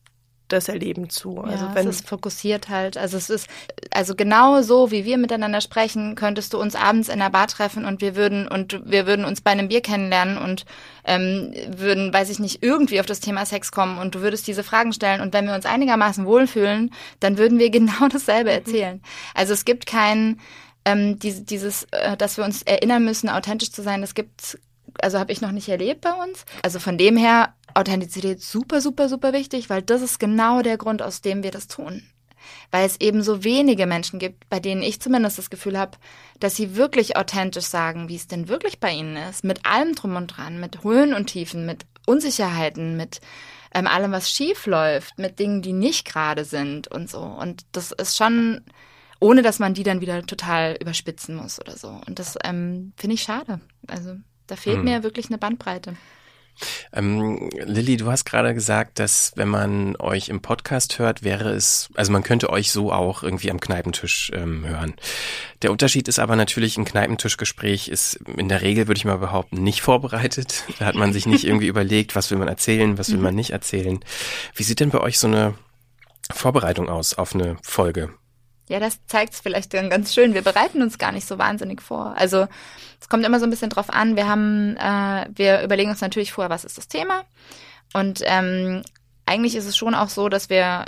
das 0.52 0.68
Erleben 0.68 1.10
zu. 1.10 1.40
Also 1.40 1.66
ja, 1.66 1.76
wenn 1.76 1.88
es 1.88 2.02
ist 2.02 2.08
fokussiert 2.08 2.70
halt. 2.70 2.98
Also 2.98 3.18
es 3.18 3.30
ist, 3.30 3.48
also 3.92 4.16
genau 4.16 4.62
so, 4.62 4.92
wie 4.92 5.06
wir 5.06 5.18
miteinander 5.18 5.62
sprechen, 5.62 6.16
könntest 6.16 6.54
du 6.54 6.60
uns 6.60 6.76
abends 6.76 7.10
in 7.10 7.20
der 7.20 7.30
Bar 7.30 7.48
treffen 7.48 7.86
und 7.86 8.02
wir 8.02 8.16
würden, 8.16 8.48
und 8.48 8.82
wir 8.86 9.08
würden 9.08 9.26
uns 9.26 9.42
bei 9.42 9.52
einem 9.52 9.68
Bier 9.68 9.82
kennenlernen 9.82 10.38
und 10.38 10.66
ähm, 11.06 11.54
würden, 11.68 12.14
weiß 12.14 12.30
ich 12.30 12.40
nicht, 12.40 12.64
irgendwie 12.64 13.00
auf 13.00 13.06
das 13.06 13.20
Thema 13.20 13.46
Sex 13.46 13.72
kommen 13.72 13.98
und 13.98 14.16
du 14.16 14.22
würdest 14.22 14.48
diese 14.48 14.64
Fragen 14.64 14.94
stellen 14.94 15.22
und 15.22 15.34
wenn 15.34 15.46
wir 15.46 15.56
uns 15.56 15.66
einigermaßen 15.66 16.26
wohlfühlen, 16.26 16.92
dann 17.20 17.38
würden 17.38 17.60
wir 17.60 17.70
genau 17.72 18.08
dasselbe 18.10 18.52
erzählen. 18.52 19.02
Also 19.34 19.54
es 19.54 19.66
gibt 19.66 19.86
kein, 19.86 20.40
ähm, 20.86 21.20
diese, 21.20 21.44
dieses, 21.44 21.84
äh, 21.92 22.18
dass 22.18 22.38
wir 22.38 22.44
uns 22.44 22.62
erinnern 22.64 23.04
müssen, 23.06 23.30
authentisch 23.30 23.72
zu 23.72 23.82
sein, 23.82 24.02
das 24.02 24.14
gibt's 24.14 24.58
also 25.02 25.20
habe 25.20 25.32
ich 25.32 25.42
noch 25.42 25.52
nicht 25.52 25.70
erlebt 25.70 26.02
bei 26.02 26.12
uns. 26.12 26.46
Also 26.64 26.80
von 26.80 26.98
dem 26.98 27.18
her 27.18 27.54
Authentizität 27.76 28.42
super, 28.42 28.82
super, 28.82 29.10
super 29.10 29.34
wichtig, 29.34 29.70
weil 29.70 29.82
das 29.82 30.02
ist 30.02 30.20
genau 30.20 30.62
der 30.62 30.78
Grund, 30.78 31.02
aus 31.02 31.22
dem 31.22 31.44
wir 31.44 31.52
das 31.52 31.68
tun. 31.68 32.04
Weil 32.72 32.86
es 32.86 33.00
eben 33.00 33.22
so 33.22 33.44
wenige 33.44 33.86
Menschen 33.86 34.18
gibt, 34.18 34.50
bei 34.50 34.60
denen 34.60 34.82
ich 34.82 35.00
zumindest 35.00 35.38
das 35.38 35.50
Gefühl 35.52 35.78
habe, 35.78 35.98
dass 36.40 36.56
sie 36.56 36.76
wirklich 36.76 37.16
authentisch 37.16 37.66
sagen, 37.66 38.10
wie 38.10 38.16
es 38.16 38.28
denn 38.28 38.48
wirklich 38.48 38.80
bei 38.80 38.92
ihnen 38.92 39.16
ist. 39.16 39.44
Mit 39.44 39.66
allem 39.66 39.94
drum 39.94 40.16
und 40.16 40.28
dran, 40.28 40.60
mit 40.60 40.84
Höhen 40.84 41.14
und 41.14 41.28
Tiefen, 41.28 41.66
mit 41.66 41.86
Unsicherheiten, 42.08 42.98
mit 42.98 43.22
ähm, 43.74 43.88
allem, 43.88 44.12
was 44.12 44.30
schief 44.30 44.66
läuft, 44.66 45.18
mit 45.20 45.40
Dingen, 45.40 45.62
die 45.62 45.74
nicht 45.74 46.06
gerade 46.06 46.44
sind 46.46 46.88
und 46.88 47.10
so. 47.10 47.20
Und 47.22 47.64
das 47.74 47.92
ist 47.92 48.18
schon, 48.18 48.62
ohne 49.20 49.44
dass 49.44 49.60
man 49.60 49.74
die 49.76 49.84
dann 49.84 50.02
wieder 50.02 50.26
total 50.26 50.76
überspitzen 50.82 51.36
muss 51.36 51.60
oder 51.60 51.78
so. 51.78 51.90
Und 52.08 52.18
das 52.20 52.38
ähm, 52.44 52.94
finde 52.98 53.14
ich 53.14 53.22
schade. 53.24 53.62
Also 53.88 54.16
da 54.48 54.56
fehlt 54.56 54.78
Hm. 54.78 54.86
mir 54.86 55.04
wirklich 55.04 55.28
eine 55.28 55.38
Bandbreite. 55.38 55.96
Ähm, 56.94 57.50
Lilly, 57.66 57.98
du 57.98 58.12
hast 58.12 58.26
gerade 58.26 58.54
gesagt, 58.54 59.00
dass 59.00 59.34
wenn 59.36 59.48
man 59.48 59.96
euch 59.98 60.30
im 60.30 60.42
Podcast 60.42 61.00
hört, 61.00 61.24
wäre 61.24 61.52
es, 61.52 61.90
also 61.96 62.12
man 62.12 62.24
könnte 62.24 62.50
euch 62.50 62.72
so 62.72 62.92
auch 62.92 63.24
irgendwie 63.24 63.52
am 63.52 63.60
Kneipentisch 63.60 64.32
ähm, 64.34 64.66
hören. 64.66 64.94
Der 65.62 65.72
Unterschied 65.72 66.08
ist 66.08 66.20
aber 66.20 66.36
natürlich, 66.36 66.78
ein 66.78 66.86
Kneipentischgespräch 66.86 67.88
ist 67.88 68.16
in 68.38 68.50
der 68.50 68.62
Regel, 68.62 68.88
würde 68.88 68.98
ich 68.98 69.06
mal 69.06 69.18
behaupten, 69.18 69.64
nicht 69.64 69.82
vorbereitet. 69.82 70.64
Da 70.80 70.86
hat 70.88 70.96
man 70.96 71.14
sich 71.14 71.28
nicht 71.28 71.46
irgendwie 71.46 71.68
überlegt, 71.68 72.16
was 72.16 72.32
will 72.32 72.40
man 72.40 72.48
erzählen, 72.48 72.98
was 72.98 73.12
will 73.12 73.20
man 73.20 73.36
nicht 73.36 73.52
erzählen. 73.52 74.00
Wie 74.56 74.64
sieht 74.64 74.80
denn 74.80 74.90
bei 74.90 75.00
euch 75.00 75.20
so 75.20 75.28
eine 75.28 75.54
Vorbereitung 76.34 76.90
aus 76.90 77.14
auf 77.14 77.36
eine 77.36 77.58
Folge? 77.62 78.12
Ja, 78.70 78.80
das 78.80 79.06
zeigt 79.06 79.34
es 79.34 79.42
vielleicht 79.42 79.74
dann 79.74 79.90
ganz 79.90 80.14
schön. 80.14 80.34
Wir 80.34 80.44
bereiten 80.44 80.82
uns 80.82 80.98
gar 80.98 81.12
nicht 81.12 81.28
so 81.28 81.38
wahnsinnig 81.38 81.82
vor. 81.82 82.16
Also 82.18 82.48
es 83.00 83.10
kommt 83.10 83.26
immer 83.26 83.40
so 83.40 83.46
ein 83.46 83.50
bisschen 83.50 83.70
drauf 83.70 83.90
an. 83.90 84.16
Wir 84.16 84.28
haben, 84.28 84.78
äh, 84.78 85.28
wir 85.34 85.62
überlegen 85.64 85.90
uns 85.90 86.02
natürlich 86.02 86.32
vorher, 86.32 86.50
was 86.50 86.64
ist 86.64 86.78
das 86.78 86.88
Thema. 86.88 87.24
Und 87.94 88.22
ähm, 88.26 88.84
eigentlich 89.26 89.56
ist 89.56 89.66
es 89.66 89.76
schon 89.76 89.96
auch 89.96 90.10
so, 90.10 90.30
dass 90.30 90.50
wir 90.50 90.86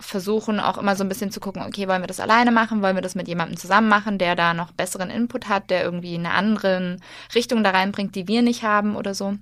versuchen 0.00 0.60
auch 0.60 0.78
immer 0.78 0.94
so 0.96 1.04
ein 1.04 1.08
bisschen 1.08 1.30
zu 1.30 1.40
gucken, 1.40 1.62
okay, 1.62 1.88
wollen 1.88 2.02
wir 2.02 2.06
das 2.06 2.20
alleine 2.20 2.52
machen, 2.52 2.82
wollen 2.82 2.96
wir 2.96 3.02
das 3.02 3.14
mit 3.14 3.26
jemandem 3.26 3.56
zusammen 3.56 3.88
machen, 3.88 4.18
der 4.18 4.36
da 4.36 4.54
noch 4.54 4.72
besseren 4.72 5.10
Input 5.10 5.48
hat, 5.48 5.70
der 5.70 5.82
irgendwie 5.82 6.14
eine 6.14 6.32
andere 6.32 6.98
Richtung 7.34 7.64
da 7.64 7.70
reinbringt, 7.70 8.14
die 8.14 8.28
wir 8.28 8.42
nicht 8.42 8.62
haben 8.62 8.94
oder 8.94 9.14
so. 9.14 9.34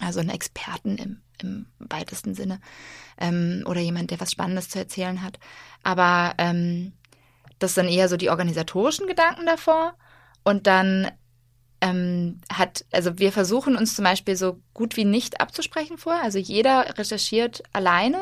Also 0.00 0.20
einen 0.20 0.30
Experten 0.30 0.96
im, 0.98 1.20
im 1.42 1.66
weitesten 1.78 2.34
Sinne 2.34 2.60
ähm, 3.18 3.64
oder 3.66 3.80
jemand, 3.80 4.10
der 4.10 4.20
was 4.20 4.32
Spannendes 4.32 4.68
zu 4.68 4.78
erzählen 4.78 5.22
hat. 5.22 5.38
Aber 5.82 6.34
ähm, 6.38 6.92
das 7.58 7.74
sind 7.74 7.88
eher 7.88 8.08
so 8.08 8.16
die 8.16 8.30
organisatorischen 8.30 9.06
Gedanken 9.06 9.46
davor. 9.46 9.94
Und 10.42 10.66
dann 10.66 11.10
ähm, 11.80 12.40
hat, 12.52 12.84
also 12.90 13.18
wir 13.18 13.32
versuchen 13.32 13.76
uns 13.76 13.94
zum 13.94 14.04
Beispiel 14.04 14.36
so 14.36 14.60
gut 14.74 14.96
wie 14.96 15.04
nicht 15.04 15.40
abzusprechen 15.40 15.98
vorher. 15.98 16.22
Also 16.22 16.38
jeder 16.38 16.98
recherchiert 16.98 17.62
alleine 17.72 18.18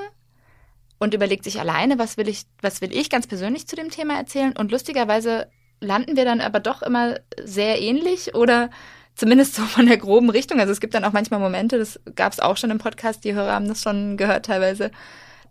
und 0.98 1.14
überlegt 1.14 1.44
sich 1.44 1.60
alleine, 1.60 1.98
was 1.98 2.16
will 2.16 2.28
ich, 2.28 2.44
was 2.60 2.80
will 2.80 2.94
ich 2.94 3.10
ganz 3.10 3.26
persönlich 3.26 3.66
zu 3.66 3.76
dem 3.76 3.90
Thema 3.90 4.16
erzählen. 4.16 4.56
Und 4.56 4.70
lustigerweise 4.72 5.48
landen 5.80 6.16
wir 6.16 6.24
dann 6.24 6.40
aber 6.40 6.60
doch 6.60 6.82
immer 6.82 7.20
sehr 7.42 7.80
ähnlich 7.80 8.34
oder 8.34 8.70
zumindest 9.18 9.56
so 9.56 9.62
von 9.64 9.86
der 9.86 9.98
groben 9.98 10.30
Richtung. 10.30 10.60
Also 10.60 10.72
es 10.72 10.80
gibt 10.80 10.94
dann 10.94 11.04
auch 11.04 11.12
manchmal 11.12 11.40
Momente, 11.40 11.76
das 11.76 12.00
gab 12.14 12.32
es 12.32 12.40
auch 12.40 12.56
schon 12.56 12.70
im 12.70 12.78
Podcast, 12.78 13.24
die 13.24 13.34
Hörer 13.34 13.52
haben 13.52 13.68
das 13.68 13.82
schon 13.82 14.16
gehört 14.16 14.46
teilweise, 14.46 14.90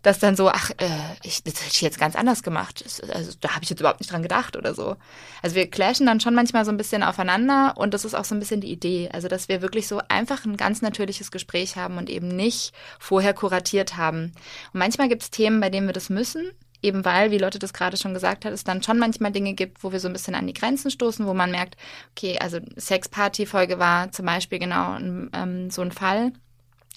dass 0.02 0.20
dann 0.20 0.36
so, 0.36 0.48
ach, 0.48 0.70
äh, 0.78 0.86
ich, 1.22 1.42
das 1.42 1.60
hätte 1.60 1.74
ich 1.74 1.80
jetzt 1.82 1.98
ganz 1.98 2.16
anders 2.16 2.42
gemacht. 2.42 2.82
Also 3.12 3.32
da 3.40 3.50
habe 3.50 3.64
ich 3.64 3.70
jetzt 3.70 3.80
überhaupt 3.80 4.00
nicht 4.00 4.10
dran 4.10 4.22
gedacht 4.22 4.56
oder 4.56 4.74
so. 4.74 4.96
Also 5.42 5.54
wir 5.54 5.68
clashen 5.68 6.06
dann 6.06 6.20
schon 6.20 6.34
manchmal 6.34 6.64
so 6.64 6.70
ein 6.70 6.76
bisschen 6.76 7.02
aufeinander 7.02 7.74
und 7.76 7.92
das 7.92 8.04
ist 8.04 8.14
auch 8.14 8.24
so 8.24 8.34
ein 8.34 8.38
bisschen 8.38 8.60
die 8.60 8.72
Idee. 8.72 9.10
Also 9.12 9.28
dass 9.28 9.48
wir 9.48 9.60
wirklich 9.60 9.86
so 9.86 10.00
einfach 10.08 10.44
ein 10.44 10.56
ganz 10.56 10.80
natürliches 10.80 11.30
Gespräch 11.30 11.76
haben 11.76 11.98
und 11.98 12.08
eben 12.08 12.28
nicht 12.28 12.72
vorher 12.98 13.34
kuratiert 13.34 13.96
haben. 13.96 14.32
Und 14.72 14.78
manchmal 14.78 15.08
gibt 15.08 15.22
es 15.24 15.30
Themen, 15.30 15.60
bei 15.60 15.68
denen 15.68 15.88
wir 15.88 15.94
das 15.94 16.08
müssen. 16.08 16.52
Eben 16.82 17.04
weil, 17.04 17.30
wie 17.30 17.38
Lotte 17.38 17.58
das 17.58 17.72
gerade 17.72 17.96
schon 17.96 18.14
gesagt 18.14 18.44
hat, 18.44 18.52
es 18.52 18.64
dann 18.64 18.82
schon 18.82 18.98
manchmal 18.98 19.32
Dinge 19.32 19.54
gibt, 19.54 19.82
wo 19.82 19.90
wir 19.90 20.00
so 20.00 20.08
ein 20.08 20.12
bisschen 20.12 20.34
an 20.34 20.46
die 20.46 20.52
Grenzen 20.52 20.90
stoßen, 20.90 21.26
wo 21.26 21.34
man 21.34 21.50
merkt, 21.50 21.76
okay, 22.12 22.38
also 22.38 22.58
Sex-Party-Folge 22.76 23.78
war 23.78 24.12
zum 24.12 24.26
Beispiel 24.26 24.58
genau 24.58 24.96
ähm, 24.96 25.70
so 25.70 25.82
ein 25.82 25.92
Fall, 25.92 26.32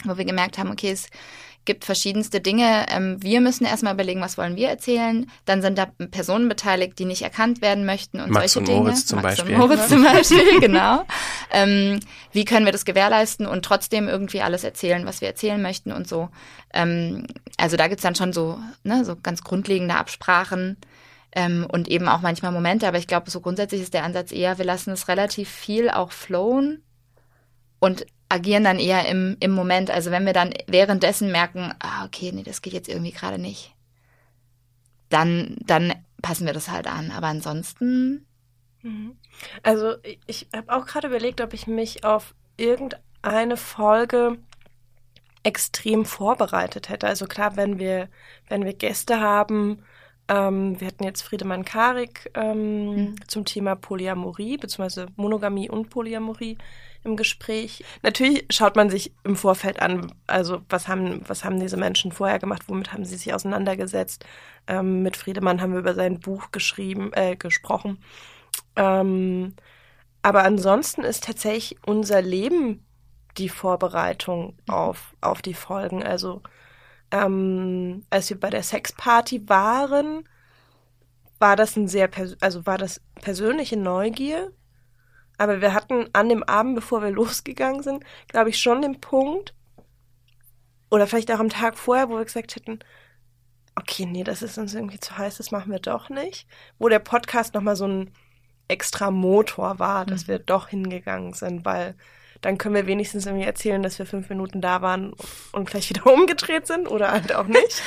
wo 0.03 0.17
wir 0.17 0.25
gemerkt 0.25 0.57
haben, 0.57 0.71
okay, 0.71 0.91
es 0.91 1.09
gibt 1.65 1.85
verschiedenste 1.85 2.41
Dinge. 2.41 2.85
Ähm, 2.89 3.21
wir 3.21 3.41
müssen 3.41 3.65
erstmal 3.65 3.93
überlegen, 3.93 4.21
was 4.21 4.37
wollen 4.37 4.55
wir 4.55 4.69
erzählen. 4.69 5.29
Dann 5.45 5.61
sind 5.61 5.77
da 5.77 5.85
Personen 6.09 6.49
beteiligt, 6.49 6.97
die 6.97 7.05
nicht 7.05 7.21
erkannt 7.21 7.61
werden 7.61 7.85
möchten 7.85 8.19
und 8.19 8.31
Max 8.31 8.53
solche 8.53 8.59
und 8.59 8.67
Dinge. 8.67 8.79
Moritz 8.79 9.05
zum 9.05 9.21
Max 9.21 9.37
Beispiel. 9.37 9.55
Und 9.55 9.59
Moritz 9.59 9.87
zum 9.87 10.03
Beispiel, 10.03 10.59
genau. 10.59 11.03
Ähm, 11.51 11.99
wie 12.31 12.45
können 12.45 12.65
wir 12.65 12.71
das 12.71 12.85
gewährleisten 12.85 13.45
und 13.45 13.63
trotzdem 13.63 14.07
irgendwie 14.07 14.41
alles 14.41 14.63
erzählen, 14.63 15.05
was 15.05 15.21
wir 15.21 15.27
erzählen 15.27 15.61
möchten 15.61 15.91
und 15.91 16.07
so. 16.07 16.29
Ähm, 16.73 17.27
also 17.57 17.77
da 17.77 17.87
gibt's 17.87 18.03
dann 18.03 18.15
schon 18.15 18.33
so, 18.33 18.59
ne, 18.83 19.05
so 19.05 19.15
ganz 19.15 19.43
grundlegende 19.43 19.95
Absprachen. 19.95 20.77
Ähm, 21.33 21.65
und 21.71 21.87
eben 21.87 22.09
auch 22.09 22.19
manchmal 22.19 22.51
Momente, 22.51 22.85
aber 22.85 22.97
ich 22.97 23.07
glaube, 23.07 23.31
so 23.31 23.39
grundsätzlich 23.39 23.81
ist 23.81 23.93
der 23.93 24.03
Ansatz 24.03 24.33
eher, 24.33 24.57
wir 24.57 24.65
lassen 24.65 24.91
es 24.91 25.07
relativ 25.07 25.49
viel 25.49 25.89
auch 25.89 26.11
flowen 26.11 26.83
und 27.79 28.05
agieren 28.31 28.63
dann 28.63 28.79
eher 28.79 29.07
im, 29.07 29.35
im 29.39 29.51
Moment. 29.51 29.91
Also 29.91 30.09
wenn 30.11 30.25
wir 30.25 30.33
dann 30.33 30.53
währenddessen 30.67 31.31
merken, 31.31 31.73
ah, 31.79 32.05
okay, 32.05 32.31
nee, 32.33 32.43
das 32.43 32.61
geht 32.61 32.73
jetzt 32.73 32.89
irgendwie 32.89 33.11
gerade 33.11 33.37
nicht, 33.37 33.75
dann, 35.09 35.57
dann 35.65 35.93
passen 36.21 36.45
wir 36.45 36.53
das 36.53 36.69
halt 36.69 36.87
an. 36.87 37.11
Aber 37.11 37.27
ansonsten. 37.27 38.25
Mhm. 38.81 39.17
Also 39.63 39.95
ich, 40.03 40.19
ich 40.27 40.47
habe 40.55 40.73
auch 40.73 40.85
gerade 40.85 41.07
überlegt, 41.07 41.41
ob 41.41 41.53
ich 41.53 41.67
mich 41.67 42.03
auf 42.03 42.33
irgendeine 42.57 43.57
Folge 43.57 44.37
extrem 45.43 46.05
vorbereitet 46.05 46.89
hätte. 46.89 47.07
Also 47.07 47.25
klar, 47.25 47.57
wenn 47.57 47.79
wir, 47.79 48.07
wenn 48.47 48.63
wir 48.63 48.73
Gäste 48.73 49.19
haben, 49.19 49.83
ähm, 50.27 50.79
wir 50.79 50.87
hatten 50.87 51.03
jetzt 51.03 51.23
Friedemann 51.23 51.65
Karik 51.65 52.31
ähm, 52.35 52.95
mhm. 52.95 53.15
zum 53.27 53.43
Thema 53.43 53.75
Polyamorie, 53.75 54.57
beziehungsweise 54.57 55.07
Monogamie 55.17 55.69
und 55.69 55.89
Polyamorie 55.89 56.57
im 57.03 57.15
Gespräch. 57.15 57.83
Natürlich 58.03 58.45
schaut 58.49 58.75
man 58.75 58.89
sich 58.89 59.13
im 59.23 59.35
Vorfeld 59.35 59.81
an, 59.81 60.13
also 60.27 60.61
was 60.69 60.87
haben, 60.87 61.21
was 61.27 61.43
haben 61.43 61.59
diese 61.59 61.77
Menschen 61.77 62.11
vorher 62.11 62.39
gemacht, 62.39 62.63
womit 62.67 62.93
haben 62.93 63.05
sie 63.05 63.17
sich 63.17 63.33
auseinandergesetzt. 63.33 64.25
Ähm, 64.67 65.01
mit 65.01 65.17
Friedemann 65.17 65.61
haben 65.61 65.73
wir 65.73 65.79
über 65.79 65.95
sein 65.95 66.19
Buch 66.19 66.51
geschrieben, 66.51 67.11
äh, 67.13 67.35
gesprochen. 67.35 67.99
Ähm, 68.75 69.55
aber 70.21 70.43
ansonsten 70.43 71.03
ist 71.03 71.23
tatsächlich 71.23 71.79
unser 71.85 72.21
Leben 72.21 72.85
die 73.37 73.49
Vorbereitung 73.49 74.57
mhm. 74.67 74.73
auf, 74.73 75.15
auf 75.21 75.41
die 75.41 75.53
Folgen. 75.53 76.03
Also 76.03 76.41
ähm, 77.11 78.05
als 78.09 78.29
wir 78.29 78.39
bei 78.39 78.49
der 78.49 78.63
Sexparty 78.63 79.49
waren, 79.49 80.27
war 81.39 81.55
das 81.55 81.75
ein 81.75 81.87
sehr, 81.87 82.09
also 82.39 82.65
war 82.65 82.77
das 82.77 83.01
persönliche 83.15 83.77
Neugier, 83.77 84.51
aber 85.41 85.59
wir 85.59 85.73
hatten 85.73 86.07
an 86.13 86.29
dem 86.29 86.43
Abend, 86.43 86.75
bevor 86.75 87.01
wir 87.01 87.09
losgegangen 87.21 87.81
sind, 87.81 88.03
glaube 88.27 88.51
ich, 88.51 88.59
schon 88.59 88.83
den 88.83 89.01
Punkt, 89.01 89.55
oder 90.91 91.07
vielleicht 91.07 91.31
auch 91.31 91.39
am 91.39 91.49
Tag 91.49 91.79
vorher, 91.79 92.09
wo 92.09 92.17
wir 92.17 92.25
gesagt 92.25 92.55
hätten, 92.55 92.79
okay, 93.75 94.05
nee, 94.05 94.23
das 94.23 94.43
ist 94.43 94.59
uns 94.59 94.75
irgendwie 94.75 94.99
zu 94.99 95.17
heiß, 95.17 95.37
das 95.37 95.49
machen 95.49 95.71
wir 95.71 95.79
doch 95.79 96.09
nicht. 96.09 96.45
Wo 96.77 96.89
der 96.89 96.99
Podcast 96.99 97.55
nochmal 97.55 97.75
so 97.75 97.87
ein 97.87 98.11
extra 98.67 99.09
Motor 99.09 99.79
war, 99.79 100.05
dass 100.05 100.27
mhm. 100.27 100.31
wir 100.31 100.39
doch 100.39 100.67
hingegangen 100.67 101.33
sind, 101.33 101.65
weil 101.65 101.95
dann 102.41 102.57
können 102.57 102.75
wir 102.75 102.87
wenigstens 102.87 103.25
irgendwie 103.25 103.45
erzählen, 103.45 103.81
dass 103.83 103.99
wir 103.99 104.05
fünf 104.05 104.29
Minuten 104.29 104.61
da 104.61 104.81
waren 104.81 105.13
und 105.51 105.69
gleich 105.69 105.89
wieder 105.89 106.05
umgedreht 106.13 106.67
sind 106.67 106.87
oder 106.89 107.11
halt 107.11 107.33
auch 107.33 107.47
nicht. 107.47 107.81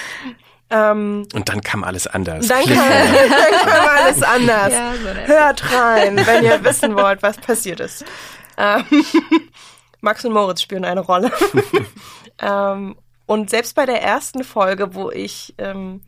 Ähm, 0.71 1.27
und 1.35 1.49
dann 1.49 1.61
kam 1.61 1.85
alles 1.85 2.07
anders. 2.07 2.49
Dann 2.49 2.65
kam, 2.65 2.77
dann 2.77 3.69
kam 3.69 3.89
alles 3.89 4.23
anders. 4.23 4.73
Ja, 4.73 4.93
so 4.95 5.33
Hört 5.33 5.73
rein, 5.73 6.27
wenn 6.27 6.45
ihr 6.45 6.65
wissen 6.65 6.97
wollt, 6.97 7.23
was 7.23 7.37
passiert 7.37 7.81
ist. 7.81 8.05
Ähm, 8.57 8.85
Max 10.01 10.25
und 10.25 10.33
Moritz 10.33 10.63
spielen 10.63 10.85
eine 10.85 11.01
Rolle. 11.01 11.31
ähm, 12.41 12.97
und 13.27 13.51
selbst 13.51 13.75
bei 13.75 13.87
der 13.87 14.03
ersten 14.03 14.45
Folge, 14.45 14.95
wo 14.95 15.11
ich 15.11 15.55
ähm, 15.59 16.03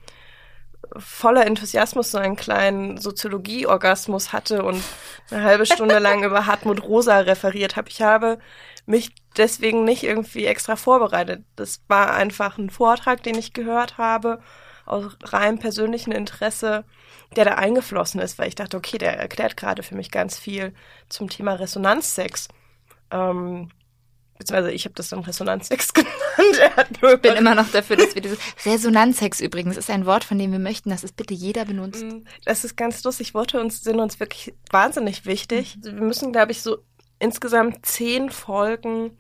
voller 0.97 1.47
Enthusiasmus 1.47 2.11
so 2.11 2.19
einen 2.19 2.37
kleinen 2.37 2.99
Soziologie-Orgasmus 2.99 4.33
hatte 4.33 4.63
und 4.63 4.83
eine 5.31 5.43
halbe 5.43 5.67
Stunde 5.67 5.99
lang 5.99 6.25
über 6.25 6.47
Hartmut 6.47 6.83
Rosa 6.83 7.19
referiert 7.21 7.77
habe, 7.77 7.89
ich 7.89 8.03
habe 8.03 8.39
mich 8.87 9.15
deswegen 9.37 9.85
nicht 9.85 10.05
irgendwie 10.05 10.47
extra 10.47 10.77
vorbereitet. 10.77 11.45
Das 11.57 11.83
war 11.89 12.15
einfach 12.15 12.59
ein 12.59 12.71
Vortrag, 12.71 13.23
den 13.23 13.37
ich 13.37 13.53
gehört 13.53 13.99
habe, 13.99 14.41
aus 14.85 15.17
rein 15.25 15.59
persönlichem 15.59 16.13
Interesse, 16.13 16.85
der 17.35 17.45
da 17.45 17.55
eingeflossen 17.55 18.21
ist, 18.21 18.39
weil 18.39 18.49
ich 18.49 18.55
dachte, 18.55 18.77
okay, 18.77 18.99
der 18.99 19.19
erklärt 19.19 19.57
gerade 19.57 19.83
für 19.83 19.97
mich 19.97 20.11
ganz 20.11 20.39
viel 20.39 20.73
zum 21.09 21.29
Thema 21.29 21.55
Resonanzsex. 21.55 22.49
Ähm, 23.11 23.71
beziehungsweise 24.39 24.73
ich 24.73 24.85
habe 24.85 24.95
das 24.95 25.09
dann 25.09 25.21
Resonanzsex 25.21 25.93
genannt. 25.95 26.11
ich 27.03 27.21
bin 27.21 27.35
immer 27.35 27.55
noch 27.55 27.71
dafür, 27.71 27.97
dass 27.97 28.15
wir 28.15 28.23
dieses 28.23 28.39
Resonanzsex 28.65 29.41
übrigens 29.41 29.77
ist 29.77 29.91
ein 29.91 30.07
Wort, 30.07 30.25
von 30.25 30.39
dem 30.39 30.53
wir 30.53 30.59
möchten, 30.59 30.91
dass 30.91 31.05
es 31.05 31.13
bitte 31.13 31.35
jeder 31.35 31.65
benutzt. 31.65 32.05
Mm, 32.05 32.25
das 32.45 32.65
ist 32.65 32.77
ganz 32.77 33.03
lustig. 33.05 33.35
Worte 33.35 33.61
uns 33.61 33.83
sind 33.83 34.01
uns 34.01 34.21
wirklich 34.21 34.55
wahnsinnig 34.71 35.27
wichtig. 35.27 35.77
Mhm. 35.77 35.85
Wir 35.85 35.93
müssen, 35.93 36.33
glaube 36.33 36.53
ich, 36.53 36.63
so 36.63 36.79
insgesamt 37.19 37.87
zehn 37.87 38.31
Folgen 38.31 39.17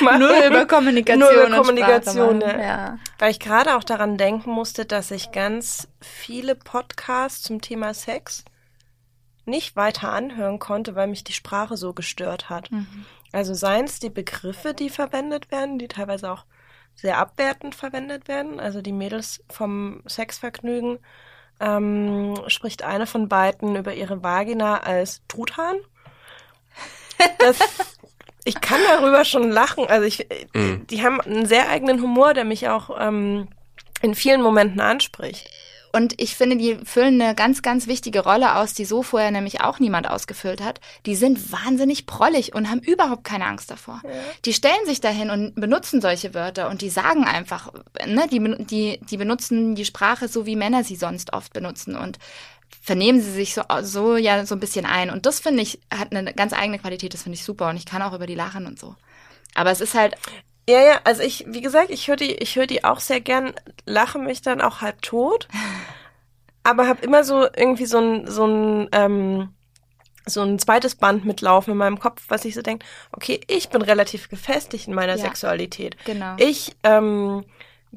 nur 0.18 0.46
über 0.46 0.66
Kommunikation. 0.66 1.20
Nur 1.20 1.46
über 1.46 1.56
Kommunikation, 1.56 2.40
ja. 2.40 2.60
ja. 2.60 2.98
Weil 3.18 3.30
ich 3.30 3.40
gerade 3.40 3.76
auch 3.76 3.84
daran 3.84 4.16
denken 4.16 4.50
musste, 4.50 4.86
dass 4.86 5.10
ich 5.10 5.30
ganz 5.30 5.88
viele 6.00 6.54
Podcasts 6.54 7.42
zum 7.42 7.60
Thema 7.60 7.92
Sex 7.92 8.44
nicht 9.44 9.76
weiter 9.76 10.12
anhören 10.12 10.58
konnte, 10.58 10.94
weil 10.94 11.08
mich 11.08 11.24
die 11.24 11.32
Sprache 11.32 11.76
so 11.76 11.92
gestört 11.92 12.50
hat. 12.50 12.70
Mhm. 12.70 13.06
Also 13.32 13.54
seien 13.54 13.84
es 13.84 14.00
die 14.00 14.10
Begriffe, 14.10 14.74
die 14.74 14.90
verwendet 14.90 15.50
werden, 15.50 15.78
die 15.78 15.88
teilweise 15.88 16.30
auch 16.30 16.44
sehr 16.94 17.18
abwertend 17.18 17.74
verwendet 17.74 18.26
werden. 18.28 18.58
Also 18.58 18.80
die 18.82 18.92
Mädels 18.92 19.44
vom 19.48 20.02
Sexvergnügen 20.08 20.98
ähm, 21.60 22.36
spricht 22.48 22.82
eine 22.82 23.06
von 23.06 23.28
beiden 23.28 23.76
über 23.76 23.94
ihre 23.94 24.22
Vagina 24.22 24.78
als 24.80 25.22
Truthahn. 25.28 25.76
Das, 27.38 27.58
ich 28.44 28.60
kann 28.60 28.80
darüber 28.88 29.24
schon 29.24 29.50
lachen. 29.50 29.86
Also 29.88 30.06
ich, 30.06 30.26
mhm. 30.54 30.86
die 30.86 31.02
haben 31.02 31.20
einen 31.20 31.46
sehr 31.46 31.68
eigenen 31.68 32.00
Humor, 32.00 32.32
der 32.32 32.44
mich 32.44 32.68
auch 32.68 32.90
ähm, 33.00 33.48
in 34.02 34.14
vielen 34.14 34.40
Momenten 34.40 34.80
anspricht. 34.80 35.50
Und 35.92 36.20
ich 36.20 36.36
finde, 36.36 36.56
die 36.56 36.76
füllen 36.84 37.20
eine 37.20 37.34
ganz, 37.34 37.62
ganz 37.62 37.86
wichtige 37.86 38.20
Rolle 38.20 38.56
aus, 38.56 38.74
die 38.74 38.84
so 38.84 39.02
vorher 39.02 39.30
nämlich 39.30 39.60
auch 39.60 39.78
niemand 39.78 40.08
ausgefüllt 40.08 40.62
hat. 40.62 40.80
Die 41.06 41.16
sind 41.16 41.52
wahnsinnig 41.52 42.06
prollig 42.06 42.54
und 42.54 42.70
haben 42.70 42.80
überhaupt 42.80 43.24
keine 43.24 43.46
Angst 43.46 43.70
davor. 43.70 44.00
Ja. 44.04 44.10
Die 44.44 44.52
stellen 44.52 44.86
sich 44.86 45.00
dahin 45.00 45.30
und 45.30 45.54
benutzen 45.54 46.00
solche 46.00 46.34
Wörter 46.34 46.68
und 46.68 46.82
die 46.82 46.90
sagen 46.90 47.24
einfach, 47.24 47.72
ne, 48.06 48.26
die, 48.30 48.64
die, 48.64 49.00
die 49.02 49.16
benutzen 49.16 49.74
die 49.74 49.84
Sprache 49.84 50.28
so, 50.28 50.46
wie 50.46 50.56
Männer 50.56 50.84
sie 50.84 50.96
sonst 50.96 51.32
oft 51.32 51.52
benutzen 51.52 51.96
und 51.96 52.18
vernehmen 52.82 53.20
sie 53.20 53.32
sich 53.32 53.54
so, 53.54 53.62
so 53.82 54.16
ja 54.16 54.46
so 54.46 54.54
ein 54.54 54.60
bisschen 54.60 54.86
ein. 54.86 55.10
Und 55.10 55.26
das 55.26 55.40
finde 55.40 55.62
ich, 55.62 55.80
hat 55.92 56.14
eine 56.14 56.32
ganz 56.34 56.52
eigene 56.52 56.78
Qualität, 56.78 57.14
das 57.14 57.22
finde 57.22 57.36
ich 57.36 57.44
super. 57.44 57.68
Und 57.68 57.76
ich 57.76 57.86
kann 57.86 58.02
auch 58.02 58.14
über 58.14 58.26
die 58.26 58.34
lachen 58.34 58.66
und 58.66 58.78
so. 58.78 58.94
Aber 59.54 59.70
es 59.70 59.80
ist 59.80 59.94
halt, 59.94 60.14
ja, 60.68 60.82
ja, 60.82 61.00
also 61.04 61.22
ich, 61.22 61.46
wie 61.48 61.62
gesagt, 61.62 61.88
ich 61.88 62.08
höre 62.08 62.16
die, 62.16 62.34
ich 62.34 62.56
höre 62.56 62.66
die 62.66 62.84
auch 62.84 63.00
sehr 63.00 63.22
gern, 63.22 63.54
lache 63.86 64.18
mich 64.18 64.42
dann 64.42 64.60
auch 64.60 64.82
halb 64.82 65.00
tot, 65.00 65.48
aber 66.62 66.86
habe 66.86 67.02
immer 67.02 67.24
so 67.24 67.46
irgendwie 67.56 67.86
so 67.86 67.98
ein, 67.98 68.30
so 68.30 68.46
ein, 68.46 68.88
ähm, 68.92 69.54
so 70.26 70.42
ein 70.42 70.58
zweites 70.58 70.94
Band 70.94 71.24
mitlaufen 71.24 71.72
in 71.72 71.78
meinem 71.78 71.98
Kopf, 71.98 72.22
was 72.28 72.44
ich 72.44 72.54
so 72.54 72.60
denke, 72.60 72.84
okay, 73.12 73.40
ich 73.46 73.70
bin 73.70 73.80
relativ 73.80 74.28
gefestigt 74.28 74.88
in 74.88 74.94
meiner 74.94 75.16
ja, 75.16 75.22
Sexualität. 75.22 75.96
Genau. 76.04 76.34
Ich 76.36 76.76
ähm, 76.82 77.46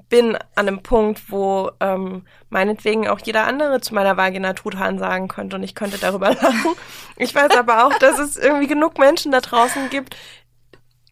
bin 0.07 0.37
an 0.55 0.67
einem 0.69 0.81
Punkt, 0.81 1.29
wo 1.29 1.71
ähm, 1.81 2.25
meinetwegen 2.49 3.09
auch 3.09 3.19
jeder 3.19 3.45
andere 3.47 3.81
zu 3.81 3.93
meiner 3.93 4.15
Vagina 4.15 4.53
Truthahn 4.53 4.97
sagen 4.97 5.27
könnte 5.27 5.57
und 5.57 5.63
ich 5.63 5.75
könnte 5.75 5.97
darüber 5.97 6.29
lachen. 6.33 6.75
Ich 7.17 7.35
weiß 7.35 7.57
aber 7.57 7.85
auch, 7.85 7.93
dass 7.95 8.17
es 8.17 8.37
irgendwie 8.37 8.67
genug 8.67 8.97
Menschen 8.97 9.33
da 9.33 9.41
draußen 9.41 9.89
gibt, 9.89 10.15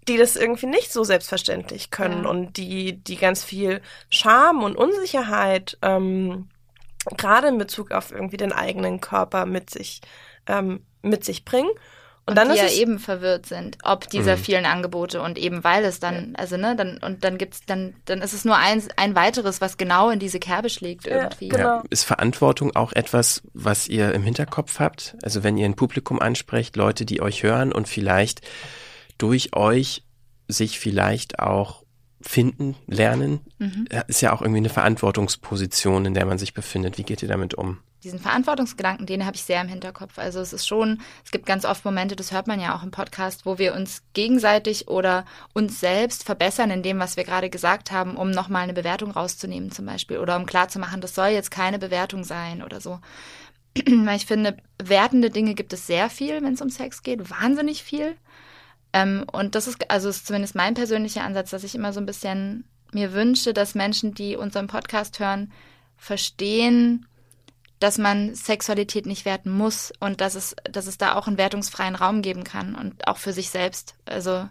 die 0.09 0.17
das 0.17 0.35
irgendwie 0.35 0.65
nicht 0.65 0.91
so 0.91 1.03
selbstverständlich 1.03 1.91
können 1.91 2.23
ja. 2.23 2.29
und 2.29 2.57
die, 2.57 2.97
die 2.97 3.15
ganz 3.15 3.43
viel 3.43 3.81
Scham 4.09 4.63
und 4.63 4.75
Unsicherheit 4.75 5.77
ähm, 5.81 6.49
gerade 7.17 7.47
in 7.47 7.57
Bezug 7.57 7.91
auf 7.91 8.11
irgendwie 8.11 8.37
den 8.37 8.51
eigenen 8.51 9.01
Körper 9.01 9.45
mit 9.45 9.69
sich, 9.69 10.01
ähm, 10.47 10.81
mit 11.01 11.23
sich 11.23 11.45
bringen. 11.45 11.69
Und, 12.25 12.37
und 12.37 12.47
dann 12.47 12.53
die 12.53 12.59
ja 12.59 12.69
eben 12.69 12.99
verwirrt 12.99 13.47
sind, 13.47 13.79
ob 13.83 14.07
dieser 14.07 14.35
mhm. 14.35 14.41
vielen 14.41 14.65
Angebote 14.65 15.19
und 15.19 15.39
eben 15.39 15.63
weil 15.63 15.83
es 15.83 15.99
dann, 15.99 16.35
also 16.37 16.57
ne, 16.57 16.75
dann 16.75 16.99
und 16.99 17.23
dann 17.23 17.39
gibt's 17.39 17.61
dann, 17.65 17.95
dann 18.05 18.21
ist 18.21 18.33
es 18.33 18.45
nur 18.45 18.55
ein, 18.55 18.83
ein 18.97 19.15
weiteres, 19.15 19.61
was 19.61 19.77
genau 19.77 20.11
in 20.11 20.19
diese 20.19 20.39
Kerbe 20.39 20.69
schlägt 20.69 21.07
irgendwie. 21.07 21.47
Ja, 21.47 21.55
genau. 21.55 21.83
Ist 21.89 22.03
Verantwortung 22.03 22.75
auch 22.75 22.93
etwas, 22.93 23.41
was 23.53 23.87
ihr 23.87 24.13
im 24.13 24.21
Hinterkopf 24.21 24.79
habt? 24.79 25.15
Also 25.23 25.43
wenn 25.43 25.57
ihr 25.57 25.65
ein 25.65 25.75
Publikum 25.75 26.19
ansprecht, 26.19 26.75
Leute, 26.75 27.03
die 27.03 27.19
euch 27.19 27.41
hören 27.41 27.71
und 27.71 27.87
vielleicht 27.87 28.41
durch 29.19 29.55
euch 29.55 30.03
sich 30.47 30.79
vielleicht 30.79 31.37
auch 31.37 31.83
finden, 32.21 32.75
lernen, 32.87 33.39
mhm. 33.59 33.87
ist 34.07 34.21
ja 34.21 34.33
auch 34.33 34.41
irgendwie 34.41 34.59
eine 34.59 34.69
Verantwortungsposition, 34.69 36.05
in 36.05 36.13
der 36.13 36.25
man 36.25 36.37
sich 36.37 36.53
befindet. 36.53 36.97
Wie 36.97 37.03
geht 37.03 37.21
ihr 37.21 37.29
damit 37.29 37.53
um? 37.53 37.79
Diesen 38.03 38.19
Verantwortungsgedanken, 38.19 39.05
den 39.05 39.25
habe 39.25 39.35
ich 39.35 39.43
sehr 39.43 39.59
im 39.59 39.67
Hinterkopf. 39.67 40.19
Also 40.19 40.39
es 40.39 40.53
ist 40.53 40.65
schon, 40.65 41.01
es 41.25 41.31
gibt 41.31 41.45
ganz 41.45 41.65
oft 41.65 41.83
Momente, 41.83 42.15
das 42.15 42.31
hört 42.31 42.47
man 42.47 42.61
ja 42.61 42.75
auch 42.75 42.83
im 42.83 42.91
Podcast, 42.91 43.45
wo 43.45 43.57
wir 43.57 43.73
uns 43.73 44.03
gegenseitig 44.13 44.87
oder 44.87 45.25
uns 45.53 45.81
selbst 45.81 46.23
verbessern 46.23 46.71
in 46.71 46.81
dem, 46.81 46.99
was 46.99 47.17
wir 47.17 47.25
gerade 47.25 47.49
gesagt 47.49 47.91
haben, 47.91 48.15
um 48.15 48.31
nochmal 48.31 48.63
eine 48.63 48.73
Bewertung 48.73 49.11
rauszunehmen 49.11 49.71
zum 49.71 49.85
Beispiel 49.85 50.17
oder 50.17 50.37
um 50.37 50.45
klarzumachen, 50.45 51.01
das 51.01 51.13
soll 51.13 51.29
jetzt 51.29 51.51
keine 51.51 51.77
Bewertung 51.77 52.23
sein 52.23 52.63
oder 52.63 52.79
so. 52.79 52.99
Weil 53.85 54.15
ich 54.15 54.25
finde, 54.25 54.55
wertende 54.81 55.29
Dinge 55.29 55.53
gibt 55.53 55.73
es 55.73 55.85
sehr 55.85 56.09
viel, 56.09 56.41
wenn 56.41 56.53
es 56.53 56.61
um 56.61 56.69
Sex 56.69 57.03
geht, 57.03 57.29
wahnsinnig 57.29 57.83
viel. 57.83 58.15
Ähm, 58.93 59.25
und 59.31 59.55
das 59.55 59.67
ist, 59.67 59.89
also 59.89 60.09
ist 60.09 60.27
zumindest 60.27 60.55
mein 60.55 60.73
persönlicher 60.73 61.23
Ansatz, 61.23 61.51
dass 61.51 61.63
ich 61.63 61.75
immer 61.75 61.93
so 61.93 61.99
ein 61.99 62.05
bisschen 62.05 62.65
mir 62.91 63.13
wünsche, 63.13 63.53
dass 63.53 63.75
Menschen, 63.75 64.13
die 64.13 64.35
unseren 64.35 64.67
Podcast 64.67 65.19
hören, 65.19 65.51
verstehen, 65.97 67.05
dass 67.79 67.97
man 67.97 68.35
Sexualität 68.35 69.05
nicht 69.05 69.25
werten 69.25 69.51
muss 69.51 69.93
und 69.99 70.21
dass 70.21 70.35
es, 70.35 70.55
dass 70.69 70.87
es 70.87 70.97
da 70.97 71.15
auch 71.15 71.27
einen 71.27 71.37
wertungsfreien 71.37 71.95
Raum 71.95 72.21
geben 72.21 72.43
kann 72.43 72.75
und 72.75 73.07
auch 73.07 73.17
für 73.17 73.33
sich 73.33 73.49
selbst. 73.49 73.95
Also 74.05 74.49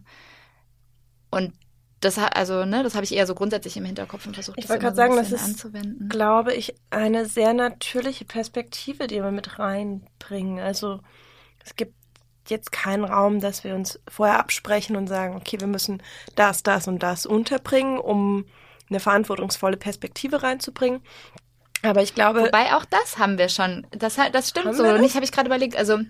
und 1.30 1.52
das 2.00 2.16
also 2.16 2.64
ne, 2.64 2.82
das 2.82 2.94
habe 2.94 3.04
ich 3.04 3.14
eher 3.14 3.26
so 3.26 3.34
grundsätzlich 3.34 3.76
im 3.76 3.84
Hinterkopf 3.84 4.26
und 4.26 4.34
versucht, 4.34 4.58
ich 4.58 4.68
wollte 4.68 4.84
gerade 4.84 4.96
sagen, 4.96 5.16
das 5.16 5.32
ist, 5.32 5.44
anzuwenden. 5.44 6.08
glaube 6.08 6.54
ich, 6.54 6.74
eine 6.90 7.26
sehr 7.26 7.52
natürliche 7.54 8.24
Perspektive, 8.24 9.08
die 9.08 9.16
wir 9.16 9.32
mit 9.32 9.58
reinbringen. 9.58 10.60
Also 10.60 11.00
es 11.64 11.74
gibt 11.76 11.94
jetzt 12.50 12.72
keinen 12.72 13.04
Raum, 13.04 13.40
dass 13.40 13.64
wir 13.64 13.74
uns 13.74 14.00
vorher 14.08 14.38
absprechen 14.38 14.96
und 14.96 15.06
sagen, 15.06 15.36
okay, 15.36 15.60
wir 15.60 15.66
müssen 15.66 16.02
das, 16.34 16.62
das 16.62 16.88
und 16.88 17.02
das 17.02 17.26
unterbringen, 17.26 17.98
um 17.98 18.44
eine 18.88 19.00
verantwortungsvolle 19.00 19.76
Perspektive 19.76 20.42
reinzubringen. 20.42 21.00
Aber 21.82 22.02
ich 22.02 22.14
glaube. 22.14 22.42
Wobei 22.42 22.74
auch 22.74 22.84
das 22.84 23.18
haben 23.18 23.38
wir 23.38 23.48
schon. 23.48 23.86
Das, 23.90 24.16
das 24.32 24.48
stimmt 24.48 24.74
so. 24.74 24.84
Und 24.84 25.04
ich 25.04 25.14
habe 25.14 25.24
ich 25.24 25.32
gerade 25.32 25.46
überlegt, 25.46 25.76
also 25.76 26.00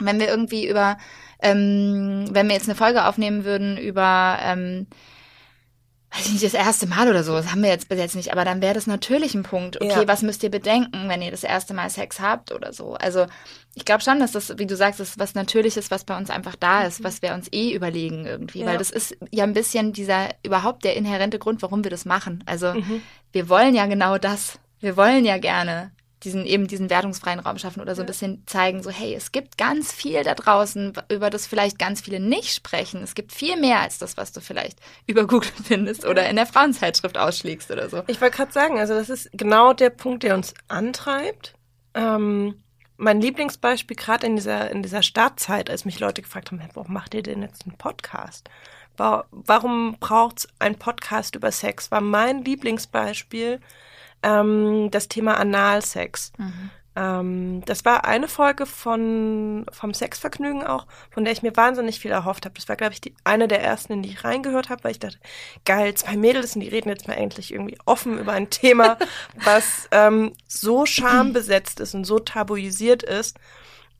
wenn 0.00 0.18
wir 0.18 0.28
irgendwie 0.28 0.68
über, 0.68 0.98
ähm, 1.40 2.26
wenn 2.30 2.48
wir 2.48 2.54
jetzt 2.54 2.68
eine 2.68 2.74
Folge 2.74 3.04
aufnehmen 3.04 3.44
würden 3.44 3.78
über 3.78 4.38
ähm, 4.42 4.86
weiß 6.14 6.26
ich 6.26 6.32
nicht, 6.32 6.44
das 6.44 6.54
erste 6.54 6.86
Mal 6.86 7.08
oder 7.08 7.24
so, 7.24 7.32
das 7.32 7.50
haben 7.50 7.62
wir 7.62 7.70
jetzt 7.70 7.88
bis 7.88 7.98
jetzt 7.98 8.14
nicht, 8.14 8.30
aber 8.32 8.44
dann 8.44 8.62
wäre 8.62 8.74
das 8.74 8.86
natürlich 8.86 9.34
ein 9.34 9.42
Punkt. 9.42 9.80
Okay, 9.80 9.88
ja. 9.88 10.08
was 10.08 10.22
müsst 10.22 10.42
ihr 10.42 10.50
bedenken, 10.50 11.08
wenn 11.08 11.22
ihr 11.22 11.30
das 11.30 11.42
erste 11.42 11.74
Mal 11.74 11.90
Sex 11.90 12.20
habt 12.20 12.52
oder 12.52 12.72
so? 12.72 12.94
Also 12.94 13.26
ich 13.74 13.84
glaube 13.84 14.02
schon, 14.02 14.20
dass 14.20 14.32
das, 14.32 14.56
wie 14.58 14.66
du 14.66 14.76
sagst, 14.76 15.00
das 15.00 15.10
ist 15.10 15.18
was 15.18 15.34
Natürliches, 15.34 15.90
was 15.90 16.04
bei 16.04 16.16
uns 16.16 16.30
einfach 16.30 16.54
da 16.54 16.84
ist, 16.84 17.00
mhm. 17.00 17.04
was 17.04 17.22
wir 17.22 17.34
uns 17.34 17.48
eh 17.52 17.72
überlegen 17.72 18.26
irgendwie, 18.26 18.60
ja. 18.60 18.66
weil 18.66 18.78
das 18.78 18.90
ist 18.90 19.16
ja 19.30 19.44
ein 19.44 19.54
bisschen 19.54 19.92
dieser 19.92 20.28
überhaupt 20.44 20.84
der 20.84 20.96
inhärente 20.96 21.38
Grund, 21.38 21.62
warum 21.62 21.82
wir 21.82 21.90
das 21.90 22.04
machen. 22.04 22.44
Also 22.46 22.74
mhm. 22.74 23.02
wir 23.32 23.48
wollen 23.48 23.74
ja 23.74 23.86
genau 23.86 24.16
das. 24.18 24.60
Wir 24.80 24.96
wollen 24.96 25.24
ja 25.24 25.38
gerne 25.38 25.90
diesen 26.24 26.46
eben 26.46 26.66
diesen 26.66 26.90
wertungsfreien 26.90 27.38
Raum 27.38 27.58
schaffen 27.58 27.80
oder 27.80 27.94
so 27.94 28.02
ein 28.02 28.06
bisschen 28.06 28.42
zeigen, 28.46 28.82
so 28.82 28.90
hey, 28.90 29.14
es 29.14 29.32
gibt 29.32 29.58
ganz 29.58 29.92
viel 29.92 30.24
da 30.24 30.34
draußen, 30.34 30.94
über 31.10 31.30
das 31.30 31.46
vielleicht 31.46 31.78
ganz 31.78 32.00
viele 32.00 32.20
nicht 32.20 32.54
sprechen. 32.54 33.02
Es 33.02 33.14
gibt 33.14 33.32
viel 33.32 33.56
mehr 33.58 33.80
als 33.80 33.98
das, 33.98 34.16
was 34.16 34.32
du 34.32 34.40
vielleicht 34.40 34.78
über 35.06 35.26
Google 35.26 35.52
findest 35.62 36.04
oder 36.04 36.28
in 36.28 36.36
der 36.36 36.46
Frauenzeitschrift 36.46 37.18
ausschlägst 37.18 37.70
oder 37.70 37.88
so. 37.88 38.02
Ich 38.06 38.20
wollte 38.20 38.36
gerade 38.36 38.52
sagen, 38.52 38.78
also 38.78 38.94
das 38.94 39.10
ist 39.10 39.30
genau 39.32 39.72
der 39.72 39.90
Punkt, 39.90 40.22
der 40.22 40.34
uns 40.34 40.54
antreibt. 40.68 41.54
Ähm, 41.94 42.56
mein 42.96 43.20
Lieblingsbeispiel 43.20 43.96
gerade 43.96 44.26
in 44.26 44.36
dieser 44.36 44.70
in 44.70 44.82
dieser 44.82 45.02
Startzeit, 45.02 45.68
als 45.68 45.84
mich 45.84 46.00
Leute 46.00 46.22
gefragt 46.22 46.50
haben, 46.50 46.60
warum 46.74 46.92
macht 46.92 47.14
ihr 47.14 47.22
denn 47.22 47.42
jetzt 47.42 47.66
einen 47.66 47.76
Podcast? 47.76 48.48
Warum 48.96 49.96
braucht 49.98 50.38
es 50.38 50.48
einen 50.60 50.76
Podcast 50.76 51.34
über 51.34 51.50
Sex? 51.50 51.90
War 51.90 52.00
mein 52.00 52.44
Lieblingsbeispiel 52.44 53.60
ähm, 54.24 54.90
das 54.90 55.08
Thema 55.08 55.36
Analsex. 55.36 56.32
Mhm. 56.38 56.70
Ähm, 56.96 57.62
das 57.66 57.84
war 57.84 58.04
eine 58.04 58.28
Folge 58.28 58.66
von 58.66 59.66
vom 59.72 59.94
Sexvergnügen 59.94 60.64
auch, 60.64 60.86
von 61.10 61.24
der 61.24 61.32
ich 61.32 61.42
mir 61.42 61.56
wahnsinnig 61.56 61.98
viel 61.98 62.12
erhofft 62.12 62.44
habe. 62.44 62.54
Das 62.54 62.68
war, 62.68 62.76
glaube 62.76 62.92
ich, 62.92 63.00
die, 63.00 63.14
eine 63.24 63.48
der 63.48 63.62
ersten, 63.62 63.94
in 63.94 64.02
die 64.02 64.10
ich 64.10 64.24
reingehört 64.24 64.70
habe, 64.70 64.84
weil 64.84 64.92
ich 64.92 65.00
dachte, 65.00 65.18
geil, 65.64 65.94
zwei 65.94 66.16
Mädels 66.16 66.54
und 66.54 66.60
die 66.60 66.68
reden 66.68 66.88
jetzt 66.88 67.08
mal 67.08 67.14
endlich 67.14 67.52
irgendwie 67.52 67.78
offen 67.84 68.18
über 68.18 68.32
ein 68.32 68.48
Thema, 68.50 68.96
was 69.44 69.88
ähm, 69.90 70.32
so 70.46 70.86
schambesetzt 70.86 71.80
ist 71.80 71.94
und 71.94 72.04
so 72.04 72.20
tabuisiert 72.20 73.02
ist. 73.02 73.38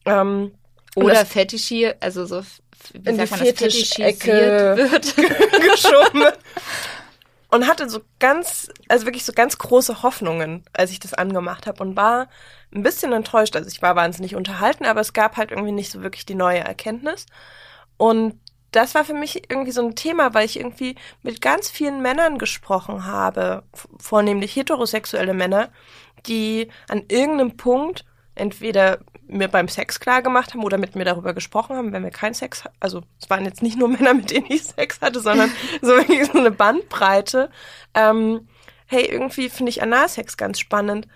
Ähm, 0.07 0.53
Oder 0.95 1.27
fetischiert, 1.27 2.01
also 2.01 2.27
so 2.27 2.43
wie 2.93 3.09
in 3.09 3.19
die 3.19 3.27
Fetisch-Ecke 3.27 4.77
wird 4.77 5.17
geschoben 5.73 6.25
und 7.55 7.69
hatte 7.69 7.89
so 7.89 8.01
ganz, 8.19 8.69
also 8.89 9.07
wirklich 9.07 9.25
so 9.25 9.33
ganz 9.33 9.59
große 9.59 10.03
Hoffnungen, 10.03 10.65
als 10.73 10.91
ich 10.91 10.99
das 10.99 11.15
angemacht 11.15 11.69
habe 11.69 11.85
und 11.85 11.95
war 11.95 12.27
ein 12.75 12.83
bisschen 12.83 13.13
enttäuscht. 13.13 13.55
Also 13.55 13.69
ich 13.69 13.81
war 13.81 13.95
wahnsinnig 13.95 14.35
unterhalten, 14.35 14.85
aber 14.87 15.01
es 15.01 15.13
gab 15.13 15.37
halt 15.37 15.53
irgendwie 15.53 15.71
nicht 15.71 15.93
so 15.93 16.03
wirklich 16.03 16.27
die 16.27 16.35
neue 16.35 16.59
Erkenntnis. 16.59 17.27
Und 17.97 18.41
das 18.73 18.97
war 18.97 19.05
für 19.05 19.15
mich 19.15 19.49
irgendwie 19.53 19.71
so 19.71 19.87
ein 19.87 19.95
Thema, 19.95 20.35
weil 20.35 20.47
ich 20.47 20.59
irgendwie 20.59 20.97
mit 21.23 21.41
ganz 21.41 21.71
vielen 21.71 22.03
Männern 22.03 22.39
gesprochen 22.39 23.07
habe, 23.07 23.63
vornehmlich 24.01 24.57
heterosexuelle 24.57 25.33
Männer, 25.33 25.69
die 26.27 26.67
an 26.89 27.05
irgendeinem 27.09 27.57
Punkt 27.57 28.05
entweder 28.35 28.99
mir 29.27 29.49
beim 29.49 29.69
Sex 29.69 30.01
klar 30.01 30.23
gemacht 30.23 30.53
haben 30.53 30.65
oder 30.65 30.79
mit 30.79 30.97
mir 30.97 31.05
darüber 31.05 31.35
gesprochen 31.35 31.77
haben, 31.77 31.93
wenn 31.93 32.05
wir 32.05 32.11
keinen 32.11 32.35
Sex 32.35 32.65
hatten. 32.65 32.77
Also 32.81 33.03
es 33.21 33.31
waren 33.31 33.45
jetzt 33.45 33.63
nicht 33.63 33.79
nur 33.79 33.89
Männer, 33.91 34.15
mit 34.15 34.31
denen 34.31 34.47
ich 34.49 34.65
Sex 34.65 35.01
hatte, 35.01 35.21
sondern 35.21 35.51
so 35.83 35.95
so 36.33 36.39
eine 36.39 36.51
Bandbreite. 36.51 37.51
Ähm, 37.95 38.49
hey, 38.87 39.07
irgendwie 39.07 39.49
finde 39.49 39.71
ich 39.71 39.83
Analsex 39.83 40.37
ganz 40.37 40.61
spannend. 40.61 41.09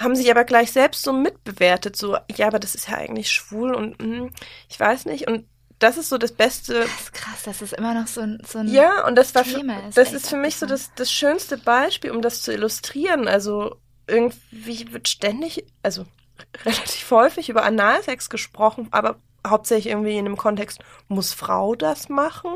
Haben 0.00 0.16
sich 0.16 0.30
aber 0.30 0.44
gleich 0.44 0.72
selbst 0.72 1.02
so 1.02 1.12
mitbewertet, 1.12 1.96
so, 1.96 2.16
ja, 2.34 2.46
aber 2.46 2.58
das 2.58 2.74
ist 2.74 2.88
ja 2.88 2.96
eigentlich 2.96 3.30
schwul 3.30 3.74
und 3.74 4.00
mh, 4.00 4.30
ich 4.68 4.80
weiß 4.80 5.04
nicht. 5.04 5.28
Und 5.28 5.44
das 5.78 5.96
ist 5.96 6.08
so 6.08 6.16
das 6.16 6.32
Beste. 6.32 6.80
Das 6.80 7.00
ist 7.00 7.12
krass, 7.12 7.42
dass 7.42 7.60
es 7.60 7.72
immer 7.72 7.92
noch 7.92 8.06
so 8.06 8.20
ein, 8.22 8.38
so 8.46 8.58
ein 8.58 8.68
Ja, 8.68 9.06
und 9.06 9.16
das 9.16 9.34
war 9.34 9.42
Thema 9.44 9.86
ist. 9.88 9.98
Das 9.98 10.12
ist 10.12 10.28
für 10.28 10.36
mich 10.36 10.56
so 10.56 10.66
das, 10.66 10.92
das 10.94 11.12
schönste 11.12 11.58
Beispiel, 11.58 12.10
um 12.10 12.22
das 12.22 12.42
zu 12.42 12.52
illustrieren. 12.52 13.28
Also 13.28 13.76
irgendwie 14.06 14.92
wird 14.92 15.08
ständig, 15.08 15.66
also 15.82 16.06
relativ 16.64 17.10
häufig 17.10 17.48
über 17.48 17.64
Analsex 17.64 18.30
gesprochen, 18.30 18.88
aber 18.90 19.16
hauptsächlich 19.46 19.92
irgendwie 19.92 20.16
in 20.18 20.24
dem 20.24 20.36
Kontext, 20.36 20.80
muss 21.08 21.32
Frau 21.32 21.74
das 21.74 22.08
machen? 22.08 22.50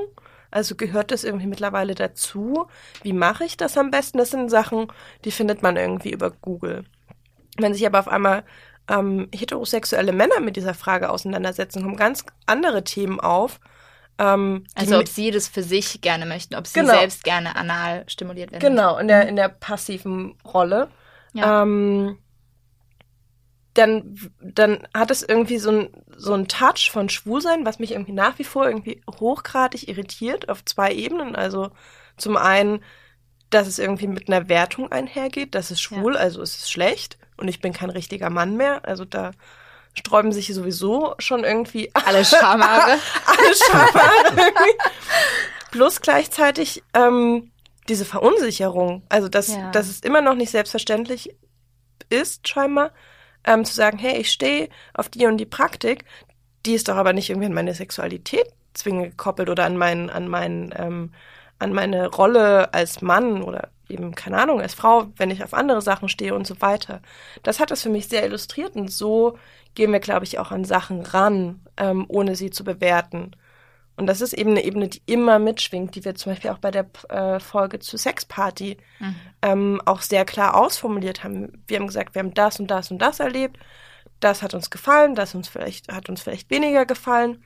Also 0.50 0.76
gehört 0.76 1.10
das 1.10 1.24
irgendwie 1.24 1.46
mittlerweile 1.48 1.94
dazu? 1.94 2.66
Wie 3.02 3.12
mache 3.12 3.44
ich 3.44 3.56
das 3.56 3.76
am 3.76 3.90
besten? 3.90 4.18
Das 4.18 4.30
sind 4.30 4.48
Sachen, 4.48 4.86
die 5.24 5.32
findet 5.32 5.62
man 5.62 5.76
irgendwie 5.76 6.12
über 6.12 6.30
Google. 6.30 6.84
Wenn 7.58 7.74
sich 7.74 7.84
aber 7.86 7.98
auf 7.98 8.08
einmal 8.08 8.44
ähm, 8.88 9.28
heterosexuelle 9.34 10.12
Männer 10.12 10.40
mit 10.40 10.56
dieser 10.56 10.74
Frage 10.74 11.10
auseinandersetzen, 11.10 11.82
kommen 11.82 11.96
ganz 11.96 12.24
andere 12.46 12.84
Themen 12.84 13.18
auf. 13.18 13.58
Ähm, 14.18 14.64
Also 14.74 14.98
ob 14.98 15.08
sie 15.08 15.30
das 15.30 15.48
für 15.48 15.62
sich 15.62 16.00
gerne 16.00 16.24
möchten, 16.24 16.54
ob 16.54 16.66
sie 16.66 16.80
Genau. 16.80 16.92
selbst 16.94 17.24
gerne 17.24 17.56
anal 17.56 18.04
stimuliert 18.06 18.52
werden. 18.52 18.60
Genau, 18.66 18.96
in 18.98 19.08
der, 19.08 19.28
in 19.28 19.36
der 19.36 19.48
passiven 19.48 20.36
Rolle. 20.44 20.88
Ja. 21.32 21.62
Ähm, 21.62 22.18
dann, 23.76 24.18
dann 24.40 24.86
hat 24.94 25.10
es 25.10 25.22
irgendwie 25.22 25.58
so 25.58 25.70
ein, 25.70 25.88
so 26.16 26.32
ein 26.34 26.48
Touch 26.48 26.90
von 26.90 27.08
Schwulsein, 27.08 27.66
was 27.66 27.78
mich 27.78 27.92
irgendwie 27.92 28.12
nach 28.12 28.38
wie 28.38 28.44
vor 28.44 28.66
irgendwie 28.66 29.02
hochgradig 29.20 29.88
irritiert 29.88 30.48
auf 30.48 30.64
zwei 30.64 30.92
Ebenen. 30.92 31.36
Also 31.36 31.70
zum 32.16 32.36
einen, 32.36 32.82
dass 33.50 33.66
es 33.66 33.78
irgendwie 33.78 34.06
mit 34.06 34.28
einer 34.28 34.48
Wertung 34.48 34.90
einhergeht, 34.90 35.54
das 35.54 35.70
ist 35.70 35.80
schwul, 35.80 36.16
also 36.16 36.42
ist 36.42 36.56
es 36.56 36.70
schlecht 36.70 37.18
und 37.36 37.48
ich 37.48 37.60
bin 37.60 37.72
kein 37.72 37.90
richtiger 37.90 38.30
Mann 38.30 38.56
mehr. 38.56 38.80
Also 38.86 39.04
da 39.04 39.32
sträuben 39.94 40.32
sich 40.32 40.52
sowieso 40.54 41.14
schon 41.18 41.44
irgendwie 41.44 41.90
Alle 41.94 42.24
Schamhaare. 42.24 42.98
alle 43.26 43.54
Schamhaare. 43.54 44.52
Plus 45.70 46.00
gleichzeitig 46.00 46.82
ähm, 46.94 47.50
diese 47.88 48.04
Verunsicherung. 48.04 49.02
Also, 49.08 49.28
dass, 49.28 49.48
Ja. 49.54 49.70
dass 49.70 49.88
es 49.88 50.00
immer 50.00 50.20
noch 50.20 50.34
nicht 50.34 50.50
selbstverständlich 50.50 51.36
ist, 52.08 52.46
scheinbar, 52.48 52.92
ähm, 53.46 53.64
zu 53.64 53.74
sagen, 53.74 53.98
hey, 53.98 54.18
ich 54.18 54.30
stehe 54.30 54.68
auf 54.94 55.08
die 55.08 55.26
und 55.26 55.38
die 55.38 55.46
Praktik, 55.46 56.04
die 56.66 56.74
ist 56.74 56.88
doch 56.88 56.96
aber 56.96 57.12
nicht 57.12 57.30
irgendwie 57.30 57.46
an 57.46 57.54
meine 57.54 57.74
Sexualität 57.74 58.46
zwingend 58.74 59.10
gekoppelt 59.10 59.48
oder 59.48 59.64
an 59.64 59.76
meinen, 59.76 60.10
an 60.10 60.28
meinen, 60.28 60.74
ähm, 60.76 61.12
an 61.58 61.72
meine 61.72 62.08
Rolle 62.08 62.74
als 62.74 63.00
Mann 63.00 63.42
oder 63.42 63.70
eben, 63.88 64.14
keine 64.14 64.38
Ahnung, 64.38 64.60
als 64.60 64.74
Frau, 64.74 65.06
wenn 65.16 65.30
ich 65.30 65.42
auf 65.44 65.54
andere 65.54 65.80
Sachen 65.80 66.08
stehe 66.08 66.34
und 66.34 66.46
so 66.46 66.60
weiter. 66.60 67.00
Das 67.42 67.60
hat 67.60 67.70
das 67.70 67.82
für 67.82 67.88
mich 67.88 68.08
sehr 68.08 68.24
illustriert 68.24 68.76
und 68.76 68.90
so 68.90 69.38
gehen 69.74 69.92
wir, 69.92 70.00
glaube 70.00 70.24
ich, 70.24 70.38
auch 70.38 70.50
an 70.50 70.64
Sachen 70.64 71.02
ran, 71.02 71.60
ähm, 71.76 72.04
ohne 72.08 72.34
sie 72.34 72.50
zu 72.50 72.64
bewerten. 72.64 73.32
Und 73.96 74.06
das 74.06 74.20
ist 74.20 74.34
eben 74.34 74.50
eine 74.50 74.64
Ebene, 74.64 74.88
die 74.88 75.02
immer 75.06 75.38
mitschwingt, 75.38 75.94
die 75.94 76.04
wir 76.04 76.14
zum 76.14 76.32
Beispiel 76.32 76.50
auch 76.50 76.58
bei 76.58 76.70
der 76.70 76.86
äh, 77.08 77.40
Folge 77.40 77.78
zu 77.78 77.96
Sexparty 77.96 78.76
ähm, 79.42 79.80
auch 79.86 80.02
sehr 80.02 80.24
klar 80.26 80.54
ausformuliert 80.54 81.24
haben. 81.24 81.64
Wir 81.66 81.78
haben 81.78 81.86
gesagt, 81.86 82.14
wir 82.14 82.20
haben 82.20 82.34
das 82.34 82.60
und 82.60 82.70
das 82.70 82.90
und 82.90 82.98
das 82.98 83.20
erlebt. 83.20 83.58
Das 84.20 84.42
hat 84.42 84.54
uns 84.54 84.70
gefallen, 84.70 85.14
das 85.14 85.34
uns 85.34 85.48
vielleicht, 85.48 85.92
hat 85.92 86.08
uns 86.08 86.22
vielleicht 86.22 86.50
weniger 86.50 86.84
gefallen. 86.84 87.42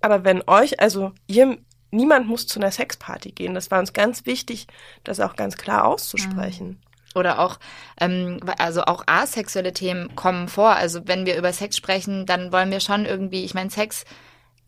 Aber 0.00 0.24
wenn 0.24 0.42
euch, 0.46 0.78
also 0.80 1.12
ihr, 1.26 1.58
niemand 1.90 2.26
muss 2.26 2.46
zu 2.46 2.60
einer 2.60 2.70
Sexparty 2.70 3.32
gehen. 3.32 3.54
Das 3.54 3.70
war 3.70 3.78
uns 3.78 3.92
ganz 3.92 4.26
wichtig, 4.26 4.66
das 5.04 5.20
auch 5.20 5.36
ganz 5.36 5.56
klar 5.56 5.86
auszusprechen. 5.86 6.80
Oder 7.14 7.38
auch, 7.38 7.58
ähm, 8.00 8.38
also 8.58 8.82
auch 8.82 9.04
asexuelle 9.06 9.72
Themen 9.72 10.14
kommen 10.14 10.48
vor. 10.48 10.76
Also 10.76 11.08
wenn 11.08 11.24
wir 11.24 11.36
über 11.36 11.52
Sex 11.52 11.76
sprechen, 11.76 12.26
dann 12.26 12.52
wollen 12.52 12.70
wir 12.70 12.80
schon 12.80 13.06
irgendwie, 13.06 13.44
ich 13.44 13.54
meine, 13.54 13.70
Sex 13.70 14.04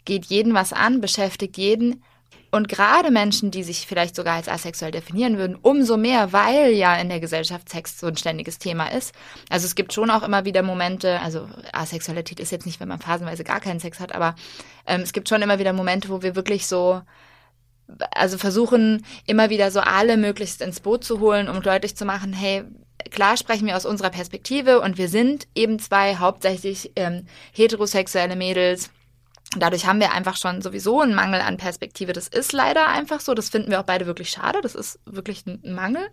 geht 0.05 0.27
jeden 0.27 0.55
was 0.55 0.73
an, 0.73 1.01
beschäftigt 1.01 1.57
jeden. 1.57 2.03
Und 2.53 2.69
gerade 2.69 3.13
Menschen, 3.13 3.53
die 3.53 3.63
sich 3.63 3.87
vielleicht 3.87 4.17
sogar 4.17 4.35
als 4.35 4.49
asexuell 4.49 4.91
definieren 4.91 5.39
würden, 5.39 5.57
umso 5.63 5.97
mehr, 5.97 6.33
weil 6.33 6.73
ja 6.73 6.97
in 6.97 7.09
der 7.09 7.21
Gesellschaft 7.21 7.69
Sex 7.69 8.01
so 8.01 8.09
ein 8.09 8.17
ständiges 8.17 8.59
Thema 8.59 8.89
ist. 8.89 9.15
Also 9.49 9.67
es 9.67 9.77
gibt 9.77 9.93
schon 9.93 10.11
auch 10.11 10.25
immer 10.25 10.45
wieder 10.45 10.63
Momente, 10.63 11.21
also 11.21 11.49
Asexualität 11.73 12.41
ist 12.41 12.51
jetzt 12.51 12.67
nicht, 12.67 12.81
wenn 12.81 12.89
man 12.89 12.99
phasenweise 12.99 13.45
gar 13.45 13.61
keinen 13.61 13.79
Sex 13.79 14.01
hat, 14.01 14.13
aber 14.15 14.35
ähm, 14.87 15.03
es 15.03 15.13
gibt 15.13 15.29
schon 15.29 15.43
immer 15.43 15.61
wieder 15.61 15.73
Momente, 15.73 16.09
wo 16.09 16.23
wir 16.23 16.35
wirklich 16.35 16.67
so 16.67 17.03
also 18.13 18.39
versuchen 18.39 19.05
immer 19.27 19.51
wieder 19.51 19.71
so 19.71 19.81
alle 19.81 20.17
möglichst 20.17 20.61
ins 20.61 20.81
Boot 20.81 21.05
zu 21.05 21.21
holen, 21.21 21.49
um 21.49 21.63
deutlich 21.63 21.97
zu 21.97 22.05
machen, 22.05 22.33
hey, 22.33 22.65
klar 23.11 23.37
sprechen 23.37 23.67
wir 23.67 23.77
aus 23.77 23.87
unserer 23.87 24.11
Perspektive 24.11 24.81
und 24.81 24.99
wir 24.99 25.09
sind 25.09 25.47
eben 25.55 25.79
zwei 25.79 26.17
hauptsächlich 26.17 26.93
ähm, 26.97 27.27
heterosexuelle 27.53 28.37
Mädels. 28.37 28.91
Dadurch 29.57 29.87
haben 29.87 29.99
wir 29.99 30.13
einfach 30.13 30.37
schon 30.37 30.63
sowieso 30.63 31.01
einen 31.01 31.15
Mangel 31.15 31.41
an 31.41 31.57
Perspektive. 31.57 32.13
Das 32.13 32.29
ist 32.29 32.53
leider 32.53 32.87
einfach 32.87 33.21
so. 33.21 33.35
Das 33.35 33.49
finden 33.49 33.71
wir 33.71 33.81
auch 33.81 33.85
beide 33.85 34.07
wirklich 34.07 34.31
schade. 34.31 34.61
Das 34.63 34.75
ist 34.75 35.01
wirklich 35.07 35.45
ein 35.47 35.75
Mangel. 35.75 36.09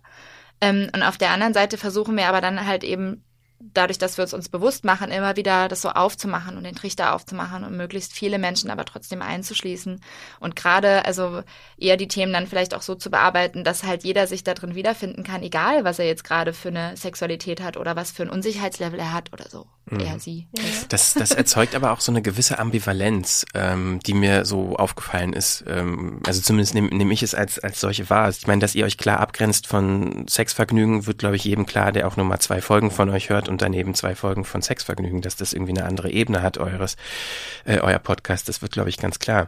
Ähm, 0.60 0.90
und 0.94 1.04
auf 1.04 1.18
der 1.18 1.32
anderen 1.32 1.54
Seite 1.54 1.78
versuchen 1.78 2.18
wir 2.18 2.28
aber 2.28 2.42
dann 2.42 2.66
halt 2.66 2.84
eben 2.84 3.24
dadurch, 3.60 3.98
dass 3.98 4.18
wir 4.18 4.24
es 4.24 4.34
uns 4.34 4.50
bewusst 4.50 4.86
machen, 4.86 5.12
immer 5.12 5.36
wieder 5.36 5.68
das 5.68 5.82
so 5.82 5.90
aufzumachen 5.90 6.58
und 6.58 6.64
den 6.64 6.76
Trichter 6.76 7.14
aufzumachen 7.14 7.64
und 7.64 7.76
möglichst 7.76 8.14
viele 8.14 8.38
Menschen 8.38 8.70
aber 8.70 8.86
trotzdem 8.86 9.22
einzuschließen. 9.22 10.00
Und 10.40 10.56
gerade, 10.56 11.06
also 11.06 11.42
eher 11.78 11.98
die 11.98 12.08
Themen 12.08 12.34
dann 12.34 12.48
vielleicht 12.48 12.76
auch 12.76 12.82
so 12.82 12.96
zu 12.96 13.10
bearbeiten, 13.10 13.64
dass 13.64 13.84
halt 13.84 14.04
jeder 14.04 14.28
sich 14.28 14.44
da 14.44 14.54
drin 14.54 14.76
wiederfinden 14.76 15.24
kann, 15.24 15.42
egal 15.42 15.84
was 15.84 16.00
er 16.00 16.06
jetzt 16.06 16.24
gerade 16.24 16.54
für 16.54 16.70
eine 16.70 16.96
Sexualität 16.96 17.62
hat 17.62 17.78
oder 17.78 17.96
was 17.96 18.12
für 18.12 18.24
ein 18.24 18.30
Unsicherheitslevel 18.30 19.00
er 19.00 19.14
hat 19.14 19.34
oder 19.34 19.50
so. 19.50 19.68
Er, 19.90 20.20
sie. 20.20 20.48
Das, 20.90 21.14
das 21.14 21.32
erzeugt 21.32 21.74
aber 21.74 21.94
auch 21.94 22.02
so 22.02 22.12
eine 22.12 22.22
gewisse 22.22 22.60
Ambivalenz, 22.60 23.46
ähm, 23.54 24.00
die 24.06 24.14
mir 24.14 24.44
so 24.44 24.76
aufgefallen 24.76 25.32
ist. 25.32 25.64
Ähm, 25.66 26.20
also 26.26 26.42
zumindest 26.42 26.74
nehme 26.74 26.90
nehm 26.90 27.10
ich 27.10 27.24
es 27.24 27.34
als, 27.34 27.58
als 27.60 27.80
solche 27.80 28.10
wahr. 28.10 28.30
Ich 28.30 28.48
meine, 28.48 28.60
dass 28.60 28.76
ihr 28.76 28.84
euch 28.84 28.98
klar 28.98 29.22
abgrenzt 29.22 29.66
von 29.66 30.28
Sexvergnügen, 30.28 31.06
wird, 31.06 31.20
glaube 31.20 31.38
ich, 31.38 31.46
jedem 31.46 31.66
klar, 31.66 31.94
der 31.94 32.08
auch 32.08 32.18
nur 32.18 32.26
mal 32.26 32.40
zwei 32.40 32.62
Folgen 32.62 32.92
von 32.92 33.10
euch 33.10 33.30
hört 33.30 33.47
und 33.48 33.62
daneben 33.62 33.94
zwei 33.94 34.16
Folgen 34.16 34.46
von 34.46 34.62
Sexvergnügen, 34.62 35.22
dass 35.22 35.36
das 35.36 35.54
irgendwie 35.54 35.72
eine 35.72 35.86
andere 35.86 36.10
Ebene 36.10 36.42
hat, 36.42 36.58
eures, 36.58 36.98
äh, 37.66 37.80
euer 37.80 38.00
Podcast. 38.00 38.50
Das 38.50 38.62
wird, 38.62 38.72
glaube 38.72 38.90
ich, 38.90 38.98
ganz 38.98 39.20
klar. 39.20 39.48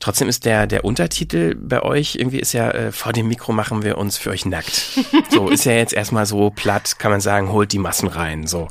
Trotzdem 0.00 0.28
ist 0.28 0.44
der, 0.44 0.66
der 0.66 0.84
Untertitel 0.84 1.54
bei 1.54 1.82
euch 1.82 2.16
irgendwie 2.16 2.40
ist 2.40 2.52
ja, 2.52 2.70
äh, 2.70 2.92
vor 2.92 3.12
dem 3.12 3.28
Mikro 3.28 3.52
machen 3.52 3.82
wir 3.82 3.98
uns 3.98 4.18
für 4.18 4.30
euch 4.30 4.44
nackt. 4.44 4.90
So, 5.30 5.48
ist 5.48 5.64
ja 5.64 5.72
jetzt 5.72 5.92
erstmal 5.92 6.24
so 6.24 6.50
platt, 6.50 6.98
kann 6.98 7.10
man 7.10 7.20
sagen, 7.20 7.50
holt 7.50 7.72
die 7.72 7.78
Massen 7.78 8.08
rein, 8.08 8.46
so. 8.46 8.68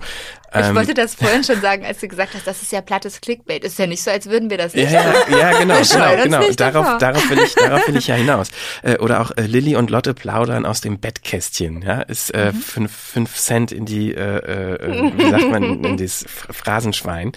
Ich 0.58 0.66
Ähm, 0.68 0.76
wollte 0.76 0.94
das 0.94 1.16
vorhin 1.16 1.44
schon 1.44 1.60
sagen, 1.62 1.86
als 1.86 2.00
du 2.00 2.08
gesagt 2.08 2.34
hast, 2.34 2.48
das 2.48 2.62
ist 2.62 2.72
ja 2.72 2.82
plattes 2.82 3.22
Clickbait. 3.22 3.64
Ist 3.64 3.78
ja 3.80 3.88
nicht 3.88 4.02
so, 4.04 4.12
als 4.12 4.28
würden 4.28 4.50
wir 4.50 4.58
das 4.58 4.74
nicht 4.74 4.90
Ja, 4.92 5.14
ja, 5.30 5.38
ja, 5.52 5.60
genau, 5.60 5.76
genau, 5.82 6.24
genau. 6.24 6.54
Darauf, 6.56 6.98
darauf 6.98 7.30
will 7.30 7.40
ich, 7.40 7.54
darauf 7.56 7.88
will 7.88 7.98
ich 7.98 8.08
ja 8.08 8.16
hinaus. 8.16 8.50
Äh, 8.84 8.98
oder 9.00 9.22
auch 9.22 9.32
äh, 9.38 9.42
Lilly 9.42 9.76
und 9.76 9.90
Lotte 9.90 10.14
plaudern 10.14 10.66
aus 10.66 10.82
dem 10.82 11.00
Bettkästchen. 11.00 11.82
Ja, 11.82 12.02
ist 12.02 12.30
äh, 12.34 12.52
Mhm. 12.54 12.62
fünf, 12.62 12.92
fünf 12.96 13.36
Cent 13.36 13.72
in 13.72 13.86
die, 13.86 14.14
äh, 14.14 14.38
äh, 14.38 15.12
wie 15.18 15.30
sagt 15.30 15.50
man, 15.50 15.84
in 15.84 15.98
das 15.98 16.26
Ph- 16.26 16.54
Phrasenschwein. 16.54 17.32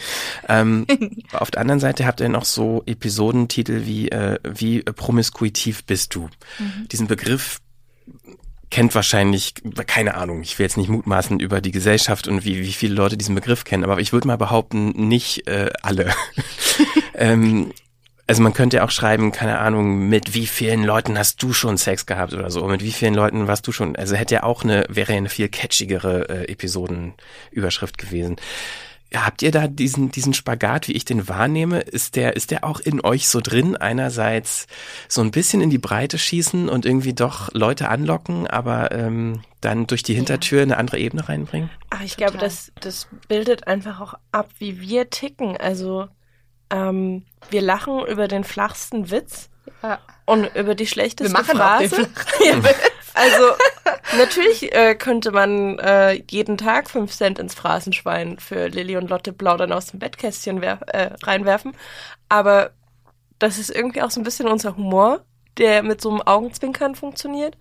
Ähm, 0.48 0.86
auf 1.32 1.50
der 1.50 1.60
anderen 1.60 1.80
Seite 1.80 2.06
habt 2.06 2.20
ihr 2.20 2.28
noch 2.28 2.44
so 2.44 2.82
Episodentitel 2.86 3.82
wie 3.84 4.08
äh, 4.10 4.38
wie 4.44 4.82
promiskuitiv 4.82 5.84
bist 5.84 6.14
du. 6.14 6.28
Mhm. 6.58 6.88
Diesen 6.90 7.06
Begriff 7.06 7.58
kennt 8.70 8.94
wahrscheinlich, 8.94 9.54
keine 9.86 10.14
Ahnung, 10.14 10.42
ich 10.42 10.58
will 10.58 10.64
jetzt 10.64 10.76
nicht 10.76 10.88
mutmaßen 10.88 11.40
über 11.40 11.60
die 11.60 11.70
Gesellschaft 11.70 12.28
und 12.28 12.44
wie, 12.44 12.60
wie 12.60 12.72
viele 12.72 12.94
Leute 12.94 13.16
diesen 13.16 13.34
Begriff 13.34 13.64
kennen, 13.64 13.84
aber 13.84 14.00
ich 14.00 14.12
würde 14.12 14.26
mal 14.26 14.36
behaupten, 14.36 14.90
nicht 14.90 15.46
äh, 15.46 15.70
alle. 15.82 16.12
ähm, 17.14 17.72
also 18.26 18.42
man 18.42 18.52
könnte 18.52 18.76
ja 18.76 18.84
auch 18.84 18.90
schreiben, 18.90 19.32
keine 19.32 19.58
Ahnung, 19.58 20.08
mit 20.08 20.34
wie 20.34 20.46
vielen 20.46 20.84
Leuten 20.84 21.18
hast 21.18 21.42
du 21.42 21.54
schon 21.54 21.78
Sex 21.78 22.04
gehabt 22.04 22.34
oder 22.34 22.50
so, 22.50 22.66
mit 22.66 22.82
wie 22.82 22.92
vielen 22.92 23.14
Leuten 23.14 23.48
warst 23.48 23.66
du 23.66 23.72
schon, 23.72 23.96
also 23.96 24.16
hätte 24.16 24.34
ja 24.34 24.42
auch 24.42 24.64
eine, 24.64 24.84
wäre 24.90 25.12
ja 25.12 25.18
eine 25.18 25.30
viel 25.30 25.48
catchigere 25.48 26.28
äh, 26.28 26.52
Episodenüberschrift 26.52 27.96
gewesen. 27.96 28.36
Habt 29.14 29.40
ihr 29.42 29.50
da 29.50 29.68
diesen, 29.68 30.10
diesen 30.10 30.34
Spagat, 30.34 30.86
wie 30.88 30.92
ich 30.92 31.04
den 31.06 31.28
wahrnehme? 31.28 31.80
Ist 31.80 32.14
der, 32.14 32.36
ist 32.36 32.50
der 32.50 32.64
auch 32.64 32.78
in 32.78 33.00
euch 33.02 33.28
so 33.28 33.40
drin? 33.40 33.74
Einerseits 33.76 34.66
so 35.08 35.22
ein 35.22 35.30
bisschen 35.30 35.62
in 35.62 35.70
die 35.70 35.78
Breite 35.78 36.18
schießen 36.18 36.68
und 36.68 36.84
irgendwie 36.84 37.14
doch 37.14 37.48
Leute 37.54 37.88
anlocken, 37.88 38.46
aber 38.46 38.92
ähm, 38.92 39.40
dann 39.62 39.86
durch 39.86 40.02
die 40.02 40.14
Hintertür 40.14 40.60
eine 40.62 40.76
andere 40.76 40.98
Ebene 40.98 41.26
reinbringen? 41.26 41.70
Ach, 41.88 42.02
ich 42.02 42.18
glaube, 42.18 42.36
das, 42.36 42.70
das 42.80 43.08
bildet 43.28 43.66
einfach 43.66 44.00
auch 44.00 44.14
ab, 44.30 44.50
wie 44.58 44.80
wir 44.80 45.08
ticken. 45.08 45.56
Also 45.56 46.08
ähm, 46.70 47.24
wir 47.50 47.62
lachen 47.62 48.04
über 48.06 48.28
den 48.28 48.44
flachsten 48.44 49.10
Witz 49.10 49.48
Ja. 49.82 50.00
und 50.26 50.54
über 50.54 50.74
die 50.74 50.86
schlechteste 50.86 51.32
Wir 51.32 51.38
machen 51.38 51.58
auch 51.58 51.78
den 51.78 51.88
Phrase. 51.88 52.08
Also 53.14 53.44
natürlich 54.16 54.74
äh, 54.74 54.94
könnte 54.94 55.32
man 55.32 55.78
äh, 55.78 56.22
jeden 56.30 56.56
Tag 56.56 56.90
fünf 56.90 57.12
Cent 57.12 57.38
ins 57.38 57.54
Phrasenschwein 57.54 58.38
für 58.38 58.68
Lilly 58.68 58.96
und 58.96 59.10
Lotte 59.10 59.32
plaudern 59.32 59.72
aus 59.72 59.86
dem 59.86 59.98
Bettkästchen 59.98 60.62
äh, 60.62 60.78
reinwerfen. 61.22 61.74
Aber 62.28 62.72
das 63.38 63.58
ist 63.58 63.70
irgendwie 63.70 64.02
auch 64.02 64.10
so 64.10 64.20
ein 64.20 64.24
bisschen 64.24 64.48
unser 64.48 64.76
Humor, 64.76 65.24
der 65.56 65.82
mit 65.82 66.00
so 66.00 66.10
einem 66.10 66.22
Augenzwinkern 66.22 66.94
funktioniert. 66.94 67.56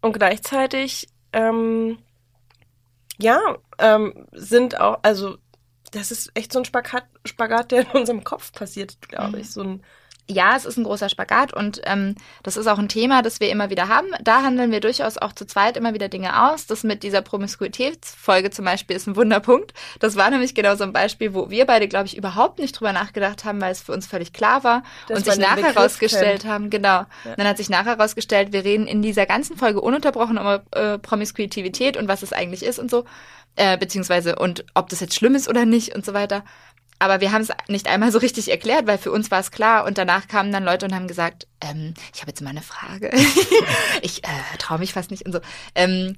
Und 0.00 0.12
gleichzeitig, 0.12 1.08
ähm, 1.32 1.98
ja, 3.18 3.40
ähm, 3.78 4.26
sind 4.32 4.80
auch, 4.80 4.98
also 5.02 5.36
das 5.92 6.10
ist 6.10 6.30
echt 6.34 6.52
so 6.52 6.58
ein 6.58 6.64
Spagat, 6.64 7.04
Spagat 7.24 7.70
der 7.70 7.82
in 7.82 8.00
unserem 8.00 8.24
Kopf 8.24 8.52
passiert, 8.52 9.00
glaube 9.08 9.40
ich. 9.40 9.50
So 9.50 9.62
ein 9.62 9.84
ja, 10.28 10.56
es 10.56 10.64
ist 10.64 10.76
ein 10.76 10.84
großer 10.84 11.08
Spagat 11.08 11.52
und 11.52 11.80
ähm, 11.84 12.14
das 12.42 12.56
ist 12.56 12.66
auch 12.66 12.78
ein 12.78 12.88
Thema, 12.88 13.22
das 13.22 13.40
wir 13.40 13.50
immer 13.50 13.70
wieder 13.70 13.88
haben. 13.88 14.06
Da 14.22 14.42
handeln 14.42 14.70
wir 14.70 14.80
durchaus 14.80 15.18
auch 15.18 15.32
zu 15.32 15.46
zweit 15.46 15.76
immer 15.76 15.94
wieder 15.94 16.08
Dinge 16.08 16.48
aus. 16.50 16.66
Das 16.66 16.84
mit 16.84 17.02
dieser 17.02 17.22
Promiskuitätsfolge 17.22 18.50
zum 18.50 18.64
Beispiel 18.64 18.96
ist 18.96 19.06
ein 19.06 19.16
Wunderpunkt. 19.16 19.74
Das 20.00 20.16
war 20.16 20.30
nämlich 20.30 20.54
genau 20.54 20.76
so 20.76 20.84
ein 20.84 20.92
Beispiel, 20.92 21.34
wo 21.34 21.50
wir 21.50 21.66
beide, 21.66 21.88
glaube 21.88 22.06
ich, 22.06 22.16
überhaupt 22.16 22.60
nicht 22.60 22.78
drüber 22.78 22.92
nachgedacht 22.92 23.44
haben, 23.44 23.60
weil 23.60 23.72
es 23.72 23.82
für 23.82 23.92
uns 23.92 24.06
völlig 24.06 24.32
klar 24.32 24.64
war 24.64 24.82
Dass 25.08 25.18
und 25.18 25.24
sich 25.24 25.38
nachher 25.38 25.56
Begriff 25.56 25.74
herausgestellt 25.76 26.42
kennt. 26.42 26.52
haben, 26.52 26.70
genau. 26.70 27.04
Dann 27.36 27.46
hat 27.46 27.56
sich 27.56 27.68
nachher 27.68 27.96
herausgestellt, 27.96 28.52
wir 28.52 28.64
reden 28.64 28.86
in 28.86 29.02
dieser 29.02 29.26
ganzen 29.26 29.56
Folge 29.56 29.80
ununterbrochen 29.80 30.38
über 30.38 30.62
äh, 30.70 30.98
Promiskuitivität 30.98 31.96
und 31.96 32.08
was 32.08 32.22
es 32.22 32.32
eigentlich 32.32 32.62
ist 32.62 32.78
und 32.78 32.90
so, 32.90 33.04
äh, 33.56 33.76
beziehungsweise 33.76 34.36
und 34.36 34.64
ob 34.74 34.88
das 34.88 35.00
jetzt 35.00 35.14
schlimm 35.14 35.34
ist 35.34 35.48
oder 35.48 35.64
nicht 35.64 35.94
und 35.94 36.06
so 36.06 36.14
weiter. 36.14 36.44
Aber 37.02 37.20
wir 37.20 37.32
haben 37.32 37.42
es 37.42 37.48
nicht 37.66 37.88
einmal 37.88 38.12
so 38.12 38.18
richtig 38.18 38.48
erklärt, 38.48 38.86
weil 38.86 38.96
für 38.96 39.10
uns 39.10 39.28
war 39.32 39.40
es 39.40 39.50
klar. 39.50 39.84
Und 39.86 39.98
danach 39.98 40.28
kamen 40.28 40.52
dann 40.52 40.62
Leute 40.62 40.86
und 40.86 40.94
haben 40.94 41.08
gesagt, 41.08 41.48
ähm, 41.60 41.94
ich 42.14 42.20
habe 42.20 42.30
jetzt 42.30 42.40
mal 42.42 42.50
eine 42.50 42.62
Frage. 42.62 43.10
ich 44.02 44.22
äh, 44.22 44.58
traue 44.58 44.78
mich 44.78 44.92
fast 44.92 45.10
nicht 45.10 45.26
und 45.26 45.32
so. 45.32 45.40
Ähm, 45.74 46.16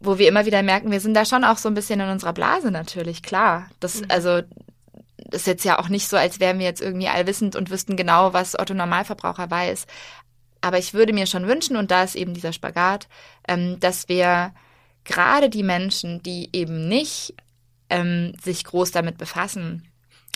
wo 0.00 0.18
wir 0.18 0.26
immer 0.26 0.44
wieder 0.44 0.60
merken, 0.64 0.90
wir 0.90 0.98
sind 0.98 1.14
da 1.14 1.24
schon 1.24 1.44
auch 1.44 1.56
so 1.56 1.68
ein 1.68 1.74
bisschen 1.74 2.00
in 2.00 2.08
unserer 2.08 2.32
Blase 2.32 2.72
natürlich, 2.72 3.22
klar. 3.22 3.68
Das, 3.78 4.02
also, 4.08 4.42
das 5.18 5.42
ist 5.42 5.46
jetzt 5.46 5.64
ja 5.64 5.78
auch 5.78 5.88
nicht 5.88 6.08
so, 6.08 6.16
als 6.16 6.40
wären 6.40 6.58
wir 6.58 6.66
jetzt 6.66 6.82
irgendwie 6.82 7.06
allwissend 7.06 7.54
und 7.54 7.70
wüssten 7.70 7.94
genau, 7.94 8.32
was 8.32 8.58
Otto 8.58 8.74
Normalverbraucher 8.74 9.52
weiß. 9.52 9.86
Aber 10.62 10.78
ich 10.78 10.94
würde 10.94 11.12
mir 11.12 11.26
schon 11.26 11.46
wünschen, 11.46 11.76
und 11.76 11.92
da 11.92 12.02
ist 12.02 12.16
eben 12.16 12.34
dieser 12.34 12.52
Spagat, 12.52 13.06
ähm, 13.46 13.78
dass 13.78 14.08
wir 14.08 14.52
gerade 15.04 15.48
die 15.48 15.62
Menschen, 15.62 16.24
die 16.24 16.50
eben 16.52 16.88
nicht 16.88 17.34
ähm, 17.88 18.32
sich 18.42 18.64
groß 18.64 18.90
damit 18.90 19.16
befassen, 19.16 19.88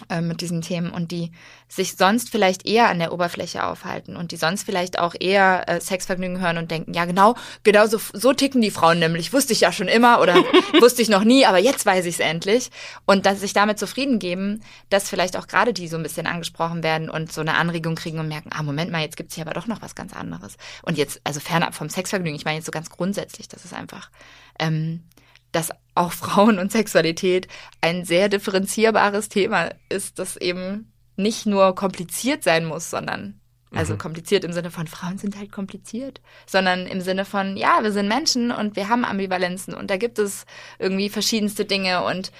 äh, 0.09 0.21
mit 0.21 0.41
diesen 0.41 0.63
Themen 0.63 0.91
und 0.91 1.11
die 1.11 1.33
sich 1.69 1.97
sonst 1.97 2.31
vielleicht 2.31 2.67
eher 2.67 2.89
an 2.89 2.99
der 2.99 3.13
Oberfläche 3.13 3.65
aufhalten 3.65 4.17
und 4.17 4.33
die 4.33 4.37
sonst 4.37 4.63
vielleicht 4.63 4.99
auch 4.99 5.15
eher 5.19 5.69
äh, 5.69 5.81
Sexvergnügen 5.81 6.41
hören 6.41 6.57
und 6.57 6.71
denken, 6.71 6.95
ja 6.95 7.05
genau, 7.05 7.35
genau 7.63 7.87
so, 7.87 8.01
so 8.13 8.33
ticken 8.33 8.63
die 8.63 8.71
Frauen 8.71 9.01
nämlich, 9.01 9.33
wusste 9.33 9.53
ich 9.53 9.61
ja 9.61 9.73
schon 9.73 9.89
immer 9.89 10.21
oder 10.21 10.37
wusste 10.81 11.03
ich 11.03 11.09
noch 11.09 11.25
nie, 11.25 11.45
aber 11.47 11.59
jetzt 11.59 11.85
weiß 11.85 12.07
ich 12.07 12.15
es 12.15 12.21
endlich. 12.21 12.71
Und 13.07 13.27
dass 13.27 13.41
sich 13.41 13.53
damit 13.53 13.79
zufrieden 13.79 14.19
geben, 14.19 14.63
dass 14.89 15.11
vielleicht 15.11 15.37
auch 15.37 15.47
gerade 15.47 15.73
die 15.73 15.89
so 15.89 15.97
ein 15.97 16.03
bisschen 16.03 16.27
angesprochen 16.27 16.83
werden 16.83 17.11
und 17.11 17.33
so 17.33 17.41
eine 17.41 17.55
Anregung 17.55 17.97
kriegen 17.97 18.19
und 18.19 18.29
merken, 18.29 18.51
ah 18.53 18.63
Moment 18.63 18.91
mal, 18.91 19.03
jetzt 19.03 19.17
gibt's 19.17 19.35
hier 19.35 19.45
aber 19.45 19.55
doch 19.55 19.67
noch 19.67 19.83
was 19.83 19.95
ganz 19.95 20.15
anderes. 20.15 20.57
Und 20.83 20.97
jetzt, 20.97 21.21
also 21.25 21.41
fernab 21.41 21.75
vom 21.75 21.91
Sexvergnügen, 21.91 22.37
ich 22.37 22.45
meine 22.45 22.57
jetzt 22.57 22.67
so 22.67 22.73
ganz 22.73 22.89
grundsätzlich, 22.89 23.49
das 23.49 23.65
ist 23.65 23.75
einfach 23.75 24.11
ähm, 24.59 25.03
dass 25.53 25.71
auch 25.95 26.13
Frauen 26.13 26.59
und 26.59 26.73
Sexualität 26.73 27.49
ein 27.81 28.05
sehr 28.05 28.29
differenzierbares 28.29 29.29
Thema 29.29 29.71
ist, 29.89 30.19
das 30.19 30.37
eben 30.37 30.93
nicht 31.17 31.47
nur 31.47 31.75
kompliziert 31.75 32.45
sein 32.45 32.65
muss, 32.65 32.91
sondern 32.91 33.41
also 33.75 33.97
kompliziert 33.99 34.45
im 34.45 34.53
Sinne 34.53 34.71
von 34.71 34.87
Frauen 34.87 35.19
sind 35.19 35.37
halt 35.37 35.53
kompliziert, 35.53 36.23
sondern 36.47 36.87
im 36.87 37.03
Sinne 37.03 37.27
von 37.27 37.57
ja, 37.57 37.81
wir 37.83 37.93
sind 37.93 38.09
Menschen 38.09 38.51
und 38.51 38.77
wir 38.77 38.89
haben 38.89 39.05
Ambivalenzen 39.05 39.75
und 39.75 39.91
da 39.91 39.99
gibt 39.99 40.19
es 40.19 40.47
irgendwie 40.79 41.11
verschiedenste 41.11 41.67
Dinge 41.67 42.03
und 42.05 42.33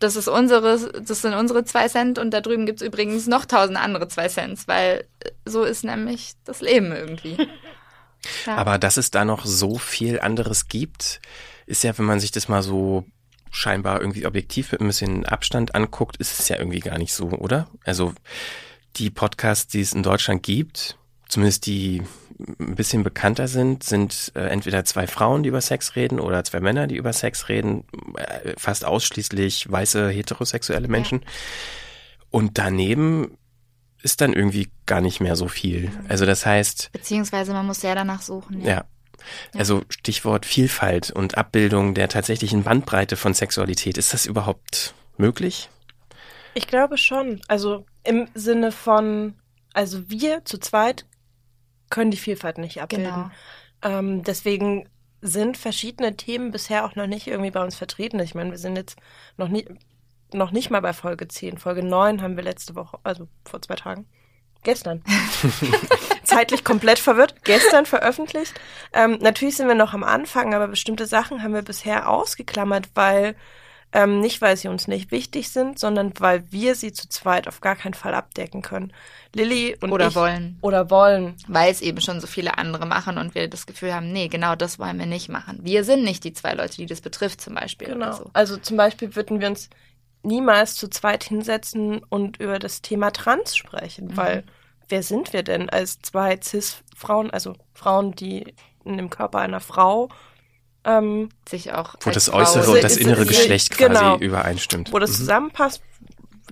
das 0.00 0.16
ist 0.16 0.26
unsere, 0.26 0.90
das 1.00 1.22
sind 1.22 1.34
unsere 1.34 1.64
zwei 1.64 1.86
Cent 1.86 2.18
und 2.18 2.32
da 2.32 2.40
drüben 2.40 2.66
gibt's 2.66 2.82
übrigens 2.82 3.28
noch 3.28 3.44
tausend 3.44 3.78
andere 3.78 4.08
zwei 4.08 4.26
Cents, 4.26 4.66
weil 4.66 5.06
so 5.44 5.62
ist 5.62 5.84
nämlich 5.84 6.32
das 6.44 6.60
Leben 6.60 6.92
irgendwie. 6.92 7.36
Ja. 8.46 8.54
Aber 8.54 8.78
dass 8.78 8.98
es 8.98 9.10
da 9.10 9.24
noch 9.24 9.44
so 9.44 9.78
viel 9.78 10.20
anderes 10.20 10.68
gibt, 10.68 11.20
ist 11.66 11.84
ja, 11.84 11.96
wenn 11.98 12.04
man 12.04 12.20
sich 12.20 12.30
das 12.32 12.48
mal 12.48 12.62
so 12.62 13.04
scheinbar 13.50 14.00
irgendwie 14.00 14.26
objektiv 14.26 14.72
mit 14.72 14.80
ein 14.80 14.86
bisschen 14.86 15.26
Abstand 15.26 15.74
anguckt, 15.74 16.16
ist 16.16 16.40
es 16.40 16.48
ja 16.48 16.56
irgendwie 16.58 16.80
gar 16.80 16.98
nicht 16.98 17.12
so, 17.12 17.28
oder? 17.30 17.68
Also 17.84 18.14
die 18.96 19.10
Podcasts, 19.10 19.66
die 19.66 19.80
es 19.80 19.92
in 19.92 20.02
Deutschland 20.02 20.42
gibt, 20.42 20.98
zumindest 21.28 21.66
die 21.66 22.02
ein 22.58 22.74
bisschen 22.74 23.04
bekannter 23.04 23.48
sind, 23.48 23.84
sind 23.84 24.32
äh, 24.34 24.46
entweder 24.48 24.84
zwei 24.84 25.06
Frauen, 25.06 25.42
die 25.42 25.50
über 25.50 25.60
Sex 25.60 25.96
reden, 25.96 26.18
oder 26.18 26.44
zwei 26.44 26.60
Männer, 26.60 26.86
die 26.86 26.96
über 26.96 27.12
Sex 27.12 27.48
reden, 27.48 27.84
äh, 28.16 28.54
fast 28.56 28.84
ausschließlich 28.84 29.70
weiße 29.70 30.08
heterosexuelle 30.08 30.88
Menschen. 30.88 31.20
Und 32.30 32.58
daneben 32.58 33.36
ist 34.02 34.20
dann 34.20 34.32
irgendwie 34.32 34.70
gar 34.86 35.00
nicht 35.00 35.20
mehr 35.20 35.36
so 35.36 35.46
viel. 35.46 35.92
Also 36.08 36.26
das 36.26 36.44
heißt, 36.44 36.90
Beziehungsweise 36.92 37.52
man 37.52 37.66
muss 37.66 37.80
sehr 37.80 37.94
danach 37.94 38.22
suchen. 38.22 38.64
ja. 38.64 38.84
Also 39.56 39.82
Stichwort 39.88 40.46
Vielfalt 40.46 41.10
und 41.10 41.36
Abbildung 41.36 41.94
der 41.94 42.08
tatsächlichen 42.08 42.64
Bandbreite 42.64 43.16
von 43.16 43.34
Sexualität. 43.34 43.98
Ist 43.98 44.12
das 44.12 44.26
überhaupt 44.26 44.94
möglich? 45.16 45.68
Ich 46.54 46.66
glaube 46.66 46.98
schon. 46.98 47.40
Also 47.48 47.86
im 48.04 48.28
Sinne 48.34 48.72
von, 48.72 49.34
also 49.72 50.08
wir 50.08 50.44
zu 50.44 50.58
zweit 50.58 51.06
können 51.90 52.10
die 52.10 52.16
Vielfalt 52.16 52.58
nicht 52.58 52.80
abbilden. 52.80 53.30
Genau. 53.82 53.98
Ähm, 53.98 54.22
deswegen 54.22 54.88
sind 55.20 55.56
verschiedene 55.56 56.16
Themen 56.16 56.50
bisher 56.50 56.84
auch 56.84 56.96
noch 56.96 57.06
nicht 57.06 57.28
irgendwie 57.28 57.50
bei 57.50 57.62
uns 57.62 57.76
vertreten. 57.76 58.18
Ich 58.20 58.34
meine, 58.34 58.50
wir 58.50 58.58
sind 58.58 58.76
jetzt 58.76 58.98
noch 59.36 59.48
nie, 59.48 59.64
noch 60.32 60.50
nicht 60.50 60.70
mal 60.70 60.80
bei 60.82 60.92
Folge 60.92 61.28
10. 61.28 61.58
Folge 61.58 61.84
9 61.84 62.22
haben 62.22 62.36
wir 62.36 62.42
letzte 62.42 62.74
Woche, 62.74 62.98
also 63.04 63.28
vor 63.44 63.62
zwei 63.62 63.76
Tagen, 63.76 64.06
gestern, 64.62 65.02
zeitlich 66.24 66.64
komplett 66.64 66.98
verwirrt, 66.98 67.44
gestern 67.44 67.86
veröffentlicht. 67.86 68.54
Ähm, 68.92 69.18
natürlich 69.20 69.56
sind 69.56 69.68
wir 69.68 69.74
noch 69.74 69.94
am 69.94 70.04
Anfang, 70.04 70.54
aber 70.54 70.68
bestimmte 70.68 71.06
Sachen 71.06 71.42
haben 71.42 71.54
wir 71.54 71.62
bisher 71.62 72.08
ausgeklammert, 72.08 72.90
weil 72.94 73.34
ähm, 73.92 74.20
nicht, 74.20 74.40
weil 74.40 74.56
sie 74.56 74.68
uns 74.68 74.88
nicht 74.88 75.10
wichtig 75.10 75.50
sind, 75.50 75.78
sondern 75.78 76.12
weil 76.18 76.50
wir 76.50 76.74
sie 76.74 76.92
zu 76.92 77.08
zweit 77.08 77.46
auf 77.46 77.60
gar 77.60 77.76
keinen 77.76 77.94
Fall 77.94 78.14
abdecken 78.14 78.62
können. 78.62 78.92
Lilly 79.34 79.76
und 79.80 79.92
Oder 79.92 80.08
ich, 80.08 80.14
wollen. 80.14 80.58
Oder 80.62 80.90
wollen. 80.90 81.36
Weil 81.46 81.70
es 81.70 81.82
eben 81.82 82.00
schon 82.00 82.20
so 82.20 82.26
viele 82.26 82.56
andere 82.56 82.86
machen 82.86 83.18
und 83.18 83.34
wir 83.34 83.48
das 83.48 83.66
Gefühl 83.66 83.94
haben, 83.94 84.10
nee, 84.10 84.28
genau 84.28 84.56
das 84.56 84.78
wollen 84.78 84.98
wir 84.98 85.06
nicht 85.06 85.28
machen. 85.28 85.58
Wir 85.62 85.84
sind 85.84 86.04
nicht 86.04 86.24
die 86.24 86.32
zwei 86.32 86.54
Leute, 86.54 86.76
die 86.76 86.86
das 86.86 87.02
betrifft 87.02 87.42
zum 87.42 87.54
Beispiel. 87.54 87.88
Genau. 87.88 88.12
So. 88.12 88.30
Also 88.32 88.56
zum 88.56 88.78
Beispiel 88.78 89.14
würden 89.14 89.40
wir 89.40 89.48
uns 89.48 89.68
niemals 90.22 90.74
zu 90.76 90.88
zweit 90.88 91.24
hinsetzen 91.24 92.02
und 92.08 92.38
über 92.38 92.58
das 92.58 92.82
Thema 92.82 93.10
Trans 93.12 93.56
sprechen, 93.56 94.08
Mhm. 94.08 94.16
weil 94.16 94.44
wer 94.88 95.02
sind 95.02 95.32
wir 95.32 95.42
denn 95.42 95.68
als 95.70 95.98
zwei 96.00 96.38
Cis-Frauen, 96.40 97.30
also 97.30 97.54
Frauen, 97.74 98.12
die 98.12 98.54
in 98.84 98.96
dem 98.96 99.10
Körper 99.10 99.38
einer 99.38 99.60
Frau, 99.60 100.08
ähm, 100.84 101.28
Sich 101.48 101.72
auch 101.72 101.94
Wo 102.00 102.08
als 102.10 102.14
das 102.14 102.28
Frau- 102.28 102.38
Äußere 102.38 102.70
und 102.72 102.82
das 102.84 102.96
innere 102.96 103.24
Geschlecht 103.26 103.70
quasi 103.70 103.88
genau. 103.88 104.18
übereinstimmt. 104.18 104.92
wo 104.92 104.98
das 104.98 105.10
Mhm. 105.12 105.14
zusammenpasst, 105.16 105.82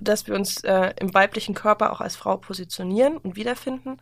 dass 0.01 0.25
wir 0.27 0.35
uns 0.35 0.63
äh, 0.63 0.93
im 0.99 1.13
weiblichen 1.13 1.53
Körper 1.53 1.91
auch 1.91 2.01
als 2.01 2.15
Frau 2.15 2.37
positionieren 2.37 3.17
und 3.17 3.35
wiederfinden. 3.35 3.97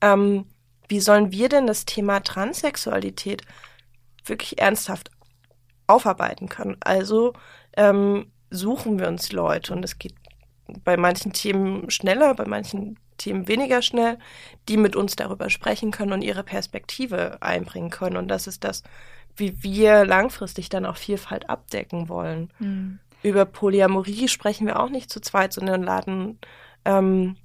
Ähm, 0.00 0.46
wie 0.88 1.00
sollen 1.00 1.30
wir 1.32 1.48
denn 1.48 1.66
das 1.66 1.84
Thema 1.84 2.20
Transsexualität 2.20 3.42
wirklich 4.24 4.58
ernsthaft 4.60 5.10
aufarbeiten 5.86 6.48
können? 6.48 6.76
Also 6.80 7.32
ähm, 7.76 8.31
suchen 8.52 8.98
wir 8.98 9.08
uns 9.08 9.32
Leute 9.32 9.72
und 9.72 9.84
es 9.84 9.98
geht 9.98 10.14
bei 10.84 10.96
manchen 10.96 11.32
Themen 11.32 11.90
schneller, 11.90 12.34
bei 12.34 12.46
manchen 12.46 12.98
Themen 13.18 13.48
weniger 13.48 13.82
schnell, 13.82 14.18
die 14.68 14.76
mit 14.76 14.96
uns 14.96 15.16
darüber 15.16 15.50
sprechen 15.50 15.90
können 15.90 16.12
und 16.12 16.22
ihre 16.22 16.44
Perspektive 16.44 17.38
einbringen 17.40 17.90
können. 17.90 18.16
Und 18.16 18.28
das 18.28 18.46
ist 18.46 18.64
das, 18.64 18.82
wie 19.36 19.62
wir 19.62 20.04
langfristig 20.04 20.68
dann 20.68 20.86
auch 20.86 20.96
Vielfalt 20.96 21.48
abdecken 21.48 22.08
wollen 22.08 22.50
Hm. 22.58 22.98
über 23.22 23.44
Polyamorie 23.44 24.28
sprechen 24.28 24.66
wir 24.66 24.80
auch 24.80 24.90
nicht 24.90 25.10
zu 25.10 25.20
zweit, 25.20 25.52
sondern 25.52 25.82
laden 25.82 26.38
ähm, 26.84 27.36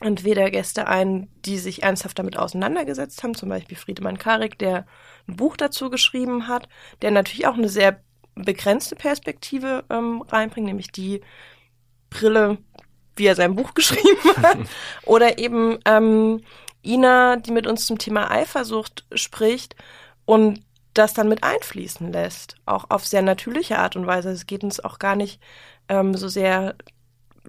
entweder 0.00 0.50
Gäste 0.50 0.88
ein, 0.88 1.28
die 1.44 1.58
sich 1.58 1.82
ernsthaft 1.82 2.18
damit 2.18 2.38
auseinandergesetzt 2.38 3.22
haben, 3.22 3.34
zum 3.34 3.48
Beispiel 3.48 3.76
Friedemann 3.76 4.18
Karik, 4.18 4.58
der 4.58 4.86
ein 5.26 5.36
Buch 5.36 5.56
dazu 5.56 5.90
geschrieben 5.90 6.48
hat, 6.48 6.68
der 7.02 7.10
natürlich 7.10 7.46
auch 7.46 7.54
eine 7.54 7.68
sehr 7.68 8.00
begrenzte 8.36 8.94
Perspektive 8.94 9.84
ähm, 9.90 10.22
reinbringt, 10.22 10.66
nämlich 10.66 10.92
die 10.92 11.20
Brille, 12.10 12.58
wie 13.16 13.26
er 13.26 13.34
sein 13.34 13.56
Buch 13.56 13.74
geschrieben 13.74 14.36
hat. 14.42 14.58
Oder 15.04 15.38
eben 15.38 15.78
ähm, 15.84 16.42
Ina, 16.84 17.36
die 17.36 17.50
mit 17.50 17.66
uns 17.66 17.86
zum 17.86 17.98
Thema 17.98 18.30
Eifersucht 18.30 19.04
spricht 19.14 19.74
und 20.24 20.60
das 20.94 21.14
dann 21.14 21.28
mit 21.28 21.42
einfließen 21.42 22.12
lässt, 22.12 22.56
auch 22.64 22.86
auf 22.88 23.04
sehr 23.06 23.22
natürliche 23.22 23.78
Art 23.78 23.96
und 23.96 24.06
Weise. 24.06 24.30
Es 24.30 24.46
geht 24.46 24.64
uns 24.64 24.80
auch 24.80 24.98
gar 24.98 25.16
nicht 25.16 25.40
ähm, 25.88 26.14
so 26.14 26.28
sehr 26.28 26.74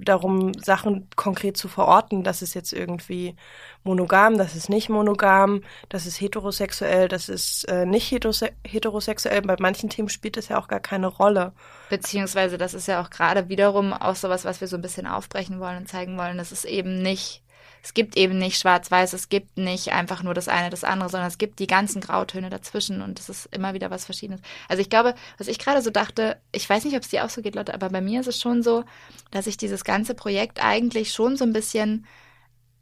darum, 0.02 0.54
Sachen 0.54 1.10
konkret 1.16 1.58
zu 1.58 1.68
verorten, 1.68 2.24
das 2.24 2.42
ist 2.42 2.54
jetzt 2.54 2.74
irgendwie 2.74 3.36
monogam, 3.84 4.38
das 4.38 4.56
ist 4.56 4.70
nicht 4.70 4.90
monogam, 4.90 5.62
das 5.90 6.06
ist 6.06 6.20
heterosexuell, 6.20 7.08
das 7.08 7.30
ist 7.30 7.64
äh, 7.66 7.86
nicht 7.86 8.12
heterose 8.12 8.52
heterosexuell. 8.66 9.42
Bei 9.42 9.56
manchen 9.60 9.90
Themen 9.90 10.10
spielt 10.10 10.38
es 10.38 10.50
ja 10.50 10.60
auch 10.60 10.68
gar 10.68 10.80
keine 10.80 11.08
Rolle. 11.08 11.54
Beziehungsweise 11.90 12.58
das 12.58 12.74
ist 12.74 12.88
ja 12.88 13.02
auch 13.02 13.10
gerade 13.10 13.50
wiederum 13.50 13.94
auch 13.94 14.16
sowas, 14.16 14.46
was 14.46 14.62
wir 14.62 14.68
so 14.68 14.76
ein 14.76 14.82
bisschen 14.82 15.08
aufbrechen 15.08 15.60
wollen 15.60 15.78
und 15.78 15.88
zeigen 15.88 16.18
wollen. 16.18 16.38
Das 16.38 16.52
ist 16.52 16.66
eben 16.66 17.02
nicht, 17.02 17.44
es 17.84 17.94
gibt 17.94 18.18
eben 18.18 18.38
nicht 18.38 18.60
schwarz-weiß, 18.60 19.14
es 19.14 19.30
gibt 19.30 19.58
nicht 19.58 19.94
einfach 19.94 20.24
nur 20.24 20.34
das 20.34 20.48
eine, 20.48 20.70
das 20.70 20.84
andere, 20.84 21.10
sondern 21.10 21.28
es 21.28 21.38
gibt 21.38 21.60
die 21.60 21.68
ganzen 21.68 22.02
Grautöne 22.02 22.50
dazwischen 22.50 23.02
und 23.02 23.20
es 23.20 23.30
ist 23.30 23.48
immer 23.48 23.74
wieder 23.74 23.90
was 23.90 24.06
Verschiedenes. 24.06 24.42
Also 24.68 24.82
ich 24.82 24.90
glaube, 24.90 25.16
was 25.38 25.48
ich 25.48 25.60
gerade 25.60 25.82
so 25.82 25.90
dachte, 25.90 26.38
ich 26.52 26.70
weiß 26.70 26.86
nicht, 26.86 26.96
ob 26.96 27.04
es 27.04 27.10
dir 27.10 27.26
auch 27.26 27.30
so 27.30 27.42
geht, 27.42 27.56
Leute, 27.56 27.74
aber 27.74 27.90
bei 27.90 28.02
mir 28.02 28.22
ist 28.22 28.28
es 28.28 28.40
schon 28.42 28.64
so, 28.64 28.84
dass 29.32 29.48
ich 29.48 29.58
dieses 29.58 29.84
ganze 29.84 30.14
Projekt 30.14 30.64
eigentlich 30.64 31.14
schon 31.14 31.38
so 31.38 31.46
ein 31.46 31.54
bisschen 31.54 32.06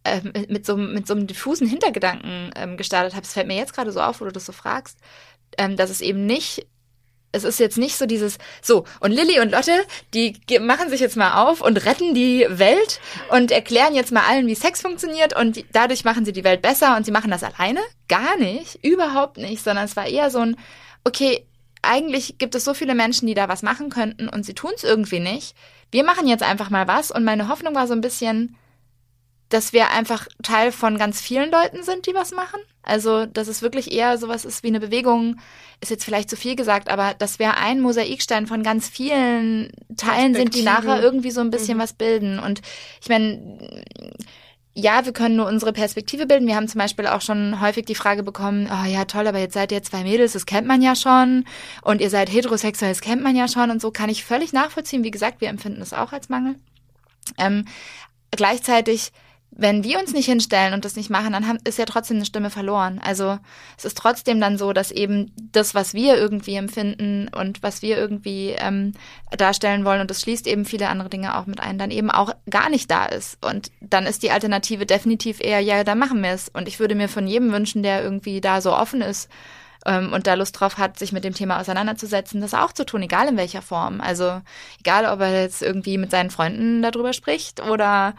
äh, 0.04 0.22
mit, 0.50 0.66
so, 0.66 0.78
mit 0.78 1.08
so 1.08 1.14
einem 1.14 1.28
diffusen 1.28 1.68
Hintergedanken 1.68 2.52
ähm, 2.56 2.78
gestartet 2.78 3.14
habe. 3.16 3.26
Es 3.26 3.34
fällt 3.34 3.48
mir 3.48 3.58
jetzt 3.58 3.74
gerade 3.74 3.92
so 3.92 4.02
auf, 4.02 4.22
wo 4.22 4.26
du 4.26 4.32
das 4.32 4.46
so 4.46 4.52
fragst, 4.52 5.00
ähm, 5.58 5.76
dass 5.78 5.90
es 5.90 6.02
eben 6.02 6.26
nicht 6.26 6.68
es 7.36 7.44
ist 7.44 7.60
jetzt 7.60 7.78
nicht 7.78 7.98
so 7.98 8.06
dieses, 8.06 8.38
so, 8.62 8.86
und 9.00 9.12
Lilly 9.12 9.40
und 9.40 9.52
Lotte, 9.52 9.74
die 10.14 10.36
machen 10.60 10.90
sich 10.90 11.02
jetzt 11.02 11.18
mal 11.18 11.44
auf 11.44 11.62
und 11.62 11.86
retten 11.86 12.14
die 12.14 12.46
Welt 12.50 13.00
und 13.30 13.52
erklären 13.52 13.94
jetzt 13.94 14.12
mal 14.12 14.24
allen, 14.28 14.48
wie 14.48 14.56
Sex 14.56 14.82
funktioniert 14.82 15.36
und 15.36 15.58
die, 15.58 15.66
dadurch 15.72 16.06
machen 16.06 16.26
sie 16.26 16.34
die 16.34 16.44
Welt 16.44 16.62
besser 16.62 16.96
und 16.96 17.06
sie 17.06 17.12
machen 17.12 17.32
das 17.32 17.44
alleine? 17.44 17.82
Gar 18.08 18.38
nicht, 18.38 18.84
überhaupt 18.84 19.38
nicht, 19.38 19.64
sondern 19.64 19.86
es 19.86 19.96
war 19.96 20.08
eher 20.08 20.32
so 20.32 20.40
ein, 20.40 20.56
okay, 21.04 21.46
eigentlich 21.82 22.38
gibt 22.38 22.56
es 22.56 22.64
so 22.64 22.74
viele 22.74 22.96
Menschen, 22.96 23.28
die 23.28 23.36
da 23.36 23.48
was 23.48 23.62
machen 23.62 23.90
könnten 23.90 24.28
und 24.30 24.46
sie 24.46 24.54
tun 24.54 24.72
es 24.76 24.84
irgendwie 24.84 25.20
nicht. 25.20 25.56
Wir 25.92 26.04
machen 26.04 26.28
jetzt 26.28 26.44
einfach 26.44 26.70
mal 26.70 26.88
was 26.88 27.12
und 27.12 27.24
meine 27.24 27.48
Hoffnung 27.48 27.76
war 27.76 27.88
so 27.88 27.94
ein 27.94 28.02
bisschen, 28.02 28.56
dass 29.56 29.72
wir 29.72 29.90
einfach 29.92 30.28
Teil 30.44 30.74
von 30.74 30.98
ganz 30.98 31.22
vielen 31.22 31.50
Leuten 31.50 31.82
sind, 31.82 32.08
die 32.08 32.14
was 32.14 32.32
machen. 32.32 32.60
Also, 32.84 33.26
dass 33.26 33.48
es 33.48 33.62
wirklich 33.62 33.94
eher 33.94 34.18
sowas 34.18 34.44
ist 34.44 34.64
wie 34.64 34.68
eine 34.68 34.82
Bewegung, 34.82 35.38
ist 35.80 35.92
jetzt 35.92 36.04
vielleicht 36.04 36.30
zu 36.30 36.36
viel 36.36 36.58
gesagt, 36.58 36.90
aber 36.90 37.14
dass 37.14 37.40
wir 37.40 37.56
ein 37.56 37.80
Mosaikstein 37.80 38.48
von 38.48 38.64
ganz 38.64 38.90
vielen 38.90 39.72
Teilen 39.96 40.36
sind, 40.36 40.56
die 40.56 40.62
nachher 40.62 41.02
irgendwie 41.02 41.32
so 41.32 41.40
ein 41.40 41.52
bisschen 41.52 41.78
mhm. 41.78 41.82
was 41.82 41.94
bilden. 41.94 42.38
Und 42.38 42.62
ich 43.02 43.08
meine, 43.08 43.86
ja, 44.74 45.06
wir 45.06 45.14
können 45.14 45.38
nur 45.38 45.48
unsere 45.48 45.72
Perspektive 45.72 46.26
bilden. 46.26 46.48
Wir 46.48 46.58
haben 46.58 46.68
zum 46.68 46.80
Beispiel 46.80 47.08
auch 47.08 47.22
schon 47.22 47.62
häufig 47.62 47.86
die 47.86 47.96
Frage 47.96 48.24
bekommen, 48.24 48.70
oh 48.70 48.86
ja, 48.86 49.06
toll, 49.06 49.26
aber 49.26 49.40
jetzt 49.40 49.54
seid 49.54 49.72
ihr 49.72 49.82
zwei 49.84 50.04
Mädels, 50.04 50.34
das 50.34 50.46
kennt 50.46 50.68
man 50.68 50.82
ja 50.82 50.98
schon. 50.98 51.46
Und 51.82 52.02
ihr 52.02 52.10
seid 52.10 52.30
heterosexuell, 52.30 52.92
das 52.92 53.00
kennt 53.00 53.24
man 53.24 53.38
ja 53.38 53.48
schon. 53.48 53.72
Und 53.72 53.82
so 53.82 53.90
kann 53.90 54.10
ich 54.10 54.26
völlig 54.26 54.52
nachvollziehen. 54.52 55.06
Wie 55.06 55.12
gesagt, 55.12 55.40
wir 55.40 55.48
empfinden 55.48 55.82
es 55.82 55.94
auch 55.94 56.12
als 56.12 56.28
Mangel. 56.28 56.56
Ähm, 57.38 57.64
gleichzeitig 58.32 59.14
wenn 59.58 59.86
wir 59.86 60.00
uns 60.00 60.14
nicht 60.14 60.26
hinstellen 60.26 60.74
und 60.74 60.84
das 60.84 60.98
nicht 60.98 61.10
machen, 61.10 61.32
dann 61.32 61.48
haben, 61.48 61.60
ist 61.64 61.80
ja 61.80 61.86
trotzdem 61.86 62.18
eine 62.18 62.26
Stimme 62.26 62.50
verloren. 62.50 63.00
Also 63.04 63.40
es 63.78 63.86
ist 63.86 63.98
trotzdem 63.98 64.42
dann 64.42 64.58
so, 64.58 64.74
dass 64.74 64.92
eben 64.92 65.32
das, 65.54 65.74
was 65.74 65.94
wir 65.94 66.18
irgendwie 66.18 66.56
empfinden 66.56 67.30
und 67.30 67.64
was 67.64 67.82
wir 67.82 67.98
irgendwie 67.98 68.50
ähm, 68.50 68.92
darstellen 69.38 69.86
wollen, 69.86 70.02
und 70.02 70.12
das 70.12 70.22
schließt 70.22 70.46
eben 70.46 70.66
viele 70.66 70.90
andere 70.90 71.10
Dinge 71.10 71.38
auch 71.38 71.46
mit 71.46 71.62
ein, 71.62 71.78
dann 71.78 71.90
eben 71.90 72.12
auch 72.12 72.32
gar 72.50 72.70
nicht 72.70 72.92
da 72.92 73.06
ist. 73.06 73.44
Und 73.46 73.72
dann 73.80 74.06
ist 74.06 74.24
die 74.24 74.32
Alternative 74.32 74.86
definitiv 74.86 75.40
eher, 75.40 75.62
ja, 75.62 75.86
dann 75.86 76.00
machen 76.00 76.22
wir 76.22 76.32
es. 76.32 76.50
Und 76.50 76.68
ich 76.68 76.82
würde 76.82 76.96
mir 76.96 77.08
von 77.08 77.26
jedem 77.26 77.54
wünschen, 77.54 77.82
der 77.82 78.04
irgendwie 78.04 78.42
da 78.42 78.60
so 78.60 78.76
offen 78.76 79.00
ist 79.00 79.30
ähm, 79.86 80.12
und 80.12 80.28
da 80.28 80.34
Lust 80.34 80.60
drauf 80.60 80.78
hat, 80.78 81.00
sich 81.00 81.14
mit 81.14 81.24
dem 81.24 81.34
Thema 81.34 81.62
auseinanderzusetzen, 81.62 82.42
das 82.42 82.54
auch 82.54 82.74
zu 82.74 82.86
tun, 82.86 83.04
egal 83.04 83.30
in 83.30 83.38
welcher 83.38 83.62
Form. 83.62 84.02
Also 84.02 84.42
egal, 84.80 85.06
ob 85.06 85.22
er 85.22 85.44
jetzt 85.44 85.62
irgendwie 85.62 85.98
mit 85.98 86.12
seinen 86.12 86.30
Freunden 86.30 86.82
darüber 86.82 87.14
spricht 87.14 87.62
oder 87.62 88.16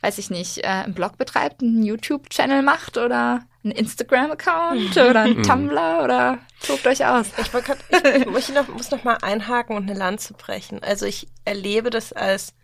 weiß 0.00 0.18
ich 0.18 0.30
nicht, 0.30 0.58
äh, 0.58 0.66
einen 0.66 0.94
Blog 0.94 1.18
betreibt, 1.18 1.62
einen 1.62 1.82
YouTube-Channel 1.82 2.62
macht 2.62 2.96
oder 2.96 3.44
einen 3.62 3.72
Instagram-Account 3.72 4.96
mhm. 4.96 5.02
oder 5.02 5.20
einen 5.22 5.38
mhm. 5.38 5.42
Tumblr 5.42 6.00
oder 6.02 6.38
tobt 6.66 6.86
euch 6.86 7.04
aus. 7.04 7.26
Ich, 7.38 7.52
grad, 7.52 7.78
ich, 7.90 8.26
ich 8.26 8.54
noch, 8.54 8.68
muss 8.68 8.90
noch 8.90 9.04
mal 9.04 9.18
einhaken 9.20 9.76
und 9.76 9.90
eine 9.90 9.98
Lanze 9.98 10.34
brechen. 10.34 10.82
Also 10.82 11.06
ich 11.06 11.28
erlebe 11.44 11.90
das 11.90 12.12
als 12.12 12.54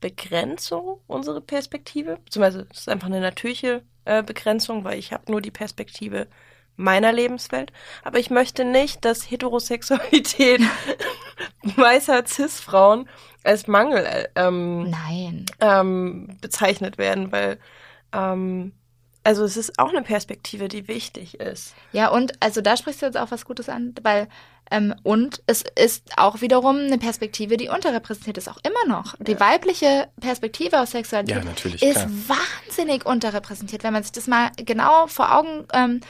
Begrenzung, 0.00 1.00
unsere 1.06 1.40
Perspektive. 1.40 2.18
Beziehungsweise 2.24 2.66
es 2.70 2.80
ist 2.80 2.88
einfach 2.88 3.06
eine 3.06 3.20
natürliche 3.20 3.82
äh, 4.04 4.22
Begrenzung, 4.22 4.84
weil 4.84 4.98
ich 4.98 5.12
habe 5.12 5.30
nur 5.30 5.40
die 5.40 5.50
Perspektive 5.50 6.26
meiner 6.80 7.12
Lebenswelt. 7.12 7.72
Aber 8.02 8.18
ich 8.18 8.30
möchte 8.30 8.64
nicht, 8.64 9.04
dass 9.04 9.30
Heterosexualität 9.30 10.62
weißer 11.62 12.24
Cis-Frauen 12.26 13.08
als 13.44 13.66
Mangel 13.66 14.04
äh, 14.04 14.28
ähm, 14.34 14.90
Nein. 14.90 15.46
Ähm, 15.60 16.36
bezeichnet 16.40 16.98
werden, 16.98 17.32
weil 17.32 17.58
ähm, 18.12 18.72
also 19.22 19.44
es 19.44 19.56
ist 19.56 19.78
auch 19.78 19.90
eine 19.90 20.02
Perspektive, 20.02 20.68
die 20.68 20.88
wichtig 20.88 21.40
ist. 21.40 21.74
Ja, 21.92 22.08
und 22.08 22.32
also 22.40 22.62
da 22.62 22.76
sprichst 22.76 23.02
du 23.02 23.06
jetzt 23.06 23.18
auch 23.18 23.30
was 23.30 23.44
Gutes 23.44 23.68
an, 23.68 23.94
weil 24.02 24.28
ähm, 24.70 24.94
und 25.02 25.42
es 25.46 25.64
ist 25.76 26.16
auch 26.16 26.40
wiederum 26.40 26.78
eine 26.78 26.96
Perspektive, 26.96 27.56
die 27.56 27.68
unterrepräsentiert 27.68 28.38
ist, 28.38 28.48
auch 28.48 28.58
immer 28.62 28.94
noch. 28.94 29.16
Die 29.18 29.32
ja. 29.32 29.40
weibliche 29.40 30.08
Perspektive 30.20 30.80
aus 30.80 30.92
Sexualität 30.92 31.44
ja, 31.44 31.90
ist 31.90 31.96
klar. 31.96 32.10
wahnsinnig 32.28 33.04
unterrepräsentiert, 33.04 33.82
wenn 33.82 33.92
man 33.92 34.04
sich 34.04 34.12
das 34.12 34.26
mal 34.26 34.50
genau 34.56 35.06
vor 35.08 35.36
Augen 35.36 35.66
ähm, 35.74 36.00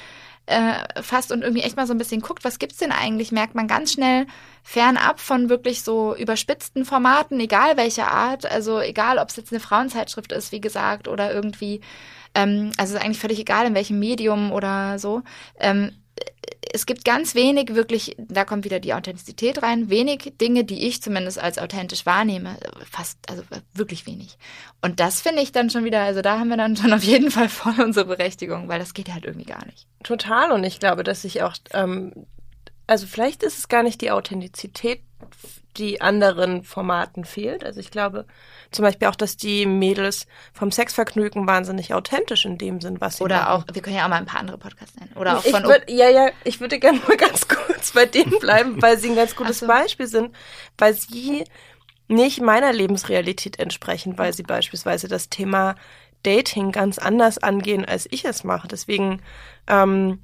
äh, 0.51 1.03
fasst 1.03 1.31
und 1.33 1.43
irgendwie 1.43 1.63
echt 1.63 1.77
mal 1.77 1.87
so 1.87 1.95
ein 1.95 1.99
bisschen 1.99 2.21
guckt, 2.21 2.45
was 2.45 2.59
gibt's 2.59 2.79
denn 2.79 2.93
eigentlich, 2.93 3.31
merkt 3.31 3.55
man 3.55 3.69
ganz 3.69 3.93
schnell 3.93 4.27
fernab 4.63 5.21
von 5.21 5.49
wirklich 5.49 5.83
so 5.83 6.15
überspitzten 6.17 6.85
Formaten, 6.85 7.39
egal 7.41 7.77
welcher 7.77 8.11
Art, 8.11 8.51
also 8.51 8.81
egal, 8.81 9.19
ob 9.19 9.29
es 9.29 9.37
jetzt 9.37 9.53
eine 9.53 9.61
Frauenzeitschrift 9.61 10.33
ist, 10.33 10.53
wie 10.53 10.61
gesagt, 10.61 11.07
oder 11.07 11.33
irgendwie, 11.33 11.81
ähm, 12.35 12.73
also 12.77 12.97
ist 12.97 13.03
eigentlich 13.03 13.21
völlig 13.21 13.39
egal, 13.39 13.67
in 13.67 13.75
welchem 13.75 13.99
Medium 14.01 14.51
oder 14.51 14.99
so. 14.99 15.23
Ähm, 15.59 15.93
es 16.73 16.87
gibt 16.87 17.05
ganz 17.05 17.35
wenig 17.35 17.75
wirklich, 17.75 18.17
da 18.19 18.45
kommt 18.45 18.65
wieder 18.65 18.81
die 18.81 18.95
Authentizität 18.95 19.63
rein, 19.63 19.91
wenig 19.91 20.35
Dinge, 20.41 20.65
die 20.65 20.87
ich 20.87 21.03
zumindest 21.03 21.39
als 21.39 21.59
authentisch 21.59 22.07
wahrnehme. 22.07 22.57
Fast, 22.91 23.19
also 23.29 23.43
wirklich 23.75 24.07
wenig. 24.07 24.39
Und 24.81 25.01
das 25.01 25.21
finde 25.21 25.43
ich 25.43 25.53
dann 25.53 25.71
schon 25.71 25.85
wieder, 25.85 26.03
also 26.03 26.23
da 26.23 26.39
haben 26.39 26.49
wir 26.49 26.57
dann 26.57 26.77
schon 26.77 26.93
auf 26.93 27.03
jeden 27.03 27.31
Fall 27.31 27.49
voll 27.49 27.81
unsere 27.81 28.07
Berechtigung, 28.07 28.69
weil 28.69 28.79
das 28.79 28.95
geht 28.95 29.13
halt 29.13 29.25
irgendwie 29.25 29.47
gar 29.47 29.65
nicht. 29.67 29.87
Total. 30.05 30.53
Und 30.53 30.65
ich 30.65 30.79
glaube, 30.81 31.03
dass 31.03 31.25
ich 31.25 31.43
auch, 31.43 31.55
ähm, 31.73 32.13
also 32.87 33.07
vielleicht 33.07 33.43
ist 33.43 33.59
es 33.59 33.69
gar 33.69 33.83
nicht 33.83 34.01
die 34.01 34.11
Authentizität, 34.11 35.03
die 35.77 36.01
anderen 36.01 36.65
Formaten 36.65 37.25
fehlt. 37.25 37.65
Also 37.65 37.81
ich 37.81 37.91
glaube, 37.91 38.27
zum 38.71 38.85
Beispiel 38.85 39.09
auch, 39.09 39.15
dass 39.17 39.37
die 39.37 39.67
Mädels 39.67 40.27
vom 40.53 40.71
Sexvergnügen 40.73 41.47
wahnsinnig 41.47 41.95
authentisch 41.95 42.45
in 42.45 42.59
dem 42.59 42.81
sind, 42.81 43.01
was 43.01 43.19
sie 43.19 43.25
Oder 43.25 43.43
machen. 43.43 43.65
auch, 43.69 43.75
wir 43.75 43.83
können 43.83 43.97
ja 43.97 44.05
auch 44.05 44.09
mal 44.09 44.17
ein 44.17 44.27
paar 44.27 44.41
andere 44.41 44.59
Podcasts 44.59 44.97
nennen. 44.97 45.13
Oder 45.17 45.39
auch 45.39 45.45
ich 45.45 45.51
von 45.53 45.63
würd, 45.65 45.89
Ja, 45.89 46.09
ja, 46.09 46.31
ich 46.45 46.61
würde 46.61 46.79
gerne 46.79 46.99
mal 47.07 47.17
ganz 47.17 47.47
kurz 47.49 47.93
bei 47.93 48.07
denen 48.07 48.39
bleiben, 48.41 48.83
weil 48.83 48.99
sie 48.99 49.11
ein 49.11 49.17
ganz 49.17 49.37
gutes 49.37 49.61
so. 49.61 49.67
Beispiel 49.67 50.07
sind, 50.07 50.35
weil 50.77 50.95
sie 50.95 51.45
nicht 52.09 52.41
meiner 52.41 52.73
Lebensrealität 52.73 53.59
entsprechen, 53.61 54.19
weil 54.19 54.33
sie 54.33 54.43
beispielsweise 54.43 55.07
das 55.07 55.29
Thema 55.29 55.77
Dating 56.25 56.73
ganz 56.73 56.99
anders 56.99 57.39
angehen, 57.39 57.85
als 57.85 58.07
ich 58.11 58.25
es 58.25 58.45
mache. 58.45 58.69
Deswegen 58.69 59.23
ähm, 59.69 60.21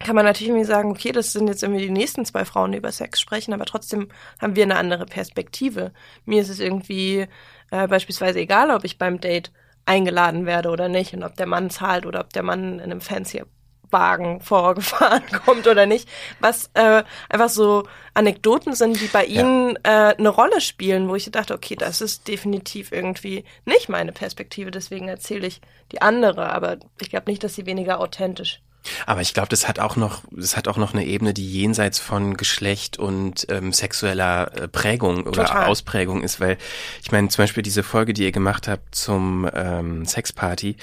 kann 0.00 0.16
man 0.16 0.24
natürlich 0.24 0.48
irgendwie 0.48 0.66
sagen, 0.66 0.90
okay, 0.90 1.12
das 1.12 1.32
sind 1.32 1.48
jetzt 1.48 1.62
irgendwie 1.62 1.82
die 1.82 1.90
nächsten 1.90 2.24
zwei 2.24 2.44
Frauen, 2.44 2.72
die 2.72 2.78
über 2.78 2.92
Sex 2.92 3.20
sprechen, 3.20 3.54
aber 3.54 3.64
trotzdem 3.64 4.08
haben 4.40 4.56
wir 4.56 4.64
eine 4.64 4.76
andere 4.76 5.06
Perspektive. 5.06 5.92
Mir 6.24 6.42
ist 6.42 6.48
es 6.48 6.60
irgendwie 6.60 7.26
äh, 7.70 7.86
beispielsweise 7.86 8.40
egal, 8.40 8.70
ob 8.70 8.84
ich 8.84 8.98
beim 8.98 9.20
Date 9.20 9.52
eingeladen 9.86 10.46
werde 10.46 10.70
oder 10.70 10.88
nicht 10.88 11.14
und 11.14 11.22
ob 11.22 11.36
der 11.36 11.46
Mann 11.46 11.70
zahlt 11.70 12.06
oder 12.06 12.20
ob 12.20 12.32
der 12.32 12.42
Mann 12.42 12.80
in 12.80 12.90
einem 12.90 13.00
fancy 13.00 13.42
Wagen 13.90 14.40
vorgefahren 14.40 15.22
kommt 15.44 15.66
oder 15.68 15.86
nicht, 15.86 16.08
was 16.40 16.70
äh, 16.74 17.04
einfach 17.28 17.48
so 17.48 17.86
Anekdoten 18.12 18.74
sind, 18.74 19.00
die 19.00 19.06
bei 19.06 19.24
ihnen 19.24 19.78
ja. 19.86 20.10
äh, 20.10 20.16
eine 20.16 20.30
Rolle 20.30 20.60
spielen, 20.60 21.08
wo 21.08 21.14
ich 21.14 21.30
dachte, 21.30 21.54
okay, 21.54 21.76
das 21.76 22.00
ist 22.00 22.26
definitiv 22.26 22.90
irgendwie 22.90 23.44
nicht 23.64 23.88
meine 23.88 24.12
Perspektive, 24.12 24.70
deswegen 24.70 25.06
erzähle 25.06 25.46
ich 25.46 25.60
die 25.92 26.02
andere, 26.02 26.50
aber 26.50 26.78
ich 27.00 27.10
glaube 27.10 27.30
nicht, 27.30 27.44
dass 27.44 27.54
sie 27.54 27.66
weniger 27.66 28.00
authentisch 28.00 28.62
aber 29.06 29.20
ich 29.20 29.34
glaube, 29.34 29.48
das 29.48 29.68
hat 29.68 29.78
auch 29.78 29.96
noch, 29.96 30.22
das 30.30 30.56
hat 30.56 30.68
auch 30.68 30.76
noch 30.76 30.92
eine 30.92 31.04
Ebene, 31.04 31.34
die 31.34 31.50
jenseits 31.50 31.98
von 31.98 32.36
Geschlecht 32.36 32.98
und 32.98 33.46
ähm, 33.48 33.72
sexueller 33.72 34.52
äh, 34.54 34.68
Prägung 34.68 35.24
oder 35.24 35.44
Total. 35.44 35.66
Ausprägung 35.66 36.22
ist, 36.22 36.40
weil 36.40 36.58
ich 37.02 37.12
meine, 37.12 37.28
zum 37.28 37.42
Beispiel 37.42 37.62
diese 37.62 37.82
Folge, 37.82 38.12
die 38.12 38.24
ihr 38.24 38.32
gemacht 38.32 38.68
habt 38.68 38.94
zum 38.94 39.48
ähm, 39.54 40.04
Sexparty, 40.06 40.76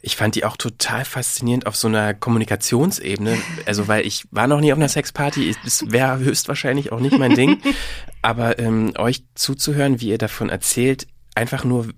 ich 0.00 0.16
fand 0.16 0.36
die 0.36 0.44
auch 0.44 0.56
total 0.56 1.04
faszinierend 1.04 1.66
auf 1.66 1.74
so 1.74 1.88
einer 1.88 2.14
Kommunikationsebene. 2.14 3.36
Also, 3.66 3.88
weil 3.88 4.06
ich 4.06 4.26
war 4.30 4.46
noch 4.46 4.60
nie 4.60 4.72
auf 4.72 4.78
einer 4.78 4.88
Sexparty, 4.88 5.54
es 5.66 5.90
wäre 5.90 6.18
höchstwahrscheinlich 6.18 6.92
auch 6.92 7.00
nicht 7.00 7.18
mein 7.18 7.34
Ding. 7.34 7.60
Aber 8.22 8.58
ähm, 8.58 8.92
euch 8.96 9.24
zuzuhören, 9.34 10.00
wie 10.00 10.10
ihr 10.10 10.18
davon 10.18 10.50
erzählt, 10.50 11.08
einfach 11.34 11.64
nur 11.64 11.88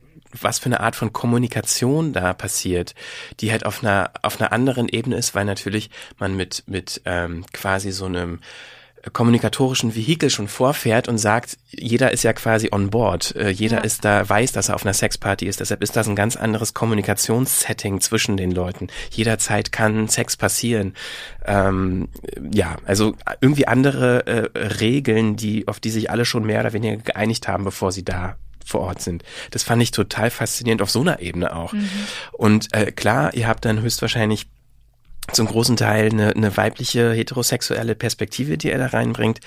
was 0.40 0.58
für 0.58 0.66
eine 0.66 0.80
Art 0.80 0.96
von 0.96 1.12
Kommunikation 1.12 2.12
da 2.12 2.32
passiert, 2.34 2.94
die 3.40 3.50
halt 3.50 3.66
auf 3.66 3.82
einer 3.82 4.10
auf 4.22 4.40
einer 4.40 4.52
anderen 4.52 4.88
Ebene 4.88 5.16
ist, 5.16 5.34
weil 5.34 5.44
natürlich 5.44 5.90
man 6.18 6.36
mit 6.36 6.64
mit 6.66 7.02
ähm, 7.04 7.44
quasi 7.52 7.92
so 7.92 8.06
einem 8.06 8.40
kommunikatorischen 9.12 9.94
Vehikel 9.94 10.28
schon 10.28 10.46
vorfährt 10.46 11.08
und 11.08 11.16
sagt, 11.16 11.56
jeder 11.70 12.12
ist 12.12 12.22
ja 12.22 12.32
quasi 12.32 12.68
on 12.70 12.90
board, 12.90 13.34
äh, 13.34 13.48
jeder 13.48 13.78
ja. 13.78 13.84
ist 13.84 14.04
da, 14.04 14.28
weiß, 14.28 14.52
dass 14.52 14.68
er 14.68 14.74
auf 14.74 14.84
einer 14.84 14.92
Sexparty 14.92 15.46
ist, 15.46 15.60
deshalb 15.60 15.82
ist 15.82 15.96
das 15.96 16.06
ein 16.06 16.16
ganz 16.16 16.36
anderes 16.36 16.74
Kommunikationssetting 16.74 18.00
zwischen 18.00 18.36
den 18.36 18.50
Leuten. 18.50 18.88
Jederzeit 19.10 19.72
kann 19.72 20.08
Sex 20.08 20.36
passieren. 20.36 20.94
Ähm, 21.46 22.08
ja, 22.52 22.76
also 22.84 23.14
irgendwie 23.40 23.66
andere 23.66 24.26
äh, 24.26 24.58
Regeln, 24.58 25.36
die, 25.36 25.66
auf 25.66 25.80
die 25.80 25.90
sich 25.90 26.10
alle 26.10 26.26
schon 26.26 26.44
mehr 26.44 26.60
oder 26.60 26.74
weniger 26.74 26.96
geeinigt 26.96 27.48
haben, 27.48 27.64
bevor 27.64 27.92
sie 27.92 28.04
da 28.04 28.36
vor 28.70 28.80
Ort 28.80 29.02
sind. 29.02 29.22
Das 29.50 29.62
fand 29.62 29.82
ich 29.82 29.90
total 29.90 30.30
faszinierend 30.30 30.82
auf 30.82 30.90
so 30.90 31.00
einer 31.00 31.20
Ebene 31.20 31.54
auch. 31.54 31.72
Mhm. 31.72 31.88
Und 32.32 32.74
äh, 32.74 32.92
klar, 32.92 33.34
ihr 33.34 33.48
habt 33.48 33.64
dann 33.64 33.82
höchstwahrscheinlich 33.82 34.46
zum 35.32 35.46
großen 35.46 35.76
Teil 35.76 36.10
eine, 36.10 36.34
eine 36.34 36.56
weibliche 36.56 37.12
heterosexuelle 37.12 37.94
Perspektive, 37.94 38.58
die 38.58 38.70
er 38.70 38.78
da 38.78 38.86
reinbringt. 38.86 39.40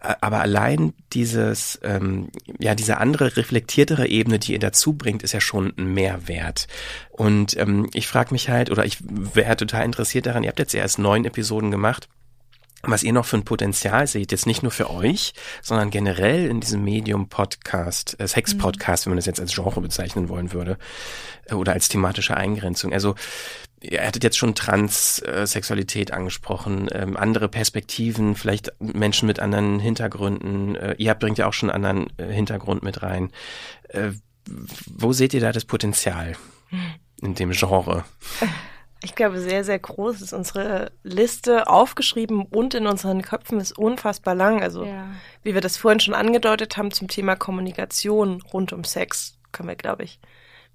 Äh, 0.00 0.14
Aber 0.20 0.40
allein 0.40 0.94
dieses, 1.12 1.78
ähm, 1.82 2.30
ja, 2.58 2.74
diese 2.74 2.98
andere 2.98 3.36
reflektiertere 3.36 4.06
Ebene, 4.06 4.38
die 4.38 4.54
er 4.54 4.60
dazu 4.60 4.94
bringt, 4.94 5.22
ist 5.22 5.32
ja 5.32 5.40
schon 5.40 5.72
ein 5.76 5.92
Mehrwert. 5.92 6.66
Und 7.10 7.56
ähm, 7.56 7.88
ich 7.92 8.06
frage 8.06 8.32
mich 8.32 8.48
halt, 8.48 8.70
oder 8.70 8.84
ich 8.84 8.98
wäre 9.00 9.56
total 9.56 9.84
interessiert 9.84 10.26
daran, 10.26 10.44
ihr 10.44 10.48
habt 10.48 10.60
jetzt 10.60 10.74
erst 10.74 10.98
neun 10.98 11.24
Episoden 11.24 11.70
gemacht 11.70 12.08
was 12.82 13.02
ihr 13.02 13.12
noch 13.12 13.26
für 13.26 13.36
ein 13.36 13.44
Potenzial 13.44 14.06
seht, 14.06 14.30
jetzt 14.30 14.46
nicht 14.46 14.62
nur 14.62 14.70
für 14.70 14.90
euch, 14.90 15.32
sondern 15.62 15.90
generell 15.90 16.46
in 16.46 16.60
diesem 16.60 16.84
Medium 16.84 17.28
Podcast, 17.28 18.16
äh, 18.20 18.28
Sex-Podcast, 18.28 19.06
wenn 19.06 19.12
man 19.12 19.18
das 19.18 19.26
jetzt 19.26 19.40
als 19.40 19.54
Genre 19.54 19.80
bezeichnen 19.80 20.28
wollen 20.28 20.52
würde, 20.52 20.78
äh, 21.46 21.54
oder 21.54 21.72
als 21.72 21.88
thematische 21.88 22.36
Eingrenzung. 22.36 22.92
Also 22.92 23.16
ihr 23.80 24.04
hattet 24.06 24.22
jetzt 24.22 24.38
schon 24.38 24.54
Transsexualität 24.54 26.12
angesprochen, 26.12 26.88
ähm, 26.92 27.16
andere 27.16 27.48
Perspektiven, 27.48 28.36
vielleicht 28.36 28.72
Menschen 28.78 29.26
mit 29.26 29.40
anderen 29.40 29.80
Hintergründen. 29.80 30.76
Äh, 30.76 30.94
ihr 30.98 31.14
bringt 31.14 31.38
ja 31.38 31.48
auch 31.48 31.52
schon 31.52 31.70
einen 31.70 31.84
anderen 31.84 32.18
äh, 32.18 32.32
Hintergrund 32.32 32.82
mit 32.84 33.02
rein. 33.02 33.32
Äh, 33.88 34.10
wo 34.86 35.12
seht 35.12 35.34
ihr 35.34 35.40
da 35.40 35.52
das 35.52 35.64
Potenzial 35.64 36.36
in 37.20 37.34
dem 37.34 37.50
Genre? 37.50 38.04
Ich 39.02 39.14
glaube, 39.14 39.38
sehr, 39.38 39.62
sehr 39.62 39.78
groß 39.78 40.20
ist 40.22 40.32
unsere 40.32 40.90
Liste 41.04 41.68
aufgeschrieben 41.68 42.42
und 42.42 42.74
in 42.74 42.86
unseren 42.86 43.22
Köpfen 43.22 43.60
ist 43.60 43.78
unfassbar 43.78 44.34
lang. 44.34 44.60
Also, 44.62 44.84
Ja. 44.84 45.06
wie 45.44 45.54
wir 45.54 45.60
das 45.60 45.76
vorhin 45.76 46.00
schon 46.00 46.14
angedeutet 46.14 46.76
haben 46.76 46.90
zum 46.90 47.06
Thema 47.08 47.36
Kommunikation 47.36 48.42
rund 48.52 48.72
um 48.72 48.82
Sex, 48.84 49.38
können 49.52 49.68
wir, 49.68 49.76
glaube 49.76 50.02
ich, 50.04 50.18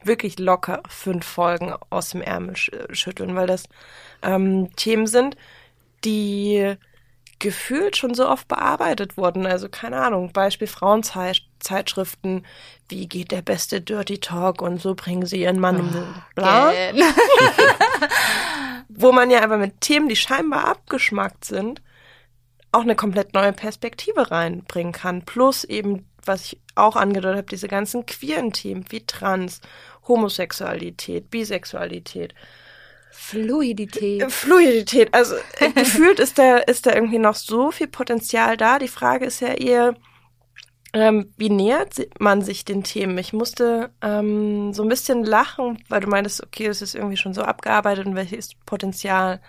wirklich 0.04 0.40
locker 0.40 0.82
fünf 0.88 1.26
Folgen 1.26 1.74
aus 1.90 2.10
dem 2.12 2.22
Ärmel 2.22 2.56
sch 2.56 2.72
schütteln, 2.92 3.36
weil 3.36 3.48
das 3.48 3.66
ähm, 4.22 4.74
Themen 4.76 5.08
sind, 5.08 5.36
die 6.06 6.76
gefühlt 7.44 7.98
schon 7.98 8.14
so 8.14 8.28
oft 8.30 8.48
bearbeitet 8.48 9.18
wurden. 9.18 9.46
Also 9.46 9.68
keine 9.68 9.98
Ahnung, 9.98 10.32
Beispiel 10.32 10.68
Frauenzeitschriften, 10.68 12.46
wie 12.88 13.08
geht 13.10 13.32
der 13.32 13.42
beste 13.42 13.82
Dirty 13.82 14.20
Talk 14.20 14.62
und 14.62 14.82
so 14.82 14.96
bringen 14.96 15.26
sie 15.26 15.42
ihren 15.42 15.60
Mann 15.60 15.82
um 15.82 16.16
bla 16.36 16.72
Gen. 16.72 17.04
wo 18.88 19.12
man 19.12 19.30
ja 19.30 19.44
aber 19.44 19.58
mit 19.58 19.82
Themen, 19.82 20.08
die 20.08 20.16
scheinbar 20.16 20.70
abgeschmackt 20.70 21.44
sind, 21.44 21.82
auch 22.72 22.84
eine 22.84 22.96
komplett 22.96 23.34
neue 23.34 23.52
Perspektive 23.52 24.32
reinbringen 24.32 24.94
kann. 24.94 25.24
Plus 25.24 25.66
eben, 25.66 26.08
was 26.24 26.46
ich 26.46 26.62
auch 26.76 26.96
angedeutet 26.96 27.40
habe, 27.40 27.50
diese 27.50 27.68
ganzen 27.68 28.06
queeren 28.06 28.54
Themen 28.54 28.86
wie 28.88 29.06
Trans, 29.06 29.60
Homosexualität, 30.08 31.30
Bisexualität, 31.30 32.34
Fluidität. 33.16 34.32
Fluidität. 34.32 35.14
Also 35.14 35.36
äh, 35.60 35.72
gefühlt 35.76 36.20
ist 36.20 36.40
da, 36.40 36.58
ist 36.58 36.88
da 36.88 36.94
irgendwie 36.94 37.20
noch 37.20 37.36
so 37.36 37.72
viel 37.72 37.88
Potenzial 37.88 38.58
da. 38.58 38.80
Die 38.80 38.88
Frage 38.88 39.26
ist 39.26 39.40
ja 39.40 39.50
eher, 39.50 39.94
ähm, 40.94 41.32
wie 41.38 41.50
nähert 41.50 41.96
man 42.20 42.42
sich 42.42 42.66
den 42.66 42.84
Themen? 42.84 43.18
Ich 43.20 43.32
musste 43.32 43.92
ähm, 44.02 44.74
so 44.74 44.82
ein 44.82 44.90
bisschen 44.90 45.24
lachen, 45.24 45.84
weil 45.90 46.02
du 46.02 46.08
meintest, 46.08 46.44
okay, 46.44 46.68
das 46.68 46.82
ist 46.82 46.96
irgendwie 46.96 47.18
schon 47.18 47.36
so 47.36 47.44
abgearbeitet 47.44 48.08
und 48.08 48.16
welches 48.16 48.56
Potenzial 48.66 49.42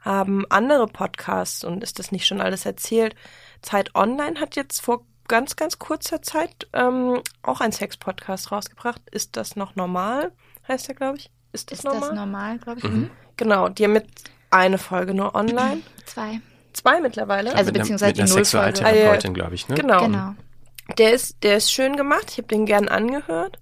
haben 0.00 0.46
andere 0.48 0.86
Podcasts 0.86 1.62
und 1.62 1.82
ist 1.82 1.98
das 1.98 2.12
nicht 2.12 2.26
schon 2.26 2.40
alles 2.40 2.64
erzählt? 2.64 3.14
Zeit 3.60 3.94
Online 3.94 4.40
hat 4.40 4.56
jetzt 4.56 4.80
vor 4.80 5.04
ganz, 5.28 5.56
ganz 5.56 5.78
kurzer 5.78 6.22
Zeit 6.22 6.68
ähm, 6.72 7.20
auch 7.42 7.60
einen 7.60 7.72
Sex-Podcast 7.72 8.50
rausgebracht. 8.50 9.02
Ist 9.10 9.36
das 9.36 9.56
noch 9.56 9.76
normal? 9.76 10.32
Heißt 10.66 10.88
der, 10.88 10.94
glaube 10.94 11.18
ich. 11.18 11.30
Ist 11.52 11.70
das 11.70 11.78
Ist 11.78 11.84
normal? 11.84 12.00
das 12.00 12.12
normal, 12.12 12.58
glaube 12.58 12.78
ich? 12.78 12.84
Mhm. 12.84 12.90
Mhm. 12.90 13.10
Genau, 13.36 13.68
die 13.68 13.84
haben 13.84 13.92
mit 13.92 14.06
eine 14.50 14.78
Folge 14.78 15.14
nur 15.14 15.34
online. 15.34 15.82
Zwei. 16.06 16.40
Zwei 16.72 17.00
mittlerweile. 17.00 17.50
Also 17.50 17.66
mit 17.66 17.74
einer, 17.74 17.78
beziehungsweise 17.80 18.12
mit 18.12 18.18
einer 18.20 18.28
die 18.28 18.34
Nullfolge. 18.34 18.76
Sexualtherapeutin, 18.76 19.34
glaube 19.34 19.54
ich, 19.54 19.68
ne? 19.68 19.74
genau. 19.74 20.00
Genau. 20.00 20.34
Der 20.98 21.12
ist, 21.12 21.42
der 21.42 21.56
ist 21.56 21.72
schön 21.72 21.96
gemacht. 21.96 22.26
Ich 22.30 22.38
habe 22.38 22.48
den 22.48 22.66
gern 22.66 22.88
angehört. 22.88 23.58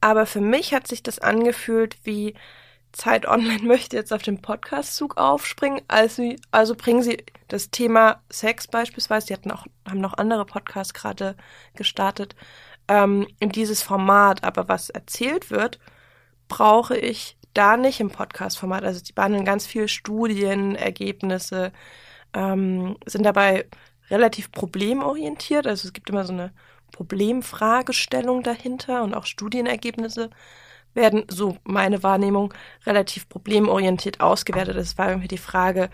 Aber 0.00 0.26
für 0.26 0.40
mich 0.40 0.74
hat 0.74 0.86
sich 0.86 1.02
das 1.02 1.18
angefühlt 1.18 1.96
wie 2.04 2.34
Zeit 2.92 3.26
Online 3.26 3.62
möchte 3.62 3.96
jetzt 3.96 4.12
auf 4.12 4.22
den 4.22 4.40
Podcast-Zug 4.40 5.16
aufspringen. 5.16 5.82
Also, 5.88 6.34
also 6.50 6.74
bringen 6.74 7.02
sie 7.02 7.24
das 7.48 7.70
Thema 7.70 8.22
Sex 8.30 8.66
beispielsweise, 8.66 9.28
die 9.28 9.34
hatten 9.34 9.50
auch, 9.50 9.66
haben 9.88 10.00
noch 10.00 10.14
andere 10.14 10.44
Podcasts 10.44 10.94
gerade 10.94 11.36
gestartet, 11.74 12.34
ähm, 12.88 13.26
in 13.38 13.50
dieses 13.50 13.82
Format. 13.82 14.44
Aber 14.44 14.68
was 14.68 14.90
erzählt 14.90 15.50
wird, 15.50 15.78
brauche 16.48 16.96
ich 16.96 17.36
da 17.54 17.76
nicht 17.76 18.00
im 18.00 18.10
Podcast-Format. 18.10 18.84
Also 18.84 19.02
die 19.02 19.12
behandeln 19.12 19.44
ganz 19.44 19.66
viel 19.66 19.88
Studien, 19.88 20.74
Ergebnisse, 20.76 21.72
ähm, 22.34 22.96
sind 23.06 23.24
dabei 23.24 23.66
relativ 24.10 24.52
problemorientiert. 24.52 25.66
Also 25.66 25.88
es 25.88 25.92
gibt 25.92 26.10
immer 26.10 26.24
so 26.24 26.32
eine 26.32 26.52
Problemfragestellung 26.92 28.42
dahinter 28.42 29.02
und 29.02 29.14
auch 29.14 29.26
Studienergebnisse 29.26 30.30
werden, 30.94 31.24
so 31.28 31.56
meine 31.64 32.02
Wahrnehmung, 32.02 32.54
relativ 32.86 33.28
problemorientiert 33.28 34.20
ausgewertet. 34.20 34.76
Es 34.76 34.96
war 34.98 35.08
irgendwie 35.08 35.28
die 35.28 35.38
Frage, 35.38 35.90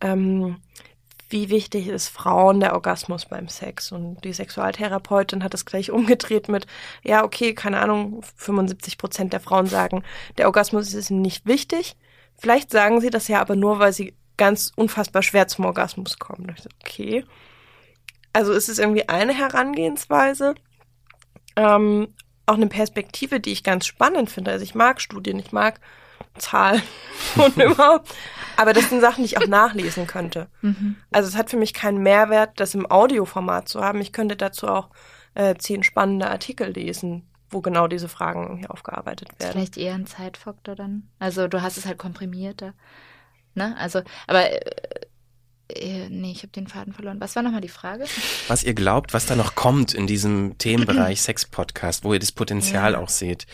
ähm, 0.00 0.56
wie 1.30 1.48
wichtig 1.48 1.88
ist 1.88 2.08
Frauen 2.08 2.60
der 2.60 2.74
Orgasmus 2.74 3.26
beim 3.26 3.48
Sex? 3.48 3.92
Und 3.92 4.24
die 4.24 4.32
Sexualtherapeutin 4.32 5.42
hat 5.42 5.54
es 5.54 5.64
gleich 5.64 5.90
umgedreht 5.92 6.48
mit, 6.48 6.66
ja, 7.02 7.24
okay, 7.24 7.54
keine 7.54 7.80
Ahnung, 7.80 8.22
75 8.36 8.98
Prozent 8.98 9.32
der 9.32 9.40
Frauen 9.40 9.66
sagen, 9.66 10.02
der 10.38 10.46
Orgasmus 10.46 10.92
ist 10.94 11.10
nicht 11.10 11.46
wichtig. 11.46 11.96
Vielleicht 12.36 12.70
sagen 12.70 13.00
sie 13.00 13.10
das 13.10 13.28
ja 13.28 13.40
aber 13.40 13.56
nur, 13.56 13.78
weil 13.78 13.92
sie 13.92 14.14
ganz 14.36 14.72
unfassbar 14.74 15.22
schwer 15.22 15.48
zum 15.48 15.66
Orgasmus 15.66 16.18
kommen. 16.18 16.54
Okay. 16.82 17.24
Also 18.32 18.52
es 18.52 18.68
ist 18.68 18.78
irgendwie 18.78 19.08
eine 19.08 19.34
Herangehensweise, 19.34 20.54
ähm, 21.56 22.14
auch 22.46 22.54
eine 22.54 22.68
Perspektive, 22.68 23.40
die 23.40 23.52
ich 23.52 23.62
ganz 23.62 23.86
spannend 23.86 24.30
finde. 24.30 24.50
Also 24.52 24.64
ich 24.64 24.74
mag 24.74 25.00
Studien, 25.00 25.38
ich 25.38 25.52
mag 25.52 25.80
Zahlen 26.38 26.82
und 27.36 27.56
überhaupt. 27.56 28.14
Aber 28.56 28.72
das 28.72 28.90
sind 28.90 29.00
Sachen, 29.00 29.22
die 29.22 29.26
ich 29.26 29.38
auch 29.38 29.46
nachlesen 29.46 30.06
könnte. 30.06 30.48
Mhm. 30.60 30.96
Also 31.10 31.28
es 31.28 31.36
hat 31.36 31.50
für 31.50 31.56
mich 31.56 31.72
keinen 31.72 32.02
Mehrwert, 32.02 32.60
das 32.60 32.74
im 32.74 32.90
Audioformat 32.90 33.68
zu 33.68 33.82
haben. 33.82 34.00
Ich 34.00 34.12
könnte 34.12 34.36
dazu 34.36 34.68
auch 34.68 34.90
äh, 35.34 35.54
zehn 35.56 35.82
spannende 35.82 36.28
Artikel 36.28 36.70
lesen, 36.70 37.26
wo 37.48 37.60
genau 37.60 37.88
diese 37.88 38.08
Fragen 38.08 38.66
aufgearbeitet 38.66 39.28
werden. 39.38 39.52
vielleicht 39.52 39.76
eher 39.76 39.94
ein 39.94 40.06
Zeitfaktor 40.06 40.74
dann. 40.74 41.08
Also 41.18 41.48
du 41.48 41.62
hast 41.62 41.78
es 41.78 41.86
halt 41.86 41.98
komprimierter. 41.98 42.74
Ne? 43.54 43.76
Also, 43.78 44.02
aber 44.26 44.44
äh, 45.76 46.08
nee, 46.08 46.32
ich 46.32 46.38
habe 46.38 46.48
den 46.52 46.66
Faden 46.66 46.92
verloren. 46.92 47.20
Was 47.20 47.36
war 47.36 47.42
nochmal 47.42 47.60
die 47.60 47.68
Frage? 47.68 48.04
Was 48.48 48.62
ihr 48.64 48.74
glaubt, 48.74 49.14
was 49.14 49.26
da 49.26 49.36
noch 49.36 49.54
kommt 49.54 49.94
in 49.94 50.06
diesem 50.06 50.56
Themenbereich 50.58 51.20
Sex-Podcast, 51.22 52.04
wo 52.04 52.12
ihr 52.12 52.18
das 52.18 52.32
Potenzial 52.32 52.92
Ja. 52.92 52.98
auch 52.98 53.08
seht. 53.08 53.46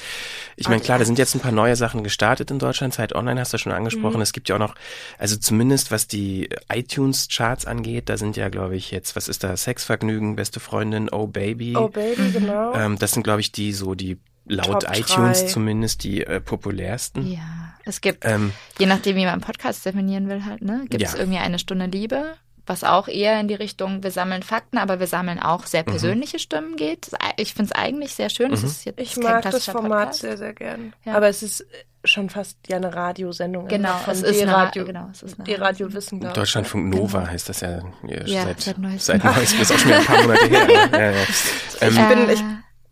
Ich 0.56 0.68
meine, 0.68 0.80
klar, 0.80 0.98
da 0.98 1.04
sind 1.04 1.18
jetzt 1.18 1.34
ein 1.34 1.40
paar 1.40 1.52
neue 1.52 1.76
Sachen 1.76 2.02
gestartet 2.04 2.50
in 2.50 2.58
Deutschland. 2.58 2.94
Zeit 2.94 3.14
Online 3.14 3.40
hast 3.40 3.52
du 3.52 3.58
schon 3.58 3.72
angesprochen. 3.72 4.20
Es 4.20 4.32
gibt 4.32 4.48
ja 4.48 4.56
auch 4.56 4.60
noch, 4.60 4.74
also 5.18 5.36
zumindest 5.36 5.90
was 5.90 6.06
die 6.06 6.48
iTunes-Charts 6.72 7.66
angeht, 7.66 8.08
da 8.08 8.16
sind 8.16 8.36
ja, 8.36 8.48
glaube 8.48 8.76
ich, 8.76 8.90
jetzt, 8.90 9.16
was 9.16 9.28
ist 9.28 9.44
da? 9.44 9.56
Sexvergnügen, 9.56 10.36
beste 10.36 10.60
Freundin, 10.60 11.08
Oh 11.10 11.26
Baby. 11.26 11.76
Oh 11.76 11.88
Baby, 11.88 12.30
genau. 12.32 12.74
Ähm, 12.74 12.98
das 12.98 13.12
sind, 13.12 13.22
glaube 13.22 13.40
ich, 13.40 13.52
die 13.52 13.72
so 13.72 13.94
die 13.94 14.18
laut 14.46 14.84
Top 14.84 14.96
iTunes 14.96 15.40
drei. 15.40 15.46
zumindest 15.48 16.04
die 16.04 16.24
äh, 16.24 16.40
populärsten. 16.40 17.26
Ja, 17.26 17.40
es 17.84 18.00
gibt, 18.00 18.24
Ähm, 18.24 18.52
je 18.78 18.86
nachdem, 18.86 19.16
wie 19.16 19.24
man 19.24 19.34
einen 19.34 19.40
Podcast 19.42 19.84
definieren 19.84 20.28
will, 20.28 20.44
halt, 20.44 20.62
ne, 20.62 20.84
gibt 20.88 21.02
es 21.02 21.12
Ja. 21.12 21.18
irgendwie 21.18 21.38
eine 21.38 21.58
Stunde 21.58 21.86
Liebe, 21.86 22.34
was 22.68 22.82
auch 22.82 23.06
eher 23.06 23.38
in 23.38 23.46
die 23.46 23.54
Richtung, 23.54 24.02
wir 24.02 24.10
sammeln 24.10 24.42
Fakten, 24.42 24.78
aber 24.78 24.98
wir 24.98 25.06
sammeln 25.06 25.38
auch 25.38 25.66
sehr 25.66 25.84
persönliche 25.84 26.38
Stimmen 26.40 26.74
geht. 26.76 27.10
Ich 27.36 27.54
finde 27.54 27.72
es 27.72 27.80
eigentlich 27.80 28.14
sehr 28.14 28.28
schön. 28.28 28.52
Es 28.52 28.62
Mhm. 28.62 28.66
ist 28.68 28.84
jetzt 28.86 29.00
Ich 29.00 29.14
kein 29.14 29.22
mag 29.22 29.42
das 29.42 29.64
Format 29.66 29.90
Podcast. 30.00 30.20
sehr, 30.20 30.36
sehr 30.36 30.52
gern. 30.52 30.92
Ja. 31.04 31.14
Aber 31.14 31.28
es 31.28 31.44
ist 31.44 31.64
schon 32.04 32.28
fast 32.30 32.58
ja 32.68 32.76
eine 32.76 32.92
Radiosendung. 32.94 33.66
Genau, 33.68 33.92
Also 33.92 34.04
von 34.04 34.12
es 34.14 34.20
ist 34.22 34.42
eine 34.42 34.50
D-Radio, 34.52 34.82
Ra- 34.82 34.86
genau, 34.86 35.08
es 35.12 35.22
ist 35.22 35.34
eine 35.38 35.44
die 35.44 35.54
Radio 35.54 35.92
Wissen, 35.92 36.18
glaube 36.20 36.32
ich. 36.32 36.38
Deutschlandfunk 36.38 36.88
Nova 36.94 37.26
heißt 37.28 37.48
das 37.48 37.60
ja, 37.60 37.78
ja, 38.06 38.24
Ja, 38.26 38.42
seit, 38.44 38.60
seit 38.60 38.78
neuestem. 38.78 39.20
seit 39.20 39.24
neuestem. 39.24 39.60
Ist 39.60 39.72
auch 39.72 39.78
schon 39.78 39.92
ein 39.92 40.04
paar 40.04 40.22
Monate 40.22 40.46
her. 40.46 40.66
Ja, 40.92 40.98
ja, 40.98 41.10
ja. 41.10 41.16
Ähm, 41.80 41.88
Ich 41.98 42.08
bin, 42.08 42.28
Äh, 42.28 42.32
ich 42.32 42.42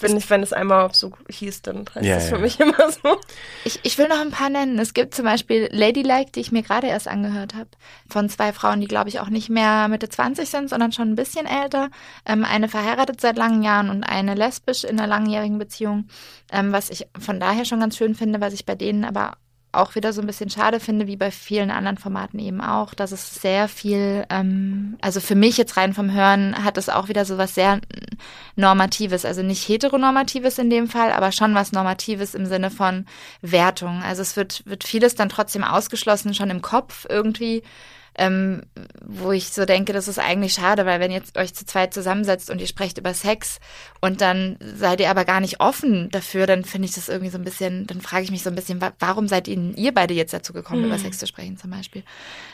bin 0.04 0.14
nicht, 0.14 0.30
wenn 0.30 0.42
es 0.42 0.52
einmal 0.52 0.92
so 0.92 1.12
hieß, 1.28 1.62
dann 1.62 1.84
heißt 1.94 2.04
Ja, 2.06 2.16
das 2.16 2.28
für 2.28 2.36
ja. 2.36 2.40
mich 2.40 2.60
immer 2.60 2.90
so. 2.90 3.18
Ich, 3.64 3.80
ich 3.82 3.98
will 3.98 4.08
noch 4.08 4.20
ein 4.20 4.30
paar 4.30 4.50
nennen. 4.50 4.78
Es 4.78 4.94
gibt 4.94 5.14
zum 5.14 5.24
Beispiel 5.24 5.68
Ladylike, 5.72 6.32
die 6.32 6.40
ich 6.40 6.52
mir 6.52 6.62
gerade 6.62 6.86
erst 6.86 7.08
angehört 7.08 7.54
habe, 7.54 7.68
von 8.08 8.28
zwei 8.28 8.52
Frauen, 8.52 8.80
die 8.80 8.86
glaube 8.86 9.08
ich 9.08 9.20
auch 9.20 9.28
nicht 9.28 9.50
mehr 9.50 9.88
Mitte 9.88 10.08
20 10.08 10.48
sind, 10.48 10.70
sondern 10.70 10.92
schon 10.92 11.10
ein 11.10 11.16
bisschen 11.16 11.46
älter. 11.46 11.90
Ähm, 12.26 12.44
eine 12.44 12.68
verheiratet 12.68 13.20
seit 13.20 13.36
langen 13.36 13.62
Jahren 13.62 13.90
und 13.90 14.04
eine 14.04 14.34
lesbisch 14.34 14.84
in 14.84 14.98
einer 14.98 15.08
langjährigen 15.08 15.58
Beziehung. 15.58 16.08
Ähm, 16.52 16.72
was 16.72 16.90
ich 16.90 17.06
von 17.18 17.40
daher 17.40 17.64
schon 17.64 17.80
ganz 17.80 17.96
schön 17.96 18.14
finde, 18.14 18.40
was 18.40 18.52
ich 18.52 18.66
bei 18.66 18.74
denen 18.74 19.04
aber 19.04 19.36
auch 19.74 19.94
wieder 19.94 20.12
so 20.12 20.20
ein 20.20 20.26
bisschen 20.26 20.50
schade 20.50 20.80
finde, 20.80 21.06
wie 21.06 21.16
bei 21.16 21.30
vielen 21.30 21.70
anderen 21.70 21.98
Formaten 21.98 22.38
eben 22.38 22.60
auch, 22.60 22.94
dass 22.94 23.12
es 23.12 23.34
sehr 23.34 23.68
viel, 23.68 24.24
ähm, 24.30 24.96
also 25.00 25.20
für 25.20 25.34
mich 25.34 25.56
jetzt 25.56 25.76
rein 25.76 25.94
vom 25.94 26.12
Hören 26.12 26.64
hat 26.64 26.78
es 26.78 26.88
auch 26.88 27.08
wieder 27.08 27.24
so 27.24 27.38
was 27.38 27.54
sehr 27.54 27.80
Normatives, 28.56 29.24
also 29.24 29.42
nicht 29.42 29.68
heteronormatives 29.68 30.58
in 30.58 30.70
dem 30.70 30.88
Fall, 30.88 31.12
aber 31.12 31.32
schon 31.32 31.54
was 31.54 31.72
Normatives 31.72 32.34
im 32.34 32.46
Sinne 32.46 32.70
von 32.70 33.06
Wertung. 33.42 34.02
Also 34.02 34.22
es 34.22 34.36
wird, 34.36 34.64
wird 34.66 34.84
vieles 34.84 35.14
dann 35.14 35.28
trotzdem 35.28 35.64
ausgeschlossen, 35.64 36.34
schon 36.34 36.50
im 36.50 36.62
Kopf 36.62 37.06
irgendwie 37.08 37.62
ähm, 38.16 38.62
wo 39.04 39.32
ich 39.32 39.48
so 39.48 39.64
denke, 39.64 39.92
das 39.92 40.08
ist 40.08 40.18
eigentlich 40.18 40.54
schade, 40.54 40.86
weil 40.86 41.00
wenn 41.00 41.10
ihr 41.10 41.22
euch 41.36 41.54
zu 41.54 41.66
zweit 41.66 41.92
zusammensetzt 41.92 42.50
und 42.50 42.60
ihr 42.60 42.66
sprecht 42.66 42.98
über 42.98 43.14
Sex 43.14 43.58
und 44.00 44.20
dann 44.20 44.56
seid 44.60 45.00
ihr 45.00 45.10
aber 45.10 45.24
gar 45.24 45.40
nicht 45.40 45.60
offen 45.60 46.10
dafür, 46.10 46.46
dann 46.46 46.64
finde 46.64 46.86
ich 46.86 46.94
das 46.94 47.08
irgendwie 47.08 47.30
so 47.30 47.38
ein 47.38 47.44
bisschen, 47.44 47.86
dann 47.86 48.00
frage 48.00 48.24
ich 48.24 48.30
mich 48.30 48.42
so 48.42 48.50
ein 48.50 48.56
bisschen, 48.56 48.80
warum 48.98 49.28
seid 49.28 49.48
ihr, 49.48 49.58
ihr 49.76 49.92
beide 49.92 50.14
jetzt 50.14 50.32
dazu 50.32 50.52
gekommen, 50.52 50.82
mhm. 50.82 50.88
über 50.88 50.98
Sex 50.98 51.18
zu 51.18 51.26
sprechen 51.26 51.56
zum 51.56 51.70
Beispiel? 51.70 52.02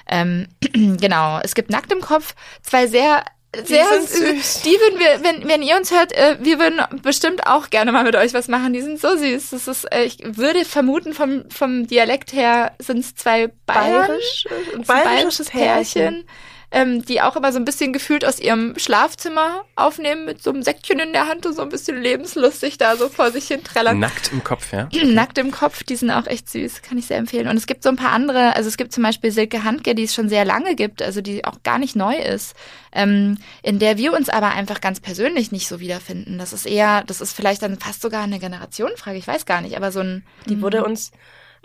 Ähm, 0.08 0.46
genau, 0.72 1.40
es 1.42 1.54
gibt 1.54 1.70
Nackt 1.70 1.92
im 1.92 2.00
Kopf, 2.00 2.34
zwei 2.62 2.86
sehr 2.86 3.24
sehr 3.64 4.02
süß. 4.02 4.62
Die 4.62 4.70
würden 4.70 4.98
wir, 4.98 5.24
wenn, 5.24 5.48
wenn 5.48 5.62
ihr 5.62 5.76
uns 5.76 5.90
hört, 5.90 6.12
äh, 6.12 6.36
wir 6.40 6.58
würden 6.58 6.80
bestimmt 7.02 7.46
auch 7.46 7.70
gerne 7.70 7.90
mal 7.90 8.04
mit 8.04 8.14
euch 8.14 8.32
was 8.32 8.48
machen. 8.48 8.72
Die 8.72 8.80
sind 8.80 9.00
so 9.00 9.16
süß. 9.16 9.50
Das 9.50 9.66
ist, 9.66 9.84
äh, 9.92 10.04
ich 10.04 10.18
würde 10.24 10.64
vermuten, 10.64 11.14
vom, 11.14 11.44
vom 11.50 11.86
Dialekt 11.86 12.32
her 12.32 12.72
sind 12.78 12.98
es 13.00 13.14
zwei 13.14 13.48
Bayern, 13.66 14.06
Bayerisch, 14.06 14.46
ein 14.74 14.82
bayerisches 14.82 15.50
Pärchen. 15.50 16.02
Pärchen 16.02 16.24
ähm, 16.72 17.04
die 17.04 17.20
auch 17.20 17.36
immer 17.36 17.52
so 17.52 17.58
ein 17.58 17.64
bisschen 17.64 17.92
gefühlt 17.92 18.24
aus 18.24 18.38
ihrem 18.38 18.78
Schlafzimmer 18.78 19.64
aufnehmen 19.74 20.24
mit 20.24 20.42
so 20.42 20.50
einem 20.50 20.62
Säckchen 20.62 21.00
in 21.00 21.12
der 21.12 21.26
Hand 21.26 21.44
und 21.44 21.54
so 21.54 21.62
ein 21.62 21.68
bisschen 21.68 22.00
lebenslustig 22.00 22.78
da 22.78 22.96
so 22.96 23.08
vor 23.08 23.32
sich 23.32 23.48
hin 23.48 23.64
trällern. 23.64 23.98
Nackt 23.98 24.30
im 24.32 24.44
Kopf, 24.44 24.72
ja? 24.72 24.84
Okay. 24.84 25.04
Nackt 25.12 25.38
im 25.38 25.50
Kopf, 25.50 25.82
die 25.82 25.96
sind 25.96 26.10
auch 26.10 26.26
echt 26.26 26.48
süß, 26.48 26.82
kann 26.82 26.96
ich 26.96 27.06
sehr 27.06 27.18
empfehlen. 27.18 27.48
Und 27.48 27.56
es 27.56 27.66
gibt 27.66 27.82
so 27.82 27.88
ein 27.88 27.96
paar 27.96 28.12
andere, 28.12 28.54
also 28.54 28.68
es 28.68 28.76
gibt 28.76 28.92
zum 28.92 29.02
Beispiel 29.02 29.32
Silke 29.32 29.64
Handke, 29.64 29.94
die 29.94 30.04
es 30.04 30.14
schon 30.14 30.28
sehr 30.28 30.44
lange 30.44 30.76
gibt, 30.76 31.02
also 31.02 31.20
die 31.20 31.44
auch 31.44 31.62
gar 31.64 31.78
nicht 31.78 31.96
neu 31.96 32.14
ist, 32.14 32.54
ähm, 32.92 33.38
in 33.62 33.80
der 33.80 33.98
wir 33.98 34.12
uns 34.12 34.28
aber 34.28 34.50
einfach 34.50 34.80
ganz 34.80 35.00
persönlich 35.00 35.50
nicht 35.50 35.66
so 35.66 35.80
wiederfinden. 35.80 36.38
Das 36.38 36.52
ist 36.52 36.66
eher, 36.66 37.02
das 37.04 37.20
ist 37.20 37.34
vielleicht 37.34 37.62
dann 37.62 37.78
fast 37.78 38.00
sogar 38.00 38.22
eine 38.22 38.38
Generationenfrage, 38.38 39.18
ich 39.18 39.26
weiß 39.26 39.44
gar 39.44 39.60
nicht, 39.60 39.76
aber 39.76 39.90
so 39.90 40.00
ein... 40.00 40.24
Die 40.46 40.62
wurde 40.62 40.84
uns 40.84 41.10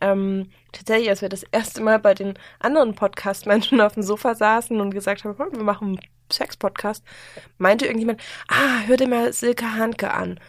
ähm, 0.01 0.49
tatsächlich, 0.75 1.09
als 1.09 1.21
wir 1.21 1.29
das 1.29 1.43
erste 1.43 1.81
Mal 1.81 1.99
bei 1.99 2.13
den 2.13 2.37
anderen 2.59 2.95
Podcast-Menschen 2.95 3.81
auf 3.81 3.93
dem 3.93 4.03
Sofa 4.03 4.35
saßen 4.35 4.79
und 4.79 4.91
gesagt 4.91 5.23
haben, 5.23 5.37
wir 5.37 5.63
machen 5.63 5.87
einen 5.87 5.99
Sex-Podcast, 6.31 7.03
meinte 7.57 7.85
irgendjemand, 7.85 8.21
ah, 8.47 8.81
hör 8.85 8.97
dir 8.97 9.07
mal 9.07 9.33
Silke 9.33 9.75
Hanke 9.75 10.11
an. 10.11 10.39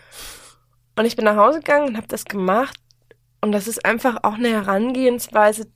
Und 0.96 1.04
ich 1.04 1.16
bin 1.16 1.24
nach 1.24 1.36
Hause 1.36 1.58
gegangen 1.58 1.88
und 1.88 1.96
habe 1.96 2.06
das 2.08 2.24
gemacht. 2.24 2.76
Und 3.40 3.52
das 3.52 3.68
ist 3.68 3.84
einfach 3.84 4.18
auch 4.22 4.34
eine 4.34 4.48
Herangehensweise, 4.48 5.66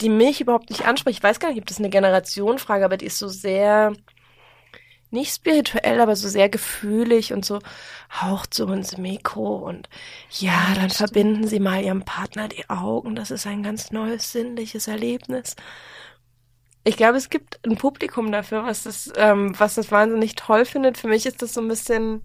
die 0.00 0.08
mich 0.08 0.40
überhaupt 0.40 0.70
nicht 0.70 0.86
anspricht. 0.86 1.18
Ich 1.18 1.22
weiß 1.22 1.40
gar 1.40 1.48
nicht, 1.50 1.60
ob 1.60 1.66
das 1.66 1.78
eine 1.78 1.90
Generationenfrage, 1.90 2.84
aber 2.84 2.96
die 2.96 3.06
ist 3.06 3.18
so 3.18 3.28
sehr 3.28 3.92
nicht 5.10 5.34
spirituell, 5.34 6.00
aber 6.00 6.16
so 6.16 6.28
sehr 6.28 6.48
gefühlig 6.48 7.32
und 7.32 7.44
so 7.44 7.60
haucht 8.12 8.54
so 8.54 8.70
ins 8.72 8.98
Mikro 8.98 9.56
und 9.56 9.88
ja, 10.30 10.74
dann 10.74 10.90
verbinden 10.90 11.46
sie 11.48 11.60
mal 11.60 11.82
ihrem 11.82 12.04
Partner 12.04 12.48
die 12.48 12.68
Augen. 12.68 13.14
Das 13.16 13.30
ist 13.30 13.46
ein 13.46 13.62
ganz 13.62 13.90
neues 13.90 14.32
sinnliches 14.32 14.88
Erlebnis. 14.88 15.56
Ich 16.84 16.96
glaube, 16.96 17.18
es 17.18 17.28
gibt 17.30 17.60
ein 17.66 17.76
Publikum 17.76 18.32
dafür, 18.32 18.64
was 18.64 18.84
das, 18.84 19.12
ähm, 19.16 19.52
was 19.58 19.74
das 19.74 19.90
wahnsinnig 19.90 20.36
toll 20.36 20.64
findet. 20.64 20.96
Für 20.98 21.08
mich 21.08 21.26
ist 21.26 21.42
das 21.42 21.54
so 21.54 21.60
ein 21.60 21.68
bisschen, 21.68 22.22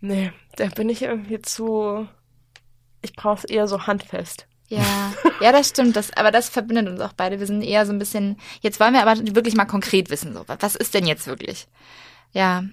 nee, 0.00 0.32
da 0.56 0.66
bin 0.68 0.88
ich 0.88 1.02
irgendwie 1.02 1.40
zu, 1.42 2.08
ich 3.02 3.14
brauche 3.14 3.38
es 3.38 3.44
eher 3.44 3.68
so 3.68 3.86
handfest. 3.86 4.46
Ja, 4.68 5.12
ja, 5.40 5.52
das 5.52 5.68
stimmt. 5.68 5.96
Das, 5.96 6.12
aber 6.16 6.30
das 6.30 6.48
verbindet 6.48 6.88
uns 6.88 7.00
auch 7.00 7.12
beide. 7.12 7.38
Wir 7.38 7.46
sind 7.46 7.62
eher 7.62 7.86
so 7.86 7.92
ein 7.92 7.98
bisschen. 7.98 8.36
Jetzt 8.60 8.80
wollen 8.80 8.94
wir 8.94 9.06
aber 9.06 9.18
wirklich 9.34 9.54
mal 9.54 9.64
konkret 9.64 10.10
wissen, 10.10 10.34
so 10.34 10.44
was 10.46 10.74
ist 10.74 10.94
denn 10.94 11.06
jetzt 11.06 11.26
wirklich? 11.26 11.68
Ja. 12.32 12.64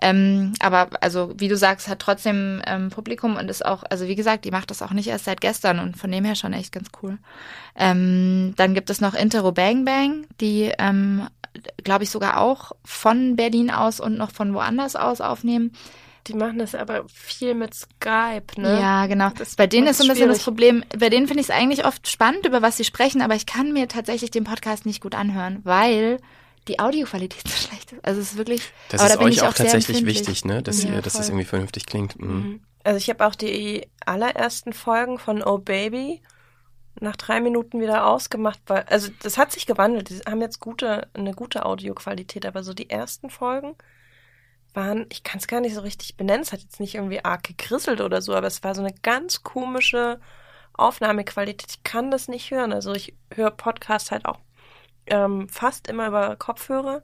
Ähm, 0.00 0.54
aber 0.60 0.90
also, 1.00 1.34
wie 1.38 1.48
du 1.48 1.56
sagst, 1.56 1.88
hat 1.88 1.98
trotzdem 1.98 2.62
ähm, 2.66 2.90
Publikum 2.90 3.36
und 3.36 3.50
ist 3.50 3.66
auch, 3.66 3.82
also 3.90 4.06
wie 4.06 4.14
gesagt, 4.14 4.44
die 4.44 4.52
macht 4.52 4.70
das 4.70 4.80
auch 4.80 4.92
nicht 4.92 5.08
erst 5.08 5.24
seit 5.24 5.40
gestern 5.40 5.80
und 5.80 5.96
von 5.96 6.10
dem 6.12 6.24
her 6.24 6.36
schon 6.36 6.52
echt 6.52 6.72
ganz 6.72 6.88
cool. 7.02 7.18
Ähm, 7.74 8.54
dann 8.56 8.74
gibt 8.74 8.90
es 8.90 9.00
noch 9.00 9.14
Intero 9.14 9.50
Bang 9.52 9.84
Bang, 9.84 10.26
die, 10.40 10.72
ähm, 10.78 11.26
glaube 11.82 12.04
ich, 12.04 12.10
sogar 12.10 12.40
auch 12.40 12.72
von 12.84 13.34
Berlin 13.34 13.70
aus 13.70 13.98
und 13.98 14.16
noch 14.16 14.30
von 14.30 14.54
woanders 14.54 14.94
aus 14.94 15.20
aufnehmen. 15.20 15.72
Die 16.26 16.34
machen 16.34 16.58
das 16.58 16.74
aber 16.74 17.04
viel 17.08 17.54
mit 17.54 17.74
Skype, 17.74 18.46
ne? 18.56 18.80
Ja, 18.80 19.06
genau. 19.06 19.30
Das 19.30 19.54
bei 19.54 19.66
denen 19.66 19.86
ist 19.86 19.98
so 19.98 20.04
ein 20.04 20.08
bisschen 20.08 20.28
das 20.28 20.42
Problem, 20.42 20.84
bei 20.98 21.08
denen 21.08 21.28
finde 21.28 21.40
ich 21.40 21.48
es 21.48 21.54
eigentlich 21.54 21.84
oft 21.84 22.08
spannend, 22.08 22.46
über 22.46 22.62
was 22.62 22.76
sie 22.76 22.84
sprechen, 22.84 23.22
aber 23.22 23.34
ich 23.34 23.46
kann 23.46 23.72
mir 23.72 23.88
tatsächlich 23.88 24.30
den 24.30 24.44
Podcast 24.44 24.86
nicht 24.86 25.00
gut 25.00 25.14
anhören, 25.14 25.60
weil 25.62 26.18
die 26.68 26.80
Audioqualität 26.80 27.46
so 27.46 27.56
schlecht 27.68 27.92
ist. 27.92 28.04
Also 28.04 28.20
es 28.20 28.32
ist 28.32 28.38
wirklich. 28.38 28.72
Das 28.88 29.02
ist 29.02 29.14
da 29.14 29.20
euch 29.20 29.42
auch, 29.42 29.48
auch 29.48 29.54
tatsächlich 29.54 30.04
wichtig, 30.04 30.44
ne? 30.44 30.62
Dass 30.62 30.82
ja, 30.82 30.94
ihr, 30.94 31.02
dass 31.02 31.18
es 31.18 31.28
irgendwie 31.28 31.44
vernünftig 31.46 31.86
klingt. 31.86 32.20
Mhm. 32.20 32.28
mhm. 32.28 32.60
Also 32.84 32.98
ich 32.98 33.10
habe 33.10 33.26
auch 33.26 33.34
die 33.34 33.88
allerersten 34.04 34.72
Folgen 34.72 35.18
von 35.18 35.42
Oh 35.42 35.58
Baby 35.58 36.22
nach 37.00 37.16
drei 37.16 37.40
Minuten 37.40 37.80
wieder 37.80 38.06
ausgemacht, 38.06 38.60
weil, 38.68 38.84
also 38.84 39.08
das 39.22 39.38
hat 39.38 39.50
sich 39.50 39.66
gewandelt. 39.66 40.08
Die 40.08 40.20
haben 40.20 40.40
jetzt 40.40 40.60
gute, 40.60 41.08
eine 41.12 41.34
gute 41.34 41.66
Audioqualität, 41.66 42.46
aber 42.46 42.62
so 42.62 42.74
die 42.74 42.88
ersten 42.88 43.28
Folgen 43.28 43.74
waren, 44.76 45.06
ich 45.10 45.24
kann 45.24 45.38
es 45.38 45.48
gar 45.48 45.60
nicht 45.60 45.74
so 45.74 45.80
richtig 45.80 46.16
benennen, 46.16 46.42
es 46.42 46.52
hat 46.52 46.60
jetzt 46.60 46.80
nicht 46.80 46.94
irgendwie 46.94 47.24
arg 47.24 47.42
gekrisselt 47.42 48.00
oder 48.00 48.22
so, 48.22 48.34
aber 48.34 48.46
es 48.46 48.62
war 48.62 48.74
so 48.74 48.82
eine 48.82 48.94
ganz 49.02 49.42
komische 49.42 50.20
Aufnahmequalität. 50.74 51.70
Ich 51.70 51.82
kann 51.82 52.10
das 52.10 52.28
nicht 52.28 52.50
hören. 52.50 52.72
Also 52.72 52.92
ich 52.92 53.14
höre 53.34 53.50
Podcasts 53.50 54.10
halt 54.10 54.26
auch 54.26 54.38
ähm, 55.06 55.48
fast 55.48 55.88
immer 55.88 56.08
über 56.08 56.36
Kopfhörer. 56.36 57.02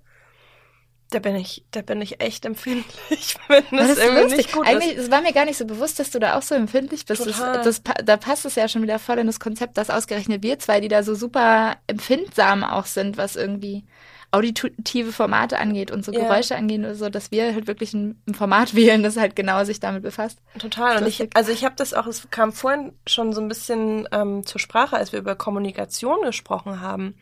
Da 1.11 1.19
bin 1.19 1.37
ich, 1.37 1.65
da 1.71 1.83
bin 1.83 2.01
ich 2.01 2.21
echt 2.21 2.45
empfindlich, 2.47 3.37
wenn 3.49 3.65
das, 3.71 3.89
das 3.89 3.99
irgendwie 3.99 4.23
lustig. 4.23 4.37
nicht 4.39 4.53
gut 4.53 4.67
Eigentlich, 4.67 4.95
ist. 4.95 5.05
Es 5.05 5.11
war 5.11 5.23
mir 5.23 5.33
gar 5.33 5.45
nicht 5.45 5.59
so 5.59 5.67
bewusst, 5.67 5.99
dass 5.99 6.11
du 6.11 6.19
da 6.19 6.39
auch 6.39 6.43
so 6.43 6.55
empfindlich 6.55 7.07
bist. 7.07 7.27
Das, 7.27 7.39
das, 7.39 7.83
da 7.83 8.17
passt 8.17 8.45
es 8.45 8.55
ja 8.55 8.69
schon 8.69 8.83
wieder 8.83 8.99
voll 8.99 9.19
in 9.19 9.27
das 9.27 9.41
Konzept, 9.41 9.77
dass 9.77 9.91
ausgerechnet 9.91 10.43
wir 10.43 10.59
zwei, 10.59 10.81
die 10.81 10.89
da 10.89 11.03
so 11.03 11.15
super 11.15 11.77
empfindsam 11.87 12.65
auch 12.65 12.87
sind, 12.87 13.17
was 13.17 13.37
irgendwie 13.37 13.85
auditive 14.33 15.13
Formate 15.13 15.59
angeht 15.59 15.91
und 15.91 16.05
so 16.05 16.11
ja. 16.11 16.21
Geräusche 16.21 16.57
angeht 16.57 16.81
oder 16.81 16.95
so, 16.95 17.11
dass 17.11 17.31
wir 17.31 17.53
halt 17.55 17.67
wirklich 17.67 17.93
ein, 17.93 18.21
ein, 18.27 18.35
Format 18.35 18.75
wählen, 18.75 19.03
das 19.03 19.17
halt 19.17 19.37
genau 19.37 19.63
sich 19.65 19.79
damit 19.79 20.03
befasst. 20.03 20.39
Total. 20.59 20.97
Und 20.97 21.07
ich, 21.07 21.29
also 21.37 21.53
ich 21.53 21.65
habe 21.65 21.75
das 21.77 21.95
auch, 21.95 22.07
es 22.07 22.29
kam 22.31 22.53
vorhin 22.53 22.93
schon 23.07 23.33
so 23.33 23.41
ein 23.41 23.49
bisschen 23.49 24.09
ähm, 24.11 24.45
zur 24.45 24.61
Sprache, 24.61 24.97
als 24.97 25.13
wir 25.13 25.21
über 25.21 25.37
Kommunikation 25.37 26.23
gesprochen 26.23 26.81
haben. 26.81 27.15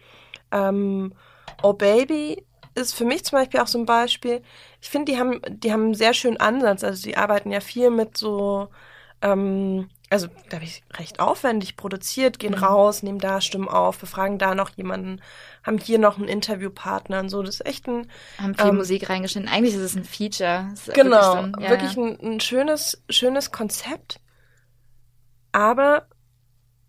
Ähm, 0.52 1.12
oh 1.62 1.72
Baby 1.72 2.44
ist 2.76 2.94
für 2.94 3.04
mich 3.04 3.24
zum 3.24 3.38
Beispiel 3.38 3.60
auch 3.60 3.66
so 3.66 3.78
ein 3.78 3.86
Beispiel. 3.86 4.42
Ich 4.80 4.88
finde, 4.88 5.12
die 5.12 5.18
haben, 5.18 5.40
die 5.48 5.72
haben 5.72 5.86
einen 5.86 5.94
sehr 5.94 6.14
schönen 6.14 6.38
Ansatz. 6.38 6.84
Also 6.84 7.02
die 7.02 7.16
arbeiten 7.16 7.50
ja 7.50 7.60
viel 7.60 7.90
mit 7.90 8.16
so 8.16 8.68
ähm, 9.20 9.88
also 10.10 10.26
da 10.48 10.56
habe 10.56 10.64
ich 10.64 10.82
recht 10.94 11.20
aufwendig 11.20 11.76
produziert, 11.76 12.40
gehen 12.40 12.56
mhm. 12.56 12.64
raus, 12.64 13.04
nehmen 13.04 13.20
da 13.20 13.40
Stimmen 13.40 13.68
auf, 13.68 13.98
befragen 13.98 14.38
da 14.38 14.56
noch 14.56 14.70
jemanden, 14.70 15.22
haben 15.62 15.78
hier 15.78 16.00
noch 16.00 16.18
einen 16.18 16.26
Interviewpartner 16.26 17.20
und 17.20 17.28
so. 17.28 17.42
Das 17.42 17.60
ist 17.60 17.66
echt 17.66 17.86
ein. 17.86 18.10
Haben 18.38 18.56
viel 18.56 18.66
ähm, 18.66 18.76
Musik 18.76 19.08
reingeschnitten. 19.08 19.48
Eigentlich 19.48 19.74
ist 19.74 19.80
es 19.80 19.94
ein 19.94 20.04
Feature. 20.04 20.74
Genau, 20.92 21.16
wirklich, 21.16 21.24
so 21.24 21.36
ein, 21.36 21.54
ja, 21.60 21.70
wirklich 21.70 21.96
ein, 21.96 22.20
ein, 22.20 22.40
schönes, 22.40 23.02
schönes 23.08 23.52
Konzept. 23.52 24.20
Aber 25.52 26.06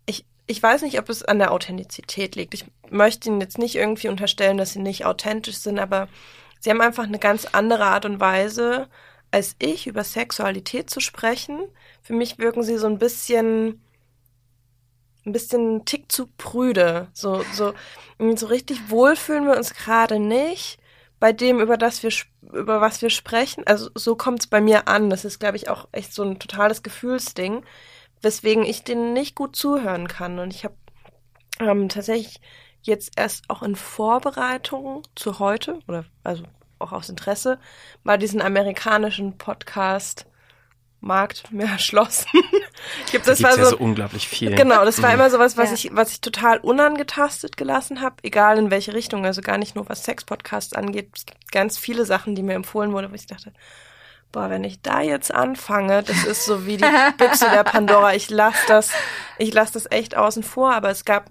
ich, 0.04 0.26
ich 0.48 0.60
weiß 0.60 0.82
nicht, 0.82 0.98
ob 0.98 1.08
es 1.08 1.24
an 1.24 1.38
der 1.38 1.52
Authentizität 1.52 2.34
liegt. 2.34 2.54
Ich 2.54 2.64
möchte 2.90 3.28
Ihnen 3.28 3.40
jetzt 3.40 3.58
nicht 3.58 3.76
irgendwie 3.76 4.08
unterstellen, 4.08 4.58
dass 4.58 4.72
sie 4.72 4.80
nicht 4.80 5.04
authentisch 5.04 5.58
sind, 5.58 5.78
aber 5.78 6.08
sie 6.58 6.70
haben 6.70 6.80
einfach 6.80 7.04
eine 7.04 7.20
ganz 7.20 7.46
andere 7.52 7.84
Art 7.84 8.04
und 8.04 8.18
Weise, 8.18 8.88
als 9.32 9.56
ich 9.58 9.86
über 9.88 10.04
Sexualität 10.04 10.88
zu 10.88 11.00
sprechen. 11.00 11.58
Für 12.02 12.12
mich 12.12 12.38
wirken 12.38 12.62
sie 12.62 12.78
so 12.78 12.86
ein 12.86 12.98
bisschen 12.98 13.82
ein 15.24 15.32
bisschen 15.32 15.84
Tick 15.84 16.10
zu 16.10 16.26
prüde. 16.26 17.08
So, 17.12 17.44
so, 17.52 17.74
so 18.34 18.46
richtig 18.46 18.90
wohl 18.90 19.16
fühlen 19.16 19.46
wir 19.46 19.56
uns 19.56 19.74
gerade 19.74 20.18
nicht 20.18 20.78
bei 21.20 21.32
dem, 21.32 21.60
über 21.60 21.76
das 21.76 22.02
wir, 22.02 22.10
über 22.52 22.80
was 22.80 23.02
wir 23.02 23.10
sprechen. 23.10 23.64
Also 23.66 23.90
so 23.94 24.16
kommt 24.16 24.40
es 24.40 24.46
bei 24.48 24.60
mir 24.60 24.88
an. 24.88 25.10
Das 25.10 25.24
ist, 25.24 25.38
glaube 25.38 25.56
ich, 25.56 25.68
auch 25.68 25.88
echt 25.92 26.12
so 26.12 26.24
ein 26.24 26.40
totales 26.40 26.82
Gefühlsding, 26.82 27.64
weswegen 28.20 28.64
ich 28.64 28.82
denen 28.82 29.12
nicht 29.12 29.36
gut 29.36 29.54
zuhören 29.54 30.08
kann. 30.08 30.40
Und 30.40 30.52
ich 30.52 30.64
habe 30.64 30.74
ähm, 31.60 31.88
tatsächlich 31.88 32.40
jetzt 32.82 33.12
erst 33.16 33.48
auch 33.48 33.62
in 33.62 33.76
Vorbereitung 33.76 35.02
zu 35.14 35.38
heute, 35.38 35.78
oder 35.86 36.04
also 36.24 36.42
auch 36.82 36.92
aus 36.92 37.08
Interesse, 37.08 37.58
mal 38.02 38.18
diesen 38.18 38.42
amerikanischen 38.42 39.38
Podcast 39.38 40.26
Markt 41.02 41.52
mehr 41.52 41.66
erschlossen. 41.72 42.28
das 43.24 43.38
da 43.38 43.44
war 43.44 43.52
so, 43.54 43.58
ja 43.58 43.66
so 43.66 43.76
unglaublich 43.78 44.28
viel. 44.28 44.54
Genau, 44.54 44.84
das 44.84 45.02
war 45.02 45.10
mhm. 45.10 45.16
immer 45.16 45.30
sowas, 45.30 45.56
was 45.56 45.70
ja. 45.70 45.74
ich, 45.74 45.90
was 45.92 46.12
ich 46.12 46.20
total 46.20 46.58
unangetastet 46.58 47.56
gelassen 47.56 48.00
habe, 48.00 48.16
egal 48.22 48.56
in 48.58 48.70
welche 48.70 48.94
Richtung. 48.94 49.26
Also 49.26 49.42
gar 49.42 49.58
nicht 49.58 49.74
nur 49.74 49.88
was 49.88 50.04
Sex-Podcasts 50.04 50.72
angeht. 50.72 51.10
Es 51.14 51.26
gibt 51.26 51.52
ganz 51.52 51.76
viele 51.76 52.06
Sachen, 52.06 52.34
die 52.34 52.42
mir 52.42 52.54
empfohlen 52.54 52.92
wurden, 52.92 53.10
wo 53.10 53.14
ich 53.14 53.26
dachte, 53.26 53.52
boah, 54.30 54.48
wenn 54.48 54.64
ich 54.64 54.80
da 54.80 55.00
jetzt 55.02 55.34
anfange, 55.34 56.02
das 56.02 56.24
ist 56.24 56.46
so 56.46 56.66
wie 56.66 56.78
die 56.78 56.84
Büchse 57.18 57.50
der 57.52 57.64
Pandora. 57.64 58.14
Ich 58.14 58.30
lasse 58.30 58.62
das, 58.68 58.90
ich 59.38 59.52
lasse 59.52 59.74
das 59.74 59.90
echt 59.90 60.16
außen 60.16 60.42
vor, 60.42 60.72
aber 60.72 60.90
es 60.90 61.04
gab 61.04 61.30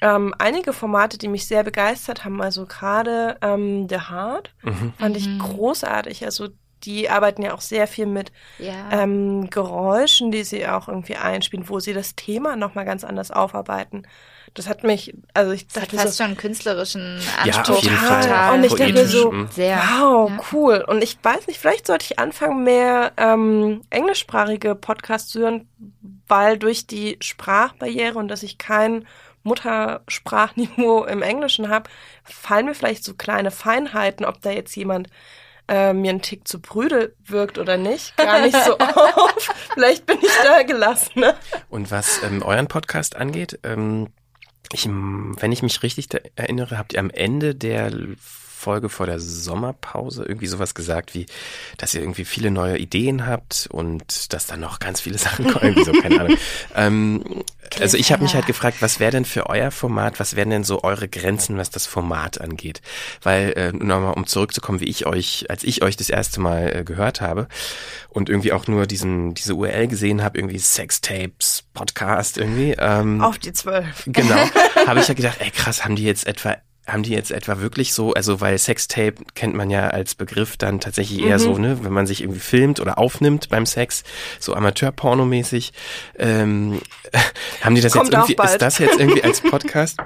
ähm, 0.00 0.34
einige 0.38 0.72
Formate, 0.72 1.18
die 1.18 1.28
mich 1.28 1.46
sehr 1.46 1.62
begeistert 1.64 2.24
haben. 2.24 2.40
Also 2.42 2.66
gerade 2.66 3.36
ähm, 3.42 3.88
The 3.88 4.00
Heart 4.10 4.52
Mhm. 4.62 4.92
fand 4.98 5.16
ich 5.16 5.28
großartig. 5.38 6.24
Also 6.24 6.48
die 6.84 7.08
arbeiten 7.08 7.42
ja 7.42 7.54
auch 7.54 7.62
sehr 7.62 7.86
viel 7.86 8.04
mit 8.06 8.30
Ja. 8.58 8.90
ähm, 8.90 9.48
Geräuschen, 9.48 10.30
die 10.30 10.44
sie 10.44 10.66
auch 10.66 10.88
irgendwie 10.88 11.16
einspielen, 11.16 11.68
wo 11.68 11.80
sie 11.80 11.94
das 11.94 12.14
Thema 12.14 12.56
nochmal 12.56 12.84
ganz 12.84 13.04
anders 13.04 13.30
aufarbeiten. 13.30 14.06
Das 14.52 14.68
hat 14.68 14.84
mich, 14.84 15.14
also 15.32 15.50
ich 15.52 15.66
das 15.66 15.76
hat 15.76 15.82
dachte 15.84 15.96
fast 15.96 16.16
so, 16.16 16.22
schon 16.22 16.26
einen 16.32 16.36
künstlerischen 16.36 17.18
Ja, 17.44 17.54
Anspruch. 17.54 17.76
auf 17.78 17.82
jeden 17.82 17.96
Fall. 17.96 18.22
total. 18.22 18.54
Und 18.54 18.64
ich 18.64 18.74
dachte 18.74 19.06
so, 19.08 19.32
mhm. 19.32 19.48
Sehr. 19.50 19.78
wow, 19.78 20.30
Ja. 20.30 20.38
cool. 20.52 20.84
Und 20.86 21.02
ich 21.02 21.18
weiß 21.22 21.46
nicht, 21.46 21.58
vielleicht 21.58 21.86
sollte 21.86 22.04
ich 22.04 22.18
anfangen, 22.18 22.62
mehr 22.62 23.12
ähm, 23.16 23.80
englischsprachige 23.90 24.74
Podcasts 24.74 25.30
zu 25.30 25.40
hören, 25.40 25.68
weil 26.28 26.58
durch 26.58 26.86
die 26.86 27.16
Sprachbarriere 27.20 28.18
und 28.18 28.28
dass 28.28 28.42
ich 28.42 28.58
kein 28.58 29.06
Muttersprachniveau 29.44 31.04
im 31.06 31.22
Englischen 31.22 31.68
habe, 31.68 31.88
fallen 32.24 32.66
mir 32.66 32.74
vielleicht 32.74 33.04
so 33.04 33.14
kleine 33.14 33.50
Feinheiten, 33.50 34.26
ob 34.26 34.40
da 34.42 34.50
jetzt 34.50 34.74
jemand 34.74 35.08
äh, 35.68 35.92
mir 35.92 36.10
einen 36.10 36.22
Tick 36.22 36.46
zu 36.46 36.60
prüde 36.60 37.14
wirkt 37.24 37.58
oder 37.58 37.76
nicht, 37.76 38.16
gar 38.16 38.40
nicht 38.40 38.56
so 38.64 38.76
auf. 38.78 39.50
Vielleicht 39.72 40.04
bin 40.06 40.18
ich 40.20 40.36
da 40.42 40.62
gelassen. 40.62 41.20
Ne? 41.20 41.34
Und 41.70 41.90
was 41.90 42.22
ähm, 42.22 42.42
euren 42.42 42.66
Podcast 42.66 43.16
angeht, 43.16 43.58
ähm, 43.62 44.08
ich, 44.72 44.86
wenn 44.88 45.52
ich 45.52 45.62
mich 45.62 45.82
richtig 45.82 46.08
erinnere, 46.36 46.78
habt 46.78 46.94
ihr 46.94 47.00
am 47.00 47.10
Ende 47.10 47.54
der 47.54 47.90
Folge 48.64 48.88
vor 48.88 49.04
der 49.04 49.20
Sommerpause 49.20 50.24
irgendwie 50.24 50.46
sowas 50.46 50.74
gesagt 50.74 51.14
wie, 51.14 51.26
dass 51.76 51.94
ihr 51.94 52.00
irgendwie 52.00 52.24
viele 52.24 52.50
neue 52.50 52.78
Ideen 52.78 53.26
habt 53.26 53.68
und 53.70 54.32
dass 54.32 54.46
da 54.46 54.56
noch 54.56 54.78
ganz 54.78 55.02
viele 55.02 55.18
Sachen 55.26 55.44
kommen, 55.52 55.76
irgendwie 55.76 55.84
so, 55.84 55.92
keine 55.92 56.20
Ahnung. 56.20 56.36
Ähm, 56.74 57.44
also 57.78 57.98
ich 57.98 58.10
habe 58.10 58.22
mich 58.22 58.34
halt 58.34 58.46
gefragt, 58.46 58.78
was 58.80 59.00
wäre 59.00 59.10
denn 59.10 59.26
für 59.26 59.50
euer 59.50 59.70
Format, 59.70 60.18
was 60.18 60.34
wären 60.34 60.48
denn 60.48 60.64
so 60.64 60.82
eure 60.82 61.08
Grenzen, 61.08 61.58
was 61.58 61.68
das 61.70 61.86
Format 61.86 62.40
angeht? 62.40 62.80
Weil, 63.22 63.52
äh, 63.52 63.72
nochmal, 63.72 64.14
um 64.14 64.26
zurückzukommen, 64.26 64.80
wie 64.80 64.88
ich 64.88 65.04
euch, 65.04 65.46
als 65.50 65.62
ich 65.62 65.82
euch 65.82 65.96
das 65.96 66.08
erste 66.08 66.40
Mal 66.40 66.74
äh, 66.74 66.84
gehört 66.84 67.20
habe 67.20 67.48
und 68.08 68.30
irgendwie 68.30 68.52
auch 68.52 68.66
nur 68.66 68.86
diesen, 68.86 69.34
diese 69.34 69.54
URL 69.54 69.88
gesehen 69.88 70.22
habe, 70.22 70.38
irgendwie 70.38 70.58
Sextapes, 70.58 71.64
Podcast 71.74 72.38
irgendwie. 72.38 72.74
Ähm, 72.78 73.20
Auf 73.20 73.38
die 73.38 73.52
zwölf. 73.52 74.04
Genau. 74.06 74.36
Habe 74.86 75.00
ich 75.00 75.08
ja 75.08 75.14
gedacht, 75.14 75.38
ey 75.40 75.50
krass, 75.50 75.84
haben 75.84 75.96
die 75.96 76.04
jetzt 76.04 76.26
etwa 76.26 76.56
haben 76.86 77.02
die 77.02 77.12
jetzt 77.12 77.30
etwa 77.30 77.60
wirklich 77.60 77.94
so, 77.94 78.12
also 78.12 78.40
weil 78.40 78.58
Sextape 78.58 79.14
kennt 79.34 79.54
man 79.54 79.70
ja 79.70 79.88
als 79.88 80.14
Begriff 80.14 80.56
dann 80.56 80.80
tatsächlich 80.80 81.22
eher 81.22 81.38
Mhm. 81.38 81.42
so, 81.42 81.58
ne, 81.58 81.78
wenn 81.84 81.92
man 81.92 82.06
sich 82.06 82.20
irgendwie 82.22 82.40
filmt 82.40 82.78
oder 82.80 82.98
aufnimmt 82.98 83.48
beim 83.48 83.64
Sex, 83.66 84.04
so 84.38 84.54
Amateur-Pornomäßig. 84.54 85.72
Ähm, 86.18 86.80
haben 87.62 87.74
die 87.74 87.80
das 87.80 87.92
Kommt 87.92 88.06
jetzt 88.08 88.14
irgendwie, 88.14 88.34
bald. 88.34 88.50
ist 88.50 88.62
das 88.62 88.78
jetzt 88.78 88.98
irgendwie 89.00 89.22
als 89.24 89.40
Podcast? 89.50 89.98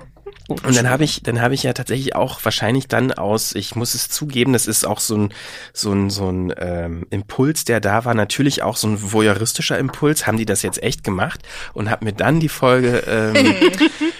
Und 0.49 0.75
dann 0.77 0.89
habe 0.89 1.05
ich, 1.05 1.23
dann 1.23 1.43
habe 1.43 1.53
ich 1.53 1.65
ja 1.65 1.75
tatsächlich 1.75 2.15
auch 2.15 2.43
wahrscheinlich 2.43 2.89
dann 2.89 3.13
aus, 3.13 3.55
ich 3.55 3.75
muss 3.77 3.93
es 3.95 4.09
zugeben, 4.09 4.55
das 4.55 4.67
ist 4.67 4.87
auch 4.87 4.99
so 4.99 5.15
ein, 5.19 5.35
so 5.75 5.93
ein, 5.93 6.09
so 6.09 6.31
ein 6.31 6.55
ähm, 6.57 7.07
Impuls, 7.11 7.65
der 7.67 7.81
da 7.81 8.07
war, 8.07 8.15
natürlich 8.15 8.63
auch 8.63 8.77
so 8.79 8.89
ein 8.89 9.13
voyeuristischer 9.13 9.77
Impuls. 9.79 10.27
Haben 10.27 10.39
die 10.39 10.47
das 10.47 10.63
jetzt 10.63 10.83
echt 10.83 11.05
gemacht 11.05 11.41
und 11.75 11.91
habe 11.91 12.07
mir 12.07 12.13
dann 12.15 12.41
die 12.41 12.49
Folge 12.49 13.05
ähm, 13.07 13.57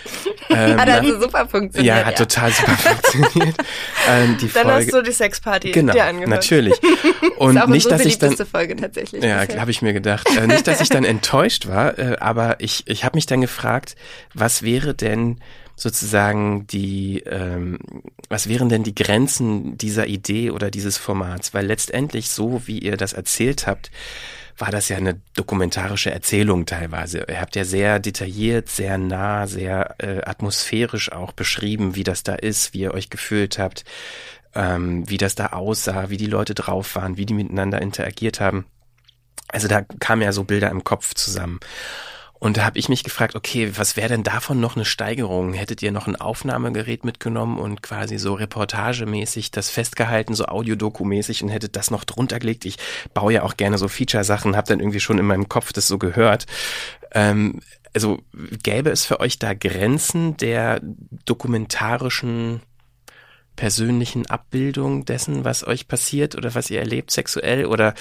ähm, 0.51 0.81
Hat 0.81 0.89
also 0.89 1.21
super 1.21 1.47
funktioniert. 1.49 1.97
ja, 1.97 2.05
hat 2.05 2.17
total 2.17 2.51
super 2.51 2.73
funktioniert. 2.77 3.57
ähm, 4.09 4.39
die 4.41 4.49
Dann 4.49 4.65
Folge, 4.65 4.73
hast 4.73 4.93
du 4.93 5.03
die 5.03 5.13
Sexparty 5.13 5.71
genau, 5.73 5.93
dir 5.93 6.05
angehört. 6.05 6.31
natürlich. 6.31 6.75
Und 7.39 7.57
ist 7.57 7.63
auch 7.63 7.67
nicht, 7.69 7.87
unsere 7.87 7.97
dass 7.99 8.07
ich 8.07 8.19
dann, 8.19 8.37
Folge 8.37 8.77
tatsächlich. 8.77 9.23
ja, 9.23 9.47
habe 9.59 9.71
ich 9.71 9.83
mir 9.83 9.93
gedacht. 9.93 10.29
Äh, 10.37 10.47
nicht, 10.47 10.67
dass 10.67 10.81
ich 10.81 10.89
dann 10.89 11.05
enttäuscht 11.05 11.69
war, 11.69 11.99
äh, 11.99 12.17
aber 12.19 12.57
ich, 12.61 12.85
ich 12.87 13.05
habe 13.05 13.17
mich 13.17 13.27
dann 13.27 13.41
gefragt, 13.41 13.97
was 14.35 14.63
wäre 14.63 14.95
denn 14.95 15.39
sozusagen 15.77 16.67
die, 16.67 17.23
ähm, 17.27 17.79
was 18.29 18.49
wären 18.49 18.69
denn 18.69 18.83
die 18.83 18.95
Grenzen 18.95 19.79
dieser 19.79 20.07
Idee 20.07 20.51
oder 20.51 20.71
dieses 20.71 20.97
Formats? 20.97 21.55
Weil 21.55 21.67
letztendlich, 21.67 22.31
so 22.31 22.63
wie 22.67 22.79
ihr 22.79 22.97
das 22.97 23.13
erzählt 23.13 23.67
habt, 23.67 23.91
war 24.59 24.71
das 24.71 24.89
ja 24.89 24.97
eine 24.97 25.21
dokumentarische 25.35 26.11
Erzählung 26.11 26.67
teilweise. 26.67 27.25
Ihr 27.29 27.41
habt 27.41 27.57
ja 27.57 27.65
sehr 27.65 28.01
detailliert, 28.01 28.69
sehr 28.69 28.99
nah, 28.99 29.47
sehr 29.47 29.95
äh, 29.99 30.21
atmosphärisch 30.25 31.13
auch 31.13 31.33
beschrieben, 31.33 31.95
wie 31.95 32.05
das 32.05 32.25
da 32.25 32.35
ist, 32.35 32.75
wie 32.75 32.81
ihr 32.81 32.95
euch 32.95 33.09
gefühlt 33.09 33.59
habt, 33.59 33.85
ähm, 34.55 35.09
wie 35.09 35.17
das 35.17 35.37
da 35.37 35.47
aussah, 35.47 36.11
wie 36.11 36.17
die 36.17 36.27
Leute 36.27 36.55
drauf 36.55 36.97
waren, 36.97 37.17
wie 37.17 37.27
die 37.27 37.35
miteinander 37.35 37.81
interagiert 37.81 38.41
haben. 38.41 38.67
Also 39.49 39.69
da 39.69 39.83
kamen 39.83 40.23
ja 40.23 40.33
so 40.33 40.45
Bilder 40.45 40.71
im 40.71 40.85
Kopf 40.85 41.15
zusammen. 41.15 41.61
Und 42.41 42.57
da 42.57 42.65
habe 42.65 42.79
ich 42.79 42.89
mich 42.89 43.03
gefragt, 43.03 43.35
okay, 43.35 43.73
was 43.77 43.97
wäre 43.97 44.09
denn 44.09 44.23
davon 44.23 44.61
noch 44.61 44.77
eine 44.77 44.85
Steigerung? 44.85 45.55
Hättet 45.55 45.83
ihr 45.83 45.91
noch 45.91 46.07
ein 46.07 46.17
Aufnahmegerät 46.17 47.05
mitgenommen 47.05 47.59
und 47.59 47.83
quasi 47.83 48.19
so 48.19 48.35
reportagemäßig 48.35 49.51
das 49.51 49.71
festgehalten, 49.71 50.35
so 50.35 50.45
Audiodoku-mäßig 50.45 51.43
und 51.43 51.49
hättet 51.49 51.75
das 51.75 51.91
noch 51.91 52.05
drunter 52.05 52.39
gelegt? 52.39 52.65
Ich 52.65 52.77
baue 53.13 53.33
ja 53.33 53.43
auch 53.43 53.57
gerne 53.57 53.77
so 53.77 53.89
Feature-Sachen, 53.89 54.57
habe 54.57 54.69
dann 54.69 54.81
irgendwie 54.81 55.01
schon 55.01 55.19
in 55.19 55.27
meinem 55.27 55.49
Kopf 55.49 55.73
das 55.73 55.89
so 55.89 55.99
gehört. 55.99 56.47
Ähm, 57.13 57.61
also 57.93 58.21
gäbe 58.63 58.91
es 58.91 59.05
für 59.05 59.19
euch 59.19 59.39
da 59.39 59.55
Grenzen 59.55 60.37
der 60.37 60.81
dokumentarischen 61.25 62.61
persönlichen 63.57 64.27
Abbildung 64.27 65.05
dessen, 65.05 65.45
was 65.45 65.67
euch 65.67 65.89
passiert 65.89 66.37
oder 66.37 66.55
was 66.55 66.71
ihr 66.71 66.79
erlebt 66.79 67.11
sexuell 67.11 67.67
oder 67.67 67.95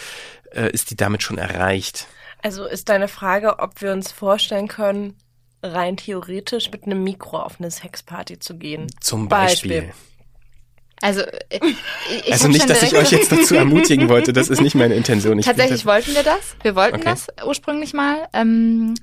äh, 0.52 0.70
ist 0.70 0.92
die 0.92 0.96
damit 0.96 1.24
schon 1.24 1.40
erreicht? 1.40 2.08
Also 2.48 2.64
ist 2.64 2.88
deine 2.88 3.10
Frage, 3.10 3.60
ob 3.60 3.82
wir 3.82 3.92
uns 3.92 4.10
vorstellen 4.10 4.70
können, 4.70 5.16
rein 5.62 5.98
theoretisch 5.98 6.72
mit 6.72 6.86
einem 6.86 7.04
Mikro 7.04 7.42
auf 7.42 7.60
eine 7.60 7.70
Sexparty 7.70 8.40
zu 8.40 8.58
gehen. 8.58 8.88
Zum 9.02 9.28
Beispiel. 9.28 9.82
Beispiel. 9.82 9.94
Also, 11.02 11.24
äh, 11.24 11.60
ich 12.26 12.32
also 12.32 12.48
nicht, 12.48 12.70
dass 12.70 12.84
ich 12.84 12.96
euch 12.96 13.12
jetzt 13.12 13.34
dazu 13.34 13.54
ermutigen 13.56 14.08
wollte, 14.08 14.32
das 14.32 14.48
ist 14.48 14.62
nicht 14.62 14.76
meine 14.76 14.96
Intention. 14.96 15.38
Ich 15.38 15.46
Tatsächlich 15.46 15.86
wollten 15.86 16.16
wir 16.16 16.24
das. 16.24 16.56
Wir 16.62 16.74
wollten 16.78 17.02
Okay. 17.02 17.04
das 17.04 17.28
ursprünglich 17.46 17.94
mal. 17.94 18.30
Ähm, 18.32 18.94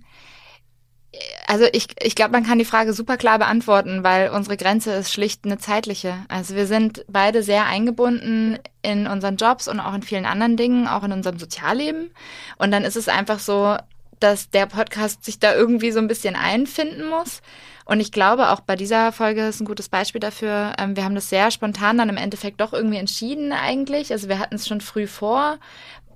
also 1.47 1.67
ich, 1.73 1.89
ich 2.03 2.15
glaube, 2.15 2.33
man 2.33 2.45
kann 2.45 2.59
die 2.59 2.65
Frage 2.65 2.93
super 2.93 3.17
klar 3.17 3.39
beantworten, 3.39 4.03
weil 4.03 4.31
unsere 4.31 4.57
Grenze 4.57 4.93
ist 4.93 5.13
schlicht 5.13 5.45
eine 5.45 5.59
zeitliche. 5.59 6.17
Also 6.29 6.55
wir 6.55 6.67
sind 6.67 7.05
beide 7.09 7.43
sehr 7.43 7.67
eingebunden 7.67 8.59
in 8.83 9.07
unseren 9.07 9.37
Jobs 9.37 9.69
und 9.69 9.81
auch 9.81 9.95
in 9.95 10.03
vielen 10.03 10.27
anderen 10.27 10.57
Dingen, 10.57 10.89
auch 10.89 11.05
in 11.05 11.13
unserem 11.13 11.39
Sozialleben. 11.39 12.11
Und 12.59 12.71
dann 12.71 12.85
ist 12.85 12.97
es 12.97 13.09
einfach 13.09 13.39
so, 13.39 13.77
dass 14.21 14.51
der 14.51 14.67
Podcast 14.67 15.25
sich 15.25 15.39
da 15.39 15.55
irgendwie 15.55 15.93
so 15.93 15.99
ein 15.99 16.09
bisschen 16.09 16.37
einfinden 16.37 17.09
muss. 17.09 17.43
Und 17.87 18.01
ich 18.01 18.13
glaube, 18.13 18.49
auch 18.51 18.61
bei 18.61 18.77
dieser 18.77 19.13
Folge 19.13 19.47
ist 19.47 19.61
ein 19.61 19.67
gutes 19.67 19.91
Beispiel 19.91 20.21
dafür. 20.21 20.73
Ähm, 20.79 20.97
wir 20.97 21.05
haben 21.05 21.15
das 21.15 21.29
sehr 21.29 21.51
spontan 21.51 21.99
dann 21.99 22.09
im 22.09 22.17
Endeffekt 22.17 22.61
doch 22.61 22.73
irgendwie 22.73 22.97
entschieden 22.97 23.53
eigentlich. 23.53 24.11
Also 24.11 24.29
wir 24.29 24.39
hatten 24.39 24.55
es 24.55 24.67
schon 24.67 24.81
früh 24.81 25.07
vor, 25.07 25.59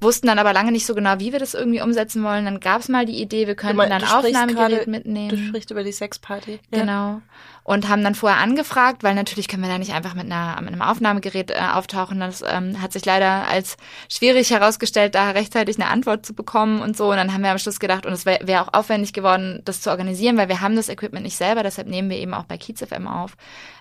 wussten 0.01 0.27
dann 0.27 0.39
aber 0.39 0.53
lange 0.53 0.73
nicht 0.73 0.87
so 0.87 0.95
genau, 0.95 1.19
wie 1.19 1.33
wir 1.33 1.39
das 1.39 1.55
irgendwie 1.55 1.81
umsetzen 1.81 2.23
wollen. 2.25 2.45
Dann 2.45 2.61
gab 2.61 2.81
es 2.81 2.89
mal 2.89 3.07
die 3.07 3.21
Idee, 3.21 3.47
wir 3.47 3.55
könnten 3.55 3.77
meinst- 3.77 3.93
dann 3.93 4.19
Aufnahmegerät 4.19 4.87
mitnehmen. 4.87 5.29
Du 5.31 5.37
sprichst 5.37 5.71
über 5.71 5.85
die 5.85 5.93
Sexparty. 5.93 6.61
Ja. 6.71 6.81
Genau. 6.81 7.21
Und 7.65 7.89
haben 7.91 8.03
dann 8.03 8.15
vorher 8.15 8.39
angefragt, 8.41 9.03
weil 9.03 9.15
natürlich 9.15 9.47
können 9.47 9.63
wir 9.63 9.69
da 9.69 9.77
nicht 9.77 9.93
einfach 9.93 10.15
mit, 10.15 10.25
einer, 10.25 10.59
mit 10.63 10.73
einem 10.73 10.81
Aufnahmegerät 10.81 11.51
äh, 11.51 11.57
auftauchen. 11.75 12.19
Das 12.19 12.43
ähm, 12.47 12.81
hat 12.81 12.95
sich 12.95 13.05
leider 13.05 13.47
als 13.47 13.77
schwierig 14.09 14.51
herausgestellt, 14.51 15.15
da 15.15 15.33
rechtzeitig 15.33 15.77
eine 15.79 15.91
Antwort 15.91 16.25
zu 16.25 16.33
bekommen 16.33 16.81
und 16.81 16.97
so. 16.97 17.11
Und 17.11 17.19
dann 17.19 17.35
haben 17.35 17.43
wir 17.43 17.51
am 17.51 17.59
Schluss 17.59 17.79
gedacht, 17.79 18.07
und 18.07 18.13
es 18.15 18.25
wäre 18.25 18.47
wär 18.47 18.63
auch 18.63 18.73
aufwendig 18.73 19.13
geworden, 19.13 19.61
das 19.67 19.83
zu 19.83 19.91
organisieren, 19.91 20.39
weil 20.39 20.49
wir 20.49 20.63
haben 20.63 20.77
das 20.77 20.89
Equipment 20.89 21.25
nicht 21.25 21.37
selber, 21.37 21.63
deshalb 21.63 21.89
nehmen 21.89 22.09
wir 22.09 22.17
eben 22.17 22.33
auch 22.33 22.45
bei 22.45 22.57
Kiez 22.57 22.81
FM 22.81 23.07
auf. 23.07 23.37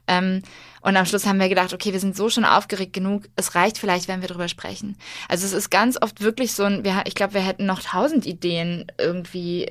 Ähm, 0.09 0.41
und 0.87 0.95
am 0.95 1.05
Schluss 1.05 1.25
haben 1.25 1.37
wir 1.37 1.49
gedacht, 1.49 1.73
okay, 1.73 1.91
wir 1.91 1.99
sind 1.99 2.15
so 2.15 2.29
schon 2.29 2.45
aufgeregt 2.45 2.93
genug, 2.93 3.23
es 3.35 3.55
reicht 3.55 3.77
vielleicht, 3.77 4.07
wenn 4.07 4.21
wir 4.21 4.29
drüber 4.29 4.47
sprechen. 4.47 4.97
Also 5.27 5.45
es 5.45 5.51
ist 5.51 5.69
ganz 5.69 6.01
oft 6.01 6.21
wirklich 6.21 6.53
so 6.53 6.63
ein, 6.63 6.85
wir, 6.85 7.03
ich 7.05 7.13
glaube, 7.13 7.33
wir 7.33 7.41
hätten 7.41 7.65
noch 7.65 7.81
tausend 7.81 8.25
Ideen 8.25 8.89
irgendwie 8.97 9.67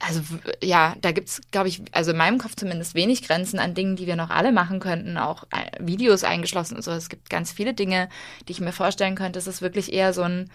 also 0.00 0.20
ja, 0.62 0.96
da 1.00 1.12
gibt's, 1.12 1.40
glaube 1.52 1.68
ich, 1.68 1.82
also 1.92 2.10
in 2.10 2.16
meinem 2.16 2.38
Kopf 2.38 2.56
zumindest 2.56 2.94
wenig 2.94 3.22
Grenzen 3.22 3.60
an 3.60 3.74
Dingen, 3.74 3.94
die 3.94 4.06
wir 4.08 4.16
noch 4.16 4.30
alle 4.30 4.50
machen 4.50 4.80
könnten, 4.80 5.16
auch 5.16 5.44
äh, 5.50 5.70
Videos 5.78 6.24
eingeschlossen 6.24 6.76
und 6.76 6.82
so. 6.82 6.90
Es 6.90 7.08
gibt 7.08 7.30
ganz 7.30 7.52
viele 7.52 7.74
Dinge, 7.74 8.08
die 8.46 8.52
ich 8.52 8.60
mir 8.60 8.72
vorstellen 8.72 9.14
könnte. 9.14 9.38
Es 9.38 9.46
ist 9.46 9.62
wirklich 9.62 9.92
eher 9.92 10.12
so 10.12 10.22
ein, 10.22 10.50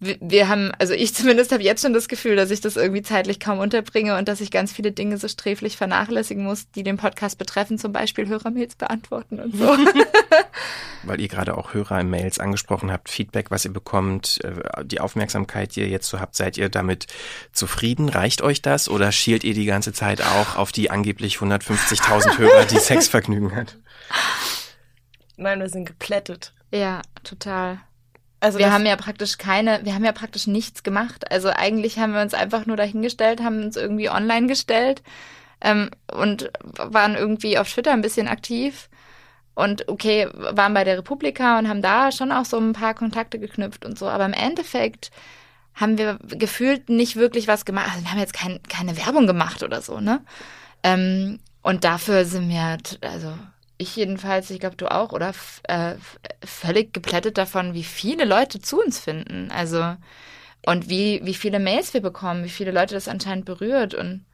wir, 0.00 0.16
wir 0.20 0.48
haben, 0.48 0.72
also 0.78 0.92
ich 0.94 1.14
zumindest 1.14 1.52
habe 1.52 1.62
jetzt 1.62 1.82
schon 1.82 1.92
das 1.92 2.08
Gefühl, 2.08 2.36
dass 2.36 2.50
ich 2.50 2.60
das 2.60 2.76
irgendwie 2.76 3.02
zeitlich 3.02 3.40
kaum 3.40 3.58
unterbringe 3.58 4.16
und 4.16 4.28
dass 4.28 4.40
ich 4.40 4.50
ganz 4.50 4.72
viele 4.72 4.92
Dinge 4.92 5.18
so 5.18 5.28
sträflich 5.28 5.76
vernachlässigen 5.76 6.44
muss, 6.44 6.70
die 6.70 6.82
den 6.82 6.96
Podcast 6.96 7.38
betreffen, 7.38 7.78
zum 7.78 7.92
Beispiel 7.92 8.28
Hörermails 8.28 8.76
beantworten 8.76 9.40
und 9.40 9.56
so. 9.56 9.76
weil 11.02 11.20
ihr 11.20 11.28
gerade 11.28 11.56
auch 11.56 11.74
Hörer 11.74 12.00
in 12.00 12.10
Mails 12.10 12.38
angesprochen 12.38 12.90
habt, 12.90 13.08
Feedback, 13.08 13.50
was 13.50 13.64
ihr 13.64 13.72
bekommt, 13.72 14.40
äh, 14.44 14.84
die 14.84 15.00
Aufmerksamkeit, 15.00 15.76
die 15.76 15.80
ihr 15.80 15.88
jetzt 15.88 16.08
so 16.08 16.20
habt, 16.20 16.36
seid 16.36 16.56
ihr 16.56 16.68
damit 16.68 17.06
zufrieden? 17.52 18.08
Reicht 18.08 18.42
euch 18.42 18.62
das 18.62 18.88
oder 18.88 19.12
schielt 19.12 19.44
ihr 19.44 19.54
die 19.54 19.66
ganze 19.66 19.92
Zeit 19.92 20.22
auch 20.22 20.56
auf 20.56 20.72
die 20.72 20.90
angeblich 20.90 21.36
150.000 21.36 22.38
Hörer, 22.38 22.64
die 22.64 22.78
Sexvergnügen 22.78 23.54
hat? 23.54 23.78
Nein, 25.36 25.60
wir 25.60 25.68
sind 25.68 25.86
geplättet. 25.86 26.52
ja, 26.70 27.02
total. 27.22 27.80
Also 28.44 28.58
wir 28.58 28.72
haben 28.72 28.86
ja 28.86 28.96
praktisch 28.96 29.38
keine, 29.38 29.80
wir 29.84 29.94
haben 29.94 30.04
ja 30.04 30.12
praktisch 30.12 30.46
nichts 30.46 30.82
gemacht. 30.82 31.30
Also 31.32 31.48
eigentlich 31.48 31.98
haben 31.98 32.12
wir 32.12 32.20
uns 32.20 32.34
einfach 32.34 32.66
nur 32.66 32.76
dahingestellt, 32.76 33.42
haben 33.42 33.62
uns 33.64 33.76
irgendwie 33.76 34.10
online 34.10 34.46
gestellt 34.46 35.02
ähm, 35.60 35.90
und 36.12 36.50
waren 36.76 37.14
irgendwie 37.14 37.58
auf 37.58 37.72
Twitter 37.72 37.92
ein 37.92 38.02
bisschen 38.02 38.28
aktiv. 38.28 38.88
Und 39.54 39.88
okay, 39.88 40.28
waren 40.32 40.74
bei 40.74 40.84
der 40.84 40.98
Republika 40.98 41.58
und 41.58 41.68
haben 41.68 41.80
da 41.80 42.10
schon 42.10 42.32
auch 42.32 42.44
so 42.44 42.58
ein 42.58 42.72
paar 42.72 42.94
Kontakte 42.94 43.38
geknüpft 43.38 43.84
und 43.84 43.98
so. 43.98 44.08
Aber 44.08 44.26
im 44.26 44.32
Endeffekt 44.32 45.10
haben 45.74 45.96
wir 45.96 46.18
gefühlt 46.22 46.88
nicht 46.88 47.16
wirklich 47.16 47.48
was 47.48 47.64
gemacht. 47.64 47.88
Also 47.92 48.04
wir 48.04 48.10
haben 48.10 48.18
jetzt 48.18 48.34
kein, 48.34 48.60
keine 48.68 48.96
Werbung 48.96 49.26
gemacht 49.26 49.62
oder 49.62 49.80
so, 49.80 50.00
ne? 50.00 50.22
Ähm, 50.82 51.38
und 51.62 51.84
dafür 51.84 52.24
sind 52.24 52.48
wir, 52.48 52.78
t- 52.78 52.98
also 53.06 53.32
ich 53.76 53.96
jedenfalls, 53.96 54.50
ich 54.50 54.60
glaube 54.60 54.76
du 54.76 54.90
auch, 54.90 55.12
oder? 55.12 55.32
Äh, 55.64 55.94
völlig 56.44 56.92
geplättet 56.92 57.38
davon, 57.38 57.74
wie 57.74 57.84
viele 57.84 58.24
Leute 58.24 58.60
zu 58.60 58.80
uns 58.80 58.98
finden. 58.98 59.50
Also 59.50 59.96
und 60.66 60.88
wie, 60.88 61.20
wie 61.24 61.34
viele 61.34 61.58
Mails 61.58 61.92
wir 61.92 62.00
bekommen, 62.00 62.44
wie 62.44 62.48
viele 62.50 62.70
Leute 62.70 62.94
das 62.94 63.08
anscheinend 63.08 63.44
berührt 63.44 63.94
und 63.94 64.24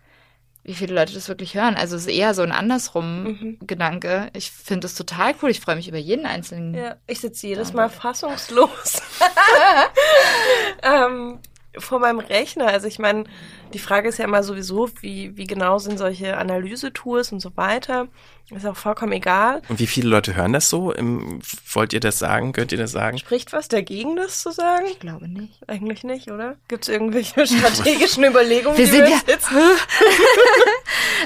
wie 0.62 0.74
viele 0.74 0.94
Leute 0.94 1.14
das 1.14 1.28
wirklich 1.28 1.54
hören. 1.54 1.74
Also 1.74 1.96
es 1.96 2.02
ist 2.02 2.12
eher 2.14 2.34
so 2.34 2.42
ein 2.42 2.52
andersrum 2.52 3.22
Mhm. 3.24 3.58
Gedanke. 3.66 4.28
Ich 4.34 4.50
finde 4.50 4.86
es 4.86 4.94
total 4.94 5.34
cool. 5.42 5.50
Ich 5.50 5.60
freue 5.60 5.76
mich 5.76 5.88
über 5.88 5.98
jeden 5.98 6.26
einzelnen. 6.26 6.74
Ja, 6.74 6.96
ich 7.06 7.20
sitze 7.20 7.46
jedes 7.46 7.72
Mal 7.72 7.88
fassungslos 7.88 9.00
ähm, 10.82 11.38
vor 11.78 11.98
meinem 11.98 12.18
Rechner. 12.18 12.66
Also 12.68 12.86
ich 12.88 12.98
meine, 12.98 13.24
die 13.72 13.78
Frage 13.78 14.08
ist 14.08 14.18
ja 14.18 14.24
immer 14.24 14.42
sowieso, 14.42 14.90
wie, 15.00 15.36
wie 15.36 15.46
genau 15.46 15.78
sind 15.78 15.98
solche 15.98 16.36
Analysetools 16.36 17.32
und 17.32 17.40
so 17.40 17.56
weiter. 17.56 18.08
Ist 18.50 18.66
auch 18.66 18.76
vollkommen 18.76 19.12
egal. 19.12 19.62
Und 19.68 19.78
wie 19.78 19.86
viele 19.86 20.08
Leute 20.08 20.34
hören 20.34 20.52
das 20.52 20.68
so? 20.68 20.92
Im, 20.92 21.40
wollt 21.72 21.92
ihr 21.92 22.00
das 22.00 22.18
sagen? 22.18 22.52
Könnt 22.52 22.72
ihr 22.72 22.78
das 22.78 22.90
sagen? 22.90 23.16
Spricht 23.18 23.52
was 23.52 23.68
dagegen, 23.68 24.16
das 24.16 24.42
zu 24.42 24.50
sagen? 24.50 24.86
Ich 24.90 24.98
glaube 24.98 25.28
nicht. 25.28 25.60
Eigentlich 25.68 26.02
nicht, 26.02 26.30
oder? 26.30 26.56
Gibt 26.68 26.84
es 26.84 26.88
irgendwelche 26.88 27.46
strategischen 27.46 28.24
Überlegungen, 28.24 28.76
Wir 28.76 28.88
sind 28.88 29.04
wir 29.04 29.10
ja- 29.10 29.20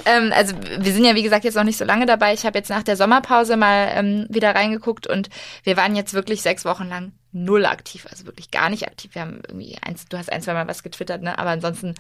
Ähm, 0.07 0.33
also 0.35 0.55
wir 0.79 0.93
sind 0.93 1.05
ja 1.05 1.14
wie 1.14 1.22
gesagt 1.22 1.45
jetzt 1.45 1.55
noch 1.55 1.64
nicht 1.64 1.79
so 1.79 1.85
lange 1.85 2.07
dabei. 2.07 2.35
Ich 2.35 2.45
habe 2.45 2.59
jetzt 2.59 2.68
nach 2.68 2.83
der 2.83 2.97
Sommerpause 2.97 3.57
mal 3.57 3.91
ähm, 3.95 4.27
wieder 4.29 4.55
reingeguckt 4.55 5.07
und 5.07 5.31
wir 5.62 5.77
waren 5.77 5.97
jetzt 5.97 6.14
wirklich 6.14 6.43
sechs 6.43 6.64
Wochen 6.64 6.89
lang 6.89 7.12
null 7.33 7.64
aktiv, 7.64 8.07
also 8.11 8.27
wirklich 8.27 8.51
gar 8.51 8.68
nicht 8.70 8.87
aktiv. 8.87 9.14
Wir 9.14 9.22
haben 9.22 9.41
irgendwie 9.49 9.77
eins, 9.83 10.07
du 10.09 10.18
hast 10.18 10.31
ein, 10.31 10.43
zwei 10.43 10.53
Mal 10.55 10.68
was 10.68 10.83
getwittert, 10.83 11.22
ne? 11.22 11.39
Aber 11.39 11.51
ansonsten 11.51 11.95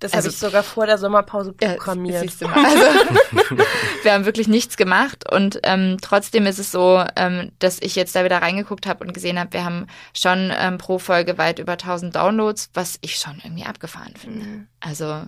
Das 0.00 0.12
Also- 0.14 0.26
habe 0.26 0.32
ich 0.32 0.38
sogar 0.38 0.62
vor 0.62 0.86
der 0.86 0.98
Sommerpause 0.98 1.54
Ja, 1.60 1.74
programmiert. 1.74 2.40
mal. 2.40 2.52
Also, 2.64 2.84
wir 4.02 4.12
haben 4.12 4.24
wirklich 4.24 4.48
nichts 4.48 4.76
gemacht 4.76 5.30
und 5.30 5.60
ähm, 5.62 5.98
trotzdem 6.00 6.46
ist 6.46 6.58
es 6.58 6.72
so, 6.72 7.04
ähm, 7.16 7.52
dass 7.58 7.78
ich 7.80 7.94
jetzt 7.96 8.16
da 8.16 8.24
wieder 8.24 8.40
reingeguckt 8.42 8.86
habe 8.86 9.04
und 9.04 9.12
gesehen 9.12 9.38
habe, 9.38 9.52
wir 9.52 9.64
haben 9.64 9.86
schon 10.14 10.52
ähm, 10.56 10.78
pro 10.78 10.98
Folge 10.98 11.36
weit 11.38 11.58
über 11.58 11.72
1000 11.72 12.16
Downloads, 12.16 12.70
was 12.74 12.98
ich 13.02 13.16
schon 13.16 13.40
irgendwie 13.44 13.64
abgefahren 13.64 14.14
finde. 14.16 14.66
Also 14.80 15.22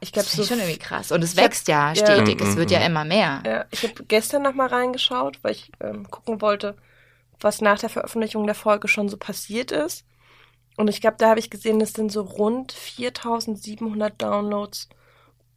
ich 0.00 0.12
glaube, 0.12 0.26
das 0.26 0.36
so 0.36 0.42
ist 0.42 0.48
schon 0.48 0.58
irgendwie 0.58 0.78
krass. 0.78 1.10
Und 1.10 1.24
es 1.24 1.32
Ich 1.32 1.38
hab- 1.38 1.44
wächst 1.46 1.66
ja 1.68 1.92
ja. 1.92 1.96
stetig, 1.96 2.38
Mm, 2.40 2.46
es 2.46 2.56
wird 2.56 2.70
ja 2.70 2.80
mm. 2.80 2.82
immer 2.82 3.04
mehr. 3.04 3.42
Ja, 3.46 3.64
ich 3.70 3.82
habe 3.82 3.94
gestern 4.06 4.42
noch 4.42 4.54
mal 4.54 4.68
reingeschaut, 4.68 5.38
weil 5.42 5.52
ich 5.52 5.72
ähm, 5.80 6.08
gucken 6.10 6.40
wollte, 6.40 6.76
was 7.40 7.60
nach 7.60 7.78
der 7.78 7.88
Veröffentlichung 7.88 8.44
der 8.46 8.54
Folge 8.54 8.88
schon 8.88 9.08
so 9.08 9.16
passiert 9.16 9.72
ist. 9.72 10.04
Und 10.78 10.86
ich 10.88 11.00
glaube, 11.00 11.16
da 11.18 11.30
habe 11.30 11.40
ich 11.40 11.50
gesehen, 11.50 11.80
das 11.80 11.92
sind 11.92 12.12
so 12.12 12.22
rund 12.22 12.70
4700 12.72 14.22
Downloads 14.22 14.88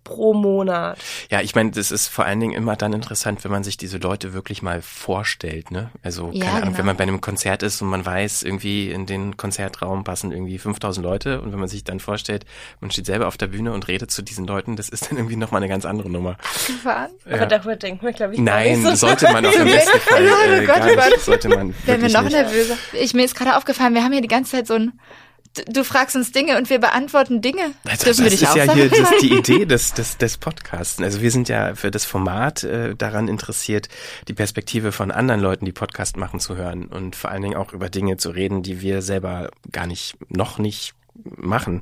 pro 0.03 0.33
Monat. 0.33 0.97
Ja, 1.29 1.41
ich 1.41 1.55
meine, 1.55 1.71
das 1.71 1.91
ist 1.91 2.07
vor 2.07 2.25
allen 2.25 2.39
Dingen 2.39 2.53
immer 2.53 2.75
dann 2.75 2.93
interessant, 2.93 3.43
wenn 3.43 3.51
man 3.51 3.63
sich 3.63 3.77
diese 3.77 3.97
Leute 3.97 4.33
wirklich 4.33 4.61
mal 4.61 4.81
vorstellt, 4.81 5.71
ne? 5.71 5.91
Also, 6.03 6.31
Ja, 6.33 6.45
keine 6.45 6.51
Ahnung, 6.51 6.65
genau. 6.69 6.77
wenn 6.77 6.85
man 6.85 6.97
bei 6.97 7.03
einem 7.03 7.21
Konzert 7.21 7.63
ist 7.63 7.81
und 7.81 7.89
man 7.89 8.05
weiß, 8.05 8.43
irgendwie 8.43 8.91
in 8.91 9.05
den 9.05 9.37
Konzertraum 9.37 10.03
passen 10.03 10.31
irgendwie 10.31 10.57
5000 10.57 11.05
Leute 11.05 11.41
und 11.41 11.51
wenn 11.51 11.59
man 11.59 11.69
sich 11.69 11.83
dann 11.83 11.99
vorstellt, 11.99 12.45
man 12.79 12.91
steht 12.91 13.05
selber 13.05 13.27
auf 13.27 13.37
der 13.37 13.47
Bühne 13.47 13.73
und 13.73 13.87
redet 13.87 14.11
zu 14.11 14.21
diesen 14.21 14.45
Leuten, 14.45 14.75
das 14.75 14.89
ist 14.89 15.09
dann 15.09 15.17
irgendwie 15.17 15.35
nochmal 15.35 15.61
eine 15.61 15.69
ganz 15.69 15.85
andere 15.85 16.09
Nummer. 16.09 16.37
Gefahren? 16.67 17.11
Ja. 17.25 17.37
Aber 17.37 17.45
darüber 17.45 17.75
denkt 17.75 18.03
man, 18.03 18.13
glaube 18.13 18.33
ich, 18.33 18.39
Nein, 18.39 18.83
so 18.83 18.95
sollte 18.95 19.31
man 19.31 19.45
auch 19.45 19.51
im 19.55 19.65
besten 19.65 19.99
Fall 19.99 20.25
äh, 20.25 20.29
Oh 20.29 20.65
Gott, 20.65 20.95
gar 20.95 21.07
oh 21.07 21.09
nicht, 21.09 21.21
sollte 21.21 21.49
man 21.49 21.73
Werden 21.85 22.01
wir 22.01 22.09
noch 22.09 22.29
nervöser. 22.29 22.75
Ich, 22.93 23.13
mir 23.13 23.25
ist 23.25 23.35
gerade 23.35 23.55
aufgefallen, 23.55 23.93
wir 23.93 24.03
haben 24.03 24.11
hier 24.11 24.21
die 24.21 24.27
ganze 24.27 24.51
Zeit 24.51 24.67
so 24.67 24.75
ein, 24.75 24.93
du, 25.67 25.83
fragst 25.83 26.15
uns 26.15 26.31
Dinge 26.31 26.57
und 26.57 26.69
wir 26.69 26.79
beantworten 26.79 27.41
Dinge. 27.41 27.73
Wir 27.83 27.93
das 27.93 28.19
ist 28.19 28.47
auch 28.47 28.55
ja 28.55 28.65
sagen? 28.65 28.79
hier 28.79 28.89
das 28.89 29.11
ist 29.11 29.21
die 29.21 29.33
Idee 29.37 29.65
des, 29.65 29.93
des, 29.93 30.17
des 30.17 30.37
Podcasts. 30.37 31.01
Also 31.01 31.21
wir 31.21 31.31
sind 31.31 31.49
ja 31.49 31.75
für 31.75 31.91
das 31.91 32.05
Format 32.05 32.63
äh, 32.63 32.95
daran 32.95 33.27
interessiert, 33.27 33.89
die 34.27 34.33
Perspektive 34.33 34.91
von 34.91 35.11
anderen 35.11 35.41
Leuten, 35.41 35.65
die 35.65 35.71
Podcast 35.71 36.17
machen, 36.17 36.39
zu 36.39 36.55
hören 36.55 36.85
und 36.85 37.15
vor 37.15 37.31
allen 37.31 37.41
Dingen 37.41 37.55
auch 37.55 37.73
über 37.73 37.89
Dinge 37.89 38.17
zu 38.17 38.29
reden, 38.29 38.63
die 38.63 38.81
wir 38.81 39.01
selber 39.01 39.51
gar 39.71 39.87
nicht, 39.87 40.17
noch 40.29 40.57
nicht 40.57 40.93
machen. 41.23 41.81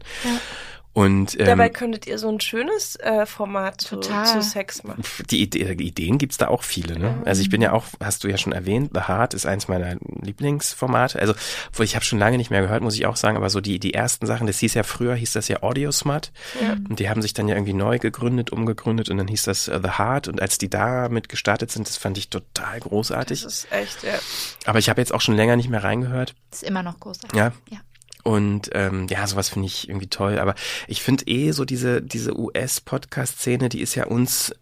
Und 0.94 1.40
ähm, 1.40 1.46
Dabei 1.46 1.70
könntet 1.70 2.08
ihr 2.08 2.18
so 2.18 2.30
ein 2.30 2.40
schönes 2.40 2.96
äh, 2.98 3.26
Format 3.26 3.80
zu, 3.80 3.98
Total. 3.98 4.26
zu 4.26 4.42
Sex 4.42 4.84
machen. 4.84 5.04
die, 5.30 5.42
Idee, 5.42 5.72
Ideen 5.72 6.18
gibt's 6.18 6.38
da 6.38 6.48
auch 6.48 6.64
viele. 6.64 6.98
Ne? 6.98 7.22
Also 7.26 7.42
ich 7.42 7.50
bin 7.50 7.62
ja 7.62 7.74
auch, 7.74 7.86
hast 8.04 8.24
du 8.24 8.28
ja 8.28 8.38
schon 8.38 8.54
erwähnt, 8.54 8.92
The 8.94 9.02
Heart 9.02 9.34
ist 9.36 9.46
eins 9.46 9.68
meiner 9.68 9.98
Lieblingsformate. 10.22 11.20
Also 11.20 11.36
wo 11.74 11.84
ich 11.84 11.96
habe 11.96 12.04
schon 12.04 12.18
lange 12.18 12.38
nicht 12.38 12.50
mehr 12.50 12.62
gehört, 12.62 12.82
muss 12.82 12.96
ich 12.96 13.06
auch 13.06 13.16
sagen, 13.16 13.38
aber 13.38 13.50
so 13.50 13.62
die, 13.62 13.80
die 13.80 13.94
ersten 13.94 14.26
Sachen, 14.26 14.48
das 14.48 14.60
hieß 14.60 14.74
ja 14.74 14.84
früher, 14.84 15.14
hieß 15.14 15.34
das 15.34 15.48
ja 15.48 15.62
Audiosmart. 15.62 16.32
Ja. 16.60 16.74
Und 16.74 17.00
die 17.00 17.10
haben 17.10 17.22
sich 17.22 17.34
dann 17.34 17.48
ja 17.48 17.56
irgendwie 17.56 17.74
neu 17.74 18.00
gegründet, 18.00 18.52
umgegründet 18.52 19.10
und 19.10 19.18
dann 19.18 19.28
hieß 19.28 19.44
das 19.44 19.68
äh, 19.68 19.80
The 19.82 19.92
Heart. 20.00 20.28
Und 20.28 20.42
als 20.42 20.58
die 20.58 20.70
da 20.70 21.08
mit 21.08 21.30
gestartet 21.30 21.72
sind, 21.72 21.88
das 21.88 21.98
fand 21.98 22.18
ich 22.18 22.30
total 22.30 22.80
großartig. 22.80 23.44
Das 23.44 23.54
ist 23.54 23.72
echt, 23.72 24.04
ja. 24.04 24.20
Aber 24.66 24.80
ich 24.80 24.90
habe 24.90 25.00
jetzt 25.00 25.14
auch 25.14 25.22
schon 25.22 25.36
länger 25.36 25.56
nicht 25.56 25.70
mehr 25.70 25.84
reingehört. 25.84 26.34
ist 26.52 26.64
immer 26.64 26.82
noch 26.82 27.00
großartig. 27.00 27.38
Ja. 27.38 27.52
Ja. 27.70 27.80
Und 28.24 28.70
ähm, 28.74 29.08
ja, 29.10 29.26
sowas 29.28 29.50
finde 29.50 29.68
ich 29.68 29.88
irgendwie 29.88 30.08
toll. 30.08 30.40
Aber 30.40 30.56
ich 30.88 31.02
finde 31.02 31.26
eh 31.28 31.52
so 31.52 31.66
diese, 31.66 32.02
diese 32.02 32.38
US-Podcast-Szene, 32.38 33.70
die 33.70 33.82
ist 33.82 33.96
ja 33.96 34.06
uns 34.06 34.54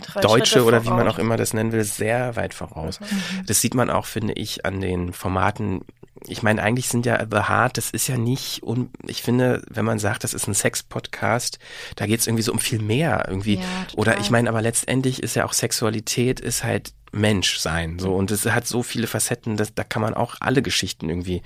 Drei 0.00 0.20
Deutsche 0.20 0.46
Schritte 0.46 0.64
oder 0.64 0.84
wie 0.84 0.90
man 0.90 1.08
auch 1.08 1.18
immer 1.18 1.36
das 1.36 1.54
nennen 1.54 1.72
will, 1.72 1.84
sehr 1.84 2.36
weit 2.36 2.54
voraus. 2.54 3.00
Das 3.46 3.60
sieht 3.60 3.74
man 3.74 3.90
auch, 3.90 4.06
finde 4.06 4.34
ich, 4.34 4.64
an 4.64 4.80
den 4.80 5.12
Formaten. 5.12 5.80
Ich 6.26 6.42
meine, 6.42 6.62
eigentlich 6.62 6.88
sind 6.88 7.06
ja 7.06 7.24
The 7.30 7.48
Heart, 7.48 7.78
das 7.78 7.90
ist 7.90 8.08
ja 8.08 8.16
nicht, 8.16 8.62
un 8.62 8.90
ich 9.06 9.22
finde, 9.22 9.62
wenn 9.70 9.84
man 9.84 9.98
sagt, 9.98 10.24
das 10.24 10.34
ist 10.34 10.48
ein 10.48 10.54
Sex-Podcast, 10.54 11.58
da 11.96 12.06
geht 12.06 12.20
es 12.20 12.26
irgendwie 12.26 12.42
so 12.42 12.52
um 12.52 12.58
viel 12.58 12.80
mehr 12.80 13.24
irgendwie. 13.28 13.56
Ja, 13.56 13.62
oder 13.96 14.18
ich 14.18 14.30
meine, 14.30 14.48
aber 14.48 14.62
letztendlich 14.62 15.22
ist 15.22 15.36
ja 15.36 15.44
auch 15.44 15.52
Sexualität, 15.52 16.40
ist 16.40 16.64
halt 16.64 16.92
Mensch 17.12 17.58
sein. 17.58 17.98
So, 17.98 18.14
und 18.14 18.30
es 18.30 18.44
hat 18.44 18.66
so 18.66 18.82
viele 18.82 19.06
Facetten, 19.06 19.56
dass, 19.56 19.74
da 19.74 19.84
kann 19.84 20.02
man 20.02 20.14
auch 20.14 20.34
alle 20.40 20.60
Geschichten 20.60 21.08
irgendwie 21.08 21.42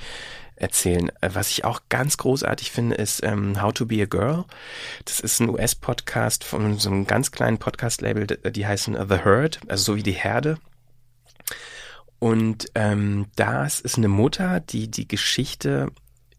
erzählen. 0.62 1.10
Äh, 1.20 1.30
Was 1.32 1.50
ich 1.50 1.64
auch 1.64 1.82
ganz 1.88 2.16
großartig 2.16 2.70
finde, 2.70 2.96
ist 2.96 3.22
ähm, 3.22 3.60
How 3.60 3.72
to 3.72 3.86
Be 3.86 4.02
a 4.02 4.06
Girl. 4.06 4.44
Das 5.04 5.20
ist 5.20 5.40
ein 5.40 5.48
US-Podcast 5.48 6.44
von 6.44 6.78
so 6.78 6.90
einem 6.90 7.06
ganz 7.06 7.30
kleinen 7.30 7.58
Podcast-Label, 7.58 8.26
die 8.26 8.66
heißen 8.66 8.96
The 9.08 9.18
Herd, 9.18 9.60
also 9.68 9.92
so 9.92 9.96
wie 9.96 10.02
die 10.02 10.12
Herde. 10.12 10.58
Und 12.18 12.66
ähm, 12.74 13.26
das 13.34 13.80
ist 13.80 13.98
eine 13.98 14.08
Mutter, 14.08 14.60
die 14.60 14.88
die 14.88 15.08
Geschichte 15.08 15.88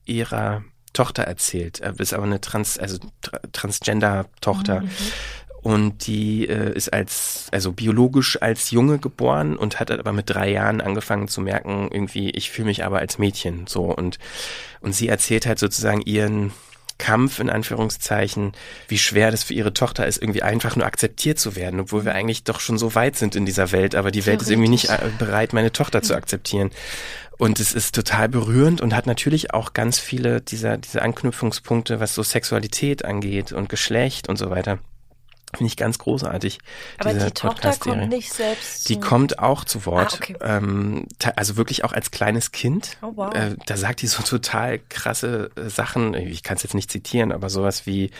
ihrer 0.06 0.64
Tochter 0.94 1.24
erzählt. 1.24 1.82
Äh, 1.82 1.94
ist 1.98 2.14
aber 2.14 2.24
eine 2.24 2.40
Trans, 2.40 2.78
also 2.78 3.00
tra 3.22 3.40
Transgender-Tochter. 3.52 4.84
Und 5.64 6.08
die 6.08 6.48
äh, 6.48 6.76
ist 6.76 6.92
als, 6.92 7.48
also 7.52 7.72
biologisch 7.72 8.42
als 8.42 8.72
Junge 8.72 9.00
geboren 9.00 9.56
und 9.56 9.80
hat 9.80 9.92
aber 9.92 10.12
mit 10.12 10.30
drei 10.30 10.52
Jahren 10.52 10.82
angefangen 10.82 11.30
zu 11.30 11.40
merken, 11.40 11.88
irgendwie, 11.90 12.30
ich 12.32 12.52
fühle 12.52 12.68
mich 12.68 12.84
aber 12.84 13.00
als 13.00 13.18
Mädchen. 13.18 13.66
So 13.66 13.86
und, 13.86 14.20
und 14.82 14.94
sie 14.94 15.08
erzählt 15.08 15.46
halt 15.46 15.60
sozusagen 15.60 16.02
ihren 16.02 16.52
Kampf 16.98 17.40
in 17.40 17.50
Anführungszeichen, 17.50 18.52
wie 18.88 18.98
schwer 18.98 19.32
das 19.32 19.44
für 19.44 19.54
ihre 19.54 19.74
Tochter 19.74 20.06
ist, 20.06 20.22
irgendwie 20.22 20.44
einfach 20.44 20.76
nur 20.76 20.86
akzeptiert 20.86 21.40
zu 21.40 21.56
werden, 21.56 21.80
obwohl 21.80 22.06
wir 22.06 22.14
eigentlich 22.14 22.44
doch 22.44 22.60
schon 22.60 22.78
so 22.78 22.94
weit 22.94 23.16
sind 23.16 23.36
in 23.36 23.46
dieser 23.46 23.72
Welt, 23.72 23.96
aber 23.96 24.12
die 24.12 24.26
Welt 24.26 24.42
ist 24.42 24.50
irgendwie 24.50 24.70
nicht 24.70 24.90
äh, 24.90 25.00
bereit, 25.18 25.54
meine 25.54 25.72
Tochter 25.72 26.02
zu 26.02 26.14
akzeptieren. 26.14 26.72
Und 27.38 27.60
es 27.60 27.74
ist 27.74 27.96
total 27.96 28.30
berührend 28.30 28.82
und 28.82 28.96
hat 28.96 29.08
natürlich 29.08 29.54
auch 29.54 29.74
ganz 29.74 29.98
viele 29.98 30.42
dieser, 30.42 30.78
dieser 30.78 31.02
Anknüpfungspunkte, 31.02 32.00
was 32.00 32.14
so 32.16 32.22
Sexualität 32.22 33.04
angeht 33.06 33.52
und 33.52 33.70
Geschlecht 33.70 34.30
und 34.30 34.38
so 34.38 34.50
weiter. 34.50 34.80
Finde 35.56 35.68
ich 35.68 35.78
ganz 35.78 36.00
großartig. 36.00 36.60
Aber 37.00 37.14
diese 37.14 37.28
die 37.28 37.32
Tochter 37.34 37.76
kommt 37.78 38.10
nicht 38.10 38.34
selbst 38.34 38.90
Die 38.90 39.00
kommt 39.00 39.40
auch 39.40 39.66
zu 39.66 39.86
Wort. 39.86 40.14
Ah, 40.14 40.18
okay. 40.22 40.36
ähm, 40.42 41.08
also 41.36 41.58
wirklich 41.58 41.84
auch 41.84 41.94
als 41.94 42.12
kleines 42.12 42.52
Kind. 42.52 42.98
Oh, 43.02 43.12
wow. 43.16 43.34
äh, 43.34 43.56
da 43.66 43.78
sagt 43.78 44.02
die 44.02 44.08
so 44.08 44.24
total 44.24 44.80
krasse 44.90 45.52
äh, 45.56 45.70
Sachen. 45.70 46.14
Ich 46.16 46.44
kann 46.44 46.58
es 46.58 46.64
jetzt 46.64 46.74
nicht 46.74 46.92
zitieren, 46.92 47.32
aber 47.32 47.50
sowas 47.50 47.86
wie 47.86 48.12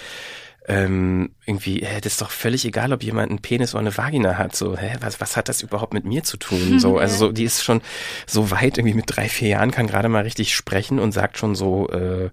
ähm, 0.66 1.32
irgendwie, 1.46 1.82
äh, 1.82 2.00
das 2.00 2.14
ist 2.14 2.22
doch 2.22 2.30
völlig 2.30 2.64
egal, 2.66 2.94
ob 2.94 3.04
jemand 3.04 3.30
einen 3.30 3.40
Penis 3.40 3.74
oder 3.74 3.82
eine 3.82 3.98
Vagina 3.98 4.38
hat. 4.38 4.56
So, 4.56 4.78
hä, 4.78 4.96
was, 5.02 5.20
was 5.20 5.36
hat 5.36 5.50
das 5.50 5.62
überhaupt 5.62 5.94
mit 5.94 6.06
mir 6.06 6.24
zu 6.24 6.38
tun? 6.38 6.80
So, 6.80 6.98
also 7.00 7.18
so, 7.18 7.32
die 7.32 7.44
ist 7.44 7.64
schon 7.64 7.82
so 8.26 8.50
weit, 8.50 8.78
irgendwie 8.78 8.96
mit 8.96 9.06
drei, 9.08 9.28
vier 9.28 9.50
Jahren, 9.50 9.72
kann 9.72 9.88
gerade 9.88 10.08
mal 10.08 10.24
richtig 10.24 10.56
sprechen 10.56 11.00
und 11.00 11.12
sagt 11.12 11.38
schon 11.38 11.56
so 11.56 11.90
äh, 11.90 12.30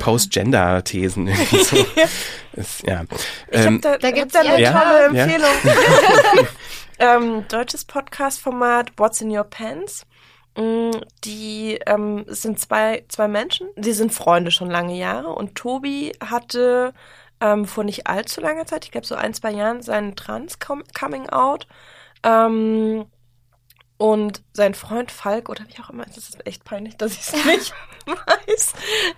Post-Gender-Thesen. 0.00 1.28
irgendwie 1.28 1.62
so. 1.64 1.76
ist, 2.54 2.86
ja. 2.86 3.04
Ich 3.50 3.60
Ähm, 3.64 3.74
hab 3.76 3.82
da, 3.82 3.98
da 3.98 4.10
gibt's 4.10 4.32
da 4.34 4.40
eine 4.40 4.60
ja- 4.60 4.72
tolle 4.72 5.16
Ja. 5.16 5.24
Empfehlung. 5.24 5.50
ähm, 6.98 7.44
deutsches 7.48 7.84
Podcast-Format 7.84 8.92
What's 8.96 9.20
in 9.20 9.30
Your 9.36 9.44
Pants. 9.44 10.06
Mm, 10.56 10.90
Die 11.24 11.78
ähm, 11.86 12.24
es 12.28 12.42
sind 12.42 12.58
zwei, 12.58 13.04
zwei 13.08 13.28
Menschen, 13.28 13.68
die 13.76 13.92
sind 13.92 14.14
Freunde 14.14 14.50
schon 14.50 14.70
lange 14.70 14.96
Jahre 14.96 15.28
und 15.28 15.54
Tobi 15.54 16.12
hatte 16.24 16.94
ähm, 17.42 17.66
vor 17.66 17.84
nicht 17.84 18.06
allzu 18.06 18.40
langer 18.40 18.64
Zeit, 18.64 18.86
ich 18.86 18.90
glaube 18.90 19.06
so 19.06 19.14
ein, 19.14 19.34
zwei 19.34 19.50
Jahren, 19.50 19.82
seinen 19.82 20.16
Trans-Coming-out. 20.16 21.66
Ähm, 22.22 23.04
und 23.98 24.42
sein 24.52 24.74
Freund 24.74 25.10
Falk, 25.10 25.48
oder 25.48 25.64
wie 25.68 25.82
auch 25.82 25.90
immer, 25.90 26.04
das 26.04 26.18
ist 26.18 26.46
echt 26.46 26.64
peinlich, 26.64 26.96
dass 26.96 27.12
ich 27.12 27.20
es 27.20 27.44
nicht 27.44 27.74
weiß, 28.06 28.72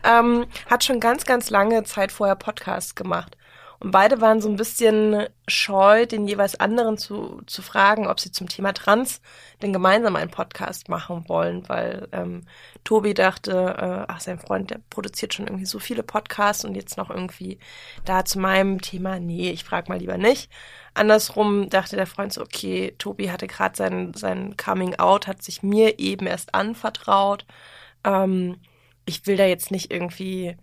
ähm, 0.05 0.47
hat 0.69 0.85
schon 0.85 1.01
ganz, 1.01 1.25
ganz 1.25 1.51
lange 1.51 1.85
Zeit 1.85 2.13
vorher 2.13 2.37
Podcasts 2.37 2.95
gemacht. 2.95 3.38
Und 3.81 3.93
beide 3.93 4.21
waren 4.21 4.41
so 4.41 4.49
ein 4.49 4.57
bisschen 4.57 5.27
scheu, 5.47 6.05
den 6.05 6.27
jeweils 6.27 6.59
anderen 6.59 6.99
zu, 6.99 7.43
zu 7.47 7.63
fragen, 7.63 8.09
ob 8.09 8.19
sie 8.19 8.33
zum 8.33 8.49
Thema 8.49 8.73
Trans 8.73 9.21
denn 9.63 9.73
gemeinsam 9.73 10.17
einen 10.17 10.33
Podcast 10.33 10.89
machen 10.89 11.29
wollen, 11.29 11.69
weil 11.69 12.09
ähm, 12.11 12.45
Tobi 12.83 13.15
dachte, 13.15 13.53
äh, 13.53 14.05
ach, 14.09 14.21
sein 14.21 14.41
Freund, 14.41 14.71
der 14.71 14.81
produziert 14.91 15.33
schon 15.35 15.47
irgendwie 15.47 15.67
so 15.67 15.79
viele 15.79 16.03
Podcasts 16.03 16.65
und 16.65 16.75
jetzt 16.75 16.97
noch 16.97 17.09
irgendwie 17.09 17.61
da 18.05 18.25
zu 18.25 18.41
meinem 18.41 18.81
Thema, 18.81 19.21
nee, 19.21 19.51
ich 19.51 19.63
frag 19.63 19.89
mal 19.89 19.99
lieber 19.99 20.19
nicht. 20.19 20.51
Andersrum 20.95 21.71
dachte 21.71 21.95
der 21.95 22.07
Freund 22.07 22.33
so, 22.33 22.43
okay, 22.43 22.95
Tobi 22.99 23.31
hatte 23.31 23.47
gerade 23.47 23.77
sein, 23.77 24.13
sein 24.15 24.57
Coming 24.57 24.97
Out, 24.97 25.29
hat 25.29 25.43
sich 25.43 25.63
mir 25.63 26.01
eben 26.01 26.27
erst 26.27 26.55
anvertraut. 26.55 27.47
Ähm, 28.03 28.57
ich 29.07 29.27
will 29.27 29.37
da 29.37 29.47
jetzt 29.47 29.71
nicht 29.71 29.93
irgendwie 29.93 30.57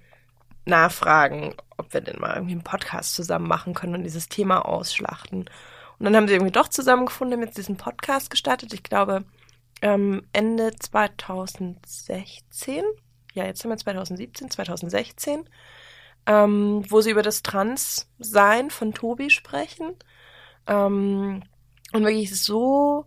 nachfragen, 0.66 1.56
ob 1.78 1.94
wir 1.94 2.02
denn 2.02 2.20
mal 2.20 2.36
irgendwie 2.36 2.54
einen 2.54 2.64
Podcast 2.64 3.14
zusammen 3.14 3.48
machen 3.48 3.74
können 3.74 3.96
und 3.96 4.04
dieses 4.04 4.30
Thema 4.30 4.66
ausschlachten. 4.66 5.50
Und 5.98 6.06
dann 6.06 6.16
haben 6.16 6.28
sie 6.28 6.34
irgendwie 6.34 6.52
doch 6.52 6.68
zusammengefunden, 6.68 7.38
haben 7.38 7.46
jetzt 7.46 7.58
diesen 7.58 7.78
Podcast 7.78 8.30
gestartet. 8.30 8.74
Ich 8.74 8.84
glaube, 8.84 9.24
ähm, 9.82 10.24
Ende 10.34 10.76
2016. 10.76 12.84
Ja, 13.34 13.46
jetzt 13.46 13.64
haben 13.64 13.72
wir 13.72 13.78
2017, 13.78 14.50
2016. 14.50 15.48
Ähm, 16.28 16.84
wo 16.90 17.02
sie 17.02 17.12
über 17.12 17.22
das 17.22 17.44
Transsein 17.44 18.72
von 18.72 18.94
Tobi 18.94 19.30
sprechen. 19.30 19.94
Ähm, 20.66 21.44
und 21.94 22.04
wirklich 22.04 22.44
so 22.44 23.06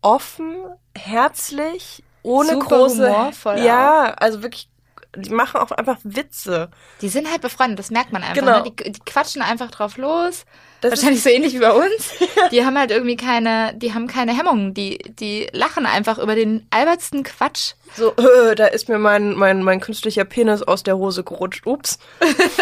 offen, 0.00 0.56
herzlich, 0.96 2.04
ohne 2.22 2.52
Super 2.52 2.66
große. 2.66 3.08
humorvoll 3.08 3.58
ja, 3.58 4.14
also 4.14 4.42
wirklich, 4.42 4.68
die 5.16 5.30
machen 5.30 5.60
auch 5.60 5.70
einfach 5.70 5.98
Witze. 6.04 6.70
Die 7.00 7.08
sind 7.08 7.30
halt 7.30 7.42
befreundet, 7.42 7.78
das 7.78 7.90
merkt 7.90 8.12
man 8.12 8.22
einfach. 8.22 8.36
Genau. 8.36 8.62
Ne? 8.62 8.70
Die, 8.70 8.92
die 8.92 9.00
quatschen 9.00 9.42
einfach 9.42 9.70
drauf 9.70 9.96
los. 9.98 10.44
Das 10.80 10.92
Wahrscheinlich 10.92 11.22
so 11.22 11.28
ähnlich 11.30 11.54
wie 11.54 11.58
bei 11.58 11.72
uns. 11.72 12.10
Die 12.50 12.64
haben 12.64 12.78
halt 12.78 12.90
irgendwie 12.90 13.16
keine, 13.16 13.74
die 13.74 13.92
haben 13.92 14.06
keine 14.06 14.36
Hemmungen. 14.36 14.74
Die, 14.74 14.98
die 14.98 15.48
lachen 15.52 15.86
einfach 15.86 16.18
über 16.18 16.34
den 16.34 16.66
albertsten 16.70 17.22
Quatsch. 17.24 17.74
So, 17.94 18.14
äh, 18.16 18.54
da 18.54 18.66
ist 18.66 18.88
mir 18.88 18.98
mein, 18.98 19.34
mein, 19.34 19.62
mein 19.62 19.80
künstlicher 19.80 20.24
Penis 20.24 20.62
aus 20.62 20.82
der 20.82 20.96
Hose 20.96 21.24
gerutscht. 21.24 21.66
Ups. 21.66 21.98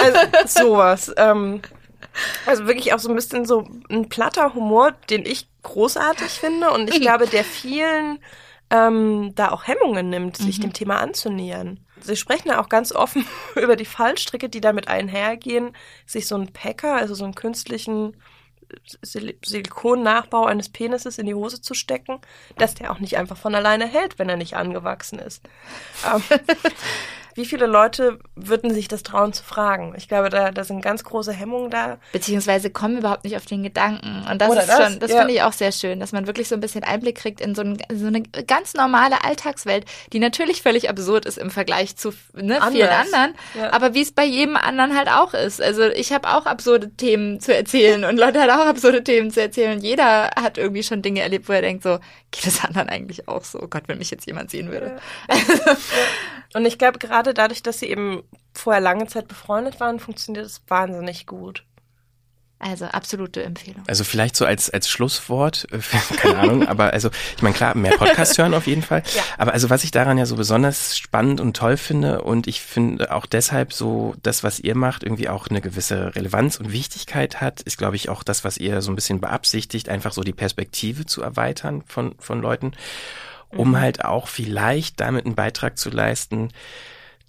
Also, 0.02 0.18
sowas. 0.64 1.12
Ähm, 1.16 1.62
also 2.46 2.66
wirklich 2.66 2.92
auch 2.92 2.98
so 2.98 3.08
ein 3.08 3.14
bisschen 3.14 3.44
so 3.44 3.68
ein 3.88 4.08
platter 4.08 4.54
Humor, 4.54 4.92
den 5.08 5.24
ich 5.24 5.48
großartig 5.62 6.30
finde 6.30 6.70
und 6.70 6.92
ich 6.92 7.00
glaube, 7.00 7.26
der 7.26 7.44
vielen 7.44 8.18
ähm, 8.70 9.32
da 9.34 9.50
auch 9.50 9.66
Hemmungen 9.66 10.08
nimmt, 10.10 10.36
sich 10.36 10.60
dem 10.60 10.72
Thema 10.72 11.00
anzunähern. 11.00 11.80
Sie 12.02 12.16
sprechen 12.16 12.48
ja 12.48 12.60
auch 12.60 12.68
ganz 12.68 12.92
offen 12.92 13.26
über 13.56 13.76
die 13.76 13.84
Fallstricke, 13.84 14.48
die 14.48 14.60
damit 14.60 14.88
einhergehen, 14.88 15.74
sich 16.06 16.26
so 16.26 16.34
einen 16.34 16.52
Packer, 16.52 16.94
also 16.94 17.14
so 17.14 17.24
einen 17.24 17.34
künstlichen 17.34 18.16
Sil 19.02 19.34
Silikonnachbau 19.44 20.46
eines 20.46 20.68
Penises 20.68 21.18
in 21.18 21.26
die 21.26 21.34
Hose 21.34 21.60
zu 21.60 21.74
stecken, 21.74 22.20
dass 22.56 22.74
der 22.74 22.92
auch 22.92 23.00
nicht 23.00 23.16
einfach 23.16 23.36
von 23.36 23.54
alleine 23.54 23.86
hält, 23.86 24.18
wenn 24.18 24.28
er 24.28 24.36
nicht 24.36 24.54
angewachsen 24.54 25.18
ist. 25.18 25.42
Wie 27.40 27.46
viele 27.46 27.64
Leute 27.64 28.18
würden 28.36 28.74
sich 28.74 28.86
das 28.86 29.02
trauen 29.02 29.32
zu 29.32 29.42
fragen? 29.42 29.94
Ich 29.96 30.08
glaube, 30.08 30.28
da, 30.28 30.50
da 30.50 30.62
sind 30.62 30.82
ganz 30.82 31.04
große 31.04 31.32
Hemmungen 31.32 31.70
da. 31.70 31.96
Beziehungsweise 32.12 32.68
kommen 32.68 32.98
überhaupt 32.98 33.24
nicht 33.24 33.34
auf 33.34 33.46
den 33.46 33.62
Gedanken. 33.62 34.26
Und 34.30 34.42
das 34.42 34.50
Oder 34.50 34.60
ist 34.60 34.68
das, 34.68 34.76
schon, 34.92 35.00
das 35.00 35.10
ja. 35.10 35.18
finde 35.20 35.32
ich 35.32 35.42
auch 35.42 35.54
sehr 35.54 35.72
schön, 35.72 36.00
dass 36.00 36.12
man 36.12 36.26
wirklich 36.26 36.48
so 36.48 36.54
ein 36.54 36.60
bisschen 36.60 36.84
Einblick 36.84 37.16
kriegt 37.16 37.40
in 37.40 37.54
so, 37.54 37.62
ein, 37.62 37.78
so 37.90 38.08
eine 38.08 38.20
ganz 38.22 38.74
normale 38.74 39.24
Alltagswelt, 39.24 39.86
die 40.12 40.18
natürlich 40.18 40.60
völlig 40.60 40.90
absurd 40.90 41.24
ist 41.24 41.38
im 41.38 41.50
Vergleich 41.50 41.96
zu 41.96 42.12
ne, 42.34 42.60
vielen 42.70 42.90
anderen, 42.90 43.34
Ja. 43.58 43.72
aber 43.72 43.94
wie 43.94 44.02
es 44.02 44.12
bei 44.12 44.26
jedem 44.26 44.56
anderen 44.56 44.94
halt 44.94 45.08
auch 45.08 45.32
ist. 45.32 45.62
Also 45.62 45.84
ich 45.84 46.12
habe 46.12 46.28
auch 46.28 46.44
absurde 46.44 46.90
Themen 46.90 47.40
zu 47.40 47.56
erzählen 47.56 48.04
und 48.04 48.18
Leute 48.18 48.42
haben 48.42 48.50
auch 48.50 48.66
absurde 48.66 49.02
Themen 49.02 49.30
zu 49.30 49.40
erzählen 49.40 49.78
und 49.78 49.82
jeder 49.82 50.30
hat 50.38 50.58
irgendwie 50.58 50.82
schon 50.82 51.00
Dinge 51.00 51.22
erlebt, 51.22 51.48
wo 51.48 51.54
er 51.54 51.62
denkt 51.62 51.84
so, 51.84 52.00
geht 52.30 52.46
es 52.46 52.64
anderen 52.64 52.88
eigentlich 52.88 53.28
auch 53.28 53.44
so? 53.44 53.60
Oh 53.60 53.68
Gott, 53.68 53.84
wenn 53.86 53.98
mich 53.98 54.10
jetzt 54.10 54.26
jemand 54.26 54.50
sehen 54.50 54.70
würde. 54.70 55.00
Und 56.54 56.64
ich 56.66 56.78
glaube, 56.78 56.98
gerade 56.98 57.34
dadurch, 57.34 57.62
dass 57.62 57.78
sie 57.80 57.86
eben 57.86 58.22
vorher 58.54 58.80
lange 58.80 59.06
Zeit 59.06 59.28
befreundet 59.28 59.80
waren, 59.80 60.00
funktioniert 60.00 60.46
es 60.46 60.62
wahnsinnig 60.68 61.26
gut. 61.26 61.64
Also 62.62 62.84
absolute 62.84 63.42
Empfehlung. 63.42 63.82
Also 63.86 64.04
vielleicht 64.04 64.36
so 64.36 64.44
als, 64.44 64.68
als 64.68 64.86
Schlusswort, 64.90 65.66
äh, 65.72 65.78
keine 66.16 66.38
Ahnung, 66.38 66.68
aber 66.68 66.92
also, 66.92 67.08
ich 67.34 67.42
meine, 67.42 67.54
klar, 67.54 67.74
mehr 67.74 67.96
Podcast 67.96 68.36
hören 68.36 68.54
auf 68.54 68.66
jeden 68.66 68.82
Fall. 68.82 69.02
Ja. 69.14 69.22
Aber 69.38 69.52
also 69.54 69.70
was 69.70 69.82
ich 69.82 69.90
daran 69.90 70.18
ja 70.18 70.26
so 70.26 70.36
besonders 70.36 70.96
spannend 70.96 71.40
und 71.40 71.56
toll 71.56 71.76
finde 71.76 72.22
und 72.22 72.46
ich 72.46 72.60
finde 72.60 73.12
auch 73.12 73.26
deshalb 73.26 73.72
so, 73.72 74.14
das, 74.22 74.44
was 74.44 74.60
ihr 74.60 74.76
macht, 74.76 75.02
irgendwie 75.02 75.28
auch 75.28 75.48
eine 75.48 75.60
gewisse 75.60 76.14
Relevanz 76.14 76.56
und 76.56 76.70
Wichtigkeit 76.70 77.40
hat, 77.40 77.60
ist, 77.62 77.78
glaube 77.78 77.96
ich, 77.96 78.08
auch 78.08 78.22
das, 78.22 78.44
was 78.44 78.58
ihr 78.58 78.82
so 78.82 78.92
ein 78.92 78.94
bisschen 78.94 79.20
beabsichtigt, 79.20 79.88
einfach 79.88 80.12
so 80.12 80.22
die 80.22 80.32
Perspektive 80.32 81.06
zu 81.06 81.22
erweitern 81.22 81.82
von, 81.86 82.14
von 82.18 82.40
Leuten, 82.40 82.72
um 83.48 83.80
halt 83.80 84.04
auch 84.04 84.28
vielleicht 84.28 85.00
damit 85.00 85.24
einen 85.24 85.34
Beitrag 85.34 85.78
zu 85.78 85.90
leisten, 85.90 86.50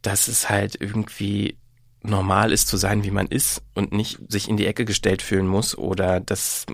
dass 0.01 0.27
es 0.27 0.49
halt 0.49 0.79
irgendwie 0.79 1.55
normal 2.03 2.51
ist 2.51 2.67
zu 2.67 2.77
sein, 2.77 3.03
wie 3.03 3.11
man 3.11 3.27
ist 3.27 3.61
und 3.75 3.93
nicht 3.93 4.19
sich 4.27 4.49
in 4.49 4.57
die 4.57 4.65
Ecke 4.65 4.85
gestellt 4.85 5.21
fühlen 5.21 5.47
muss 5.47 5.77
oder 5.77 6.19
dass 6.19 6.65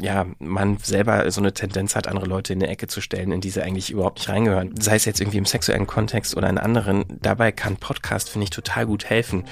ja 0.00 0.26
man 0.38 0.78
selber 0.78 1.30
so 1.30 1.40
eine 1.40 1.52
Tendenz 1.52 1.94
hat, 1.94 2.08
andere 2.08 2.26
Leute 2.26 2.52
in 2.52 2.62
eine 2.62 2.70
Ecke 2.70 2.88
zu 2.88 3.00
stellen, 3.00 3.32
in 3.32 3.40
die 3.40 3.50
sie 3.50 3.62
eigentlich 3.62 3.90
überhaupt 3.90 4.18
nicht 4.18 4.28
reingehören. 4.28 4.74
Sei 4.80 4.96
es 4.96 5.04
jetzt 5.04 5.20
irgendwie 5.20 5.38
im 5.38 5.44
sexuellen 5.44 5.86
Kontext 5.86 6.36
oder 6.36 6.50
in 6.50 6.58
anderen. 6.58 7.04
Dabei 7.20 7.52
kann 7.52 7.76
Podcast, 7.76 8.28
finde 8.28 8.44
ich, 8.44 8.50
total 8.50 8.86
gut 8.86 9.04
helfen, 9.04 9.44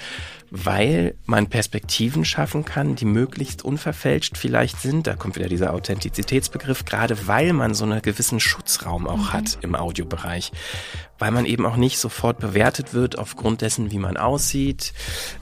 weil 0.50 1.14
man 1.26 1.48
Perspektiven 1.48 2.24
schaffen 2.24 2.64
kann, 2.64 2.94
die 2.94 3.04
möglichst 3.04 3.64
unverfälscht 3.64 4.36
vielleicht 4.36 4.80
sind. 4.80 5.06
Da 5.06 5.14
kommt 5.14 5.36
wieder 5.36 5.48
dieser 5.48 5.74
Authentizitätsbegriff, 5.74 6.84
gerade 6.84 7.26
weil 7.26 7.52
man 7.52 7.74
so 7.74 7.84
einen 7.84 8.02
gewissen 8.02 8.40
Schutzraum 8.40 9.06
auch 9.06 9.32
hat 9.32 9.58
im 9.62 9.74
Audiobereich. 9.74 10.52
Weil 11.18 11.30
man 11.30 11.46
eben 11.46 11.64
auch 11.64 11.76
nicht 11.76 11.98
sofort 11.98 12.38
bewertet 12.38 12.92
wird 12.92 13.18
aufgrund 13.18 13.60
dessen, 13.60 13.92
wie 13.92 13.98
man 13.98 14.16
aussieht, 14.16 14.92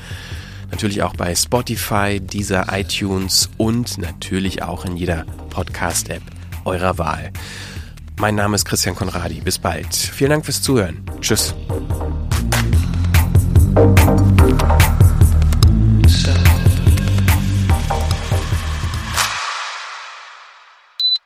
Natürlich 0.71 1.03
auch 1.03 1.15
bei 1.15 1.35
Spotify, 1.35 2.21
dieser 2.21 2.67
iTunes 2.77 3.49
und 3.57 3.97
natürlich 3.97 4.63
auch 4.63 4.85
in 4.85 4.95
jeder 4.95 5.25
Podcast-App 5.49 6.23
eurer 6.65 6.97
Wahl. 6.97 7.33
Mein 8.17 8.35
Name 8.35 8.55
ist 8.55 8.65
Christian 8.65 8.95
Konradi. 8.95 9.41
Bis 9.41 9.59
bald. 9.59 9.93
Vielen 9.93 10.29
Dank 10.29 10.45
fürs 10.45 10.61
Zuhören. 10.61 11.03
Tschüss. 11.19 11.53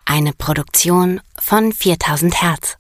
Eine 0.06 0.34
Produktion 0.34 1.22
von 1.40 1.72
4000 1.72 2.42
Hertz. 2.42 2.78